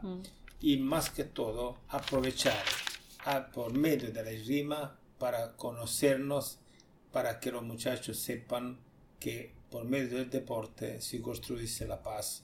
y 0.59 0.77
más 0.77 1.09
que 1.09 1.23
todo 1.23 1.77
aprovechar 1.89 2.61
a- 3.25 3.47
por 3.47 3.73
medio 3.73 4.11
de 4.11 4.23
la 4.23 4.31
esgrima 4.31 4.95
para 5.19 5.53
conocernos, 5.55 6.57
para 7.11 7.39
que 7.39 7.51
los 7.51 7.63
muchachos 7.63 8.17
sepan 8.17 8.77
que 9.19 9.53
por 9.69 9.85
medio 9.85 10.17
del 10.17 10.29
deporte 10.29 10.99
se 11.01 11.21
construye 11.21 11.85
la 11.87 12.01
paz 12.01 12.43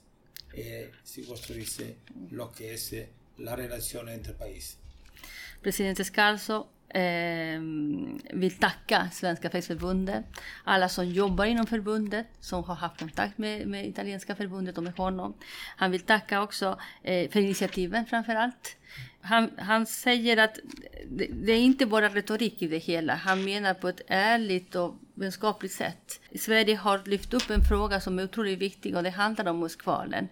y 0.54 0.62
se 1.02 1.24
construye 1.26 1.96
lo 2.30 2.50
que 2.52 2.74
es 2.74 2.92
eh, 2.92 3.08
la 3.38 3.54
relación 3.56 4.08
entre 4.08 4.32
países. 4.32 4.78
President 5.60 6.00
Scarso 6.02 6.70
eh, 6.88 7.60
vill 8.32 8.58
tacka 8.60 9.08
Svenska 9.12 9.50
Fäktförbundet, 9.50 10.24
alla 10.64 10.88
som 10.88 11.08
jobbar 11.08 11.44
inom 11.44 11.66
förbundet, 11.66 12.26
som 12.40 12.64
har 12.64 12.74
haft 12.74 12.98
kontakt 12.98 13.38
med, 13.38 13.66
med 13.66 13.86
italienska 13.86 14.34
förbundet 14.34 14.78
och 14.78 14.84
med 14.84 14.96
honom. 14.96 15.34
Han 15.76 15.90
vill 15.90 16.00
tacka 16.00 16.42
också 16.42 16.78
eh, 17.02 17.30
för 17.30 17.40
initiativen 17.40 18.06
framför 18.06 18.34
allt. 18.34 18.76
Han, 19.20 19.50
han 19.58 19.86
säger 19.86 20.36
att 20.36 20.58
det, 21.10 21.26
det 21.32 21.52
är 21.52 21.60
inte 21.60 21.86
bara 21.86 22.08
retorik 22.08 22.62
i 22.62 22.68
det 22.68 22.78
hela. 22.78 23.14
Han 23.14 23.44
menar 23.44 23.74
på 23.74 23.88
ett 23.88 24.00
ärligt 24.06 24.74
och 24.74 24.94
vänskapligt 25.14 25.74
sätt. 25.74 26.20
Sverige 26.38 26.76
har 26.76 27.02
lyft 27.04 27.34
upp 27.34 27.50
en 27.50 27.64
fråga 27.68 28.00
som 28.00 28.18
är 28.18 28.24
otroligt 28.24 28.58
viktig 28.58 28.96
och 28.96 29.02
det 29.02 29.10
handlar 29.10 29.48
om 29.48 29.58
Muskvalen. 29.58 30.28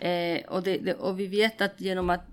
Eh, 0.00 0.40
och, 0.48 0.62
det, 0.62 0.78
det, 0.78 0.94
och 0.94 1.20
vi 1.20 1.26
vet 1.26 1.60
att 1.60 1.80
genom 1.80 2.10
att 2.10 2.26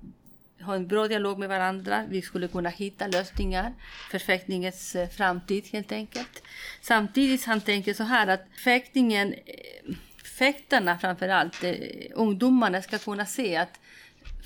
ha 0.62 0.76
en 0.76 0.88
bra 0.88 1.08
dialog 1.08 1.40
med 1.40 1.50
varandra. 1.50 2.06
Vi 2.10 2.22
skulle 2.22 2.48
kunna 2.48 2.70
hitta 2.70 3.08
lösningar 3.08 3.74
för 4.12 4.20
fäktningens 4.20 4.96
eh, 4.96 5.10
framtid 5.10 5.66
helt 5.72 5.92
enkelt. 5.92 6.44
Samtidigt 6.82 7.46
han 7.46 7.62
tänker 7.62 7.94
så 7.94 8.04
här 8.04 8.28
att 8.28 8.46
fäktningen, 8.64 9.34
eh, 9.34 9.96
fäktarna 10.38 10.98
framför 10.98 11.30
allt, 11.30 11.64
eh, 11.64 11.76
ungdomarna 12.14 12.82
ska 12.82 12.98
kunna 12.98 13.26
se 13.26 13.56
att 13.56 13.80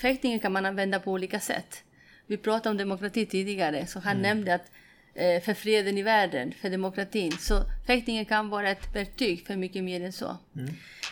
fäktningen 0.02 0.40
kan 0.40 0.52
man 0.52 0.66
använda 0.66 1.00
på 1.00 1.12
olika 1.12 1.40
sätt. 1.40 1.84
Vi 2.28 2.38
pratade 2.38 2.70
om 2.70 2.78
demokrati 2.78 3.26
tidigare, 3.26 3.88
så 3.88 4.00
han 4.00 4.22
nämnde 4.22 4.56
att 4.56 4.72
för 5.16 5.54
freden 5.54 5.98
i 5.98 6.02
världen, 6.04 6.54
för 6.62 6.70
demokratin. 6.70 7.32
Så 7.32 7.64
fäktningen 7.88 8.26
kan 8.26 8.50
vara 8.50 8.70
ett 8.72 8.96
verktyg 8.96 9.48
för 9.48 9.56
mycket 9.56 9.84
mer 9.84 10.02
än 10.06 10.14
så. 10.14 10.38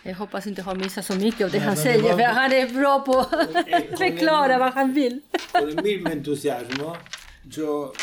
Jag 0.03 0.15
hoppas 0.15 0.47
inte 0.47 0.61
har 0.61 0.75
missat 0.75 1.05
så 1.05 1.15
mycket 1.15 1.45
av 1.45 1.51
det 1.51 1.57
Nej, 1.57 1.67
han 1.67 1.75
det 1.75 1.81
säger, 1.81 2.01
var- 2.03 2.17
för 2.17 2.23
han 2.23 2.51
är 2.51 2.67
bra 2.73 2.99
på 2.99 3.19
att 3.19 3.97
förklara 3.99 4.57
vad 4.57 4.73
han 4.73 4.93
vill. 4.93 5.21
Con 5.51 5.69
el 5.69 5.83
mismo 5.83 6.09
entusiasmo, 6.09 6.97
yo 7.57 7.93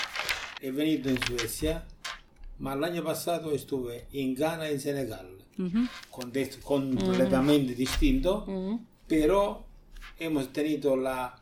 he 0.62 0.70
venido 0.70 1.10
en 1.10 1.18
Suecia, 1.22 1.80
ma 2.58 2.74
l'anno 2.74 3.02
passato 3.02 3.54
estuve 3.54 4.00
in 4.10 4.34
Ghana 4.34 4.66
e 4.68 4.72
in 4.72 4.80
Senegal, 4.80 5.26
contesto 6.10 6.60
completamente 6.62 7.74
distinto, 7.74 8.46
pero 9.08 9.64
hemos 10.18 10.52
tenido 10.52 10.96
la 10.96 11.34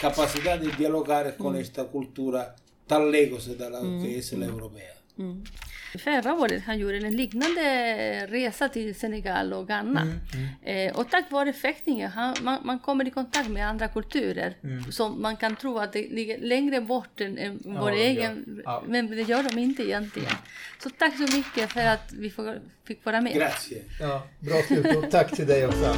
capacidad 0.00 0.58
de 0.60 0.68
dialogar 0.78 1.36
con 1.36 1.56
esta 1.56 1.84
cultura 1.84 2.54
tan 2.90 3.10
lejos 3.10 3.46
de 3.46 3.70
la 3.70 3.80
que 4.02 4.18
es 4.18 4.32
la 4.32 4.46
europea. 4.46 4.94
Förra 5.98 6.34
året 6.34 6.62
han 6.62 6.78
gjorde 6.78 6.96
en 6.96 7.16
liknande 7.16 8.26
resa 8.26 8.68
till 8.68 8.94
Senegal 8.94 9.52
och 9.52 9.66
Ghana. 9.66 10.06
Eh, 10.62 10.96
och 10.96 11.10
tack 11.10 11.30
vare 11.30 11.52
fäktningen, 11.52 12.10
han, 12.10 12.34
man, 12.42 12.58
man 12.64 12.78
kommer 12.78 13.08
i 13.08 13.10
kontakt 13.10 13.48
med 13.48 13.68
andra 13.68 13.88
kulturer 13.88 14.54
som 14.90 15.22
man 15.22 15.36
kan 15.36 15.56
tro 15.56 15.78
att 15.78 15.92
det 15.92 16.08
ligger 16.08 16.38
längre 16.38 16.80
bort 16.80 17.20
än, 17.20 17.38
än 17.38 17.58
vår 17.64 17.92
egen. 17.92 18.62
Ja. 18.64 18.82
Men 18.86 19.06
det 19.06 19.22
gör 19.22 19.42
de 19.42 19.58
inte 19.58 19.82
egentligen. 19.82 20.36
Så 20.82 20.90
tack 20.90 21.16
så 21.16 21.36
mycket 21.36 21.72
för 21.72 21.84
att 21.86 22.12
vi 22.12 22.30
får, 22.30 22.60
fick 22.84 23.04
vara 23.04 23.20
med. 23.20 23.34
Grazie. 23.34 23.82
Ja, 24.00 24.26
bra 24.38 24.62
slutord. 24.62 25.10
Tack 25.10 25.36
till 25.36 25.46
dig 25.46 25.66
också. 25.66 25.96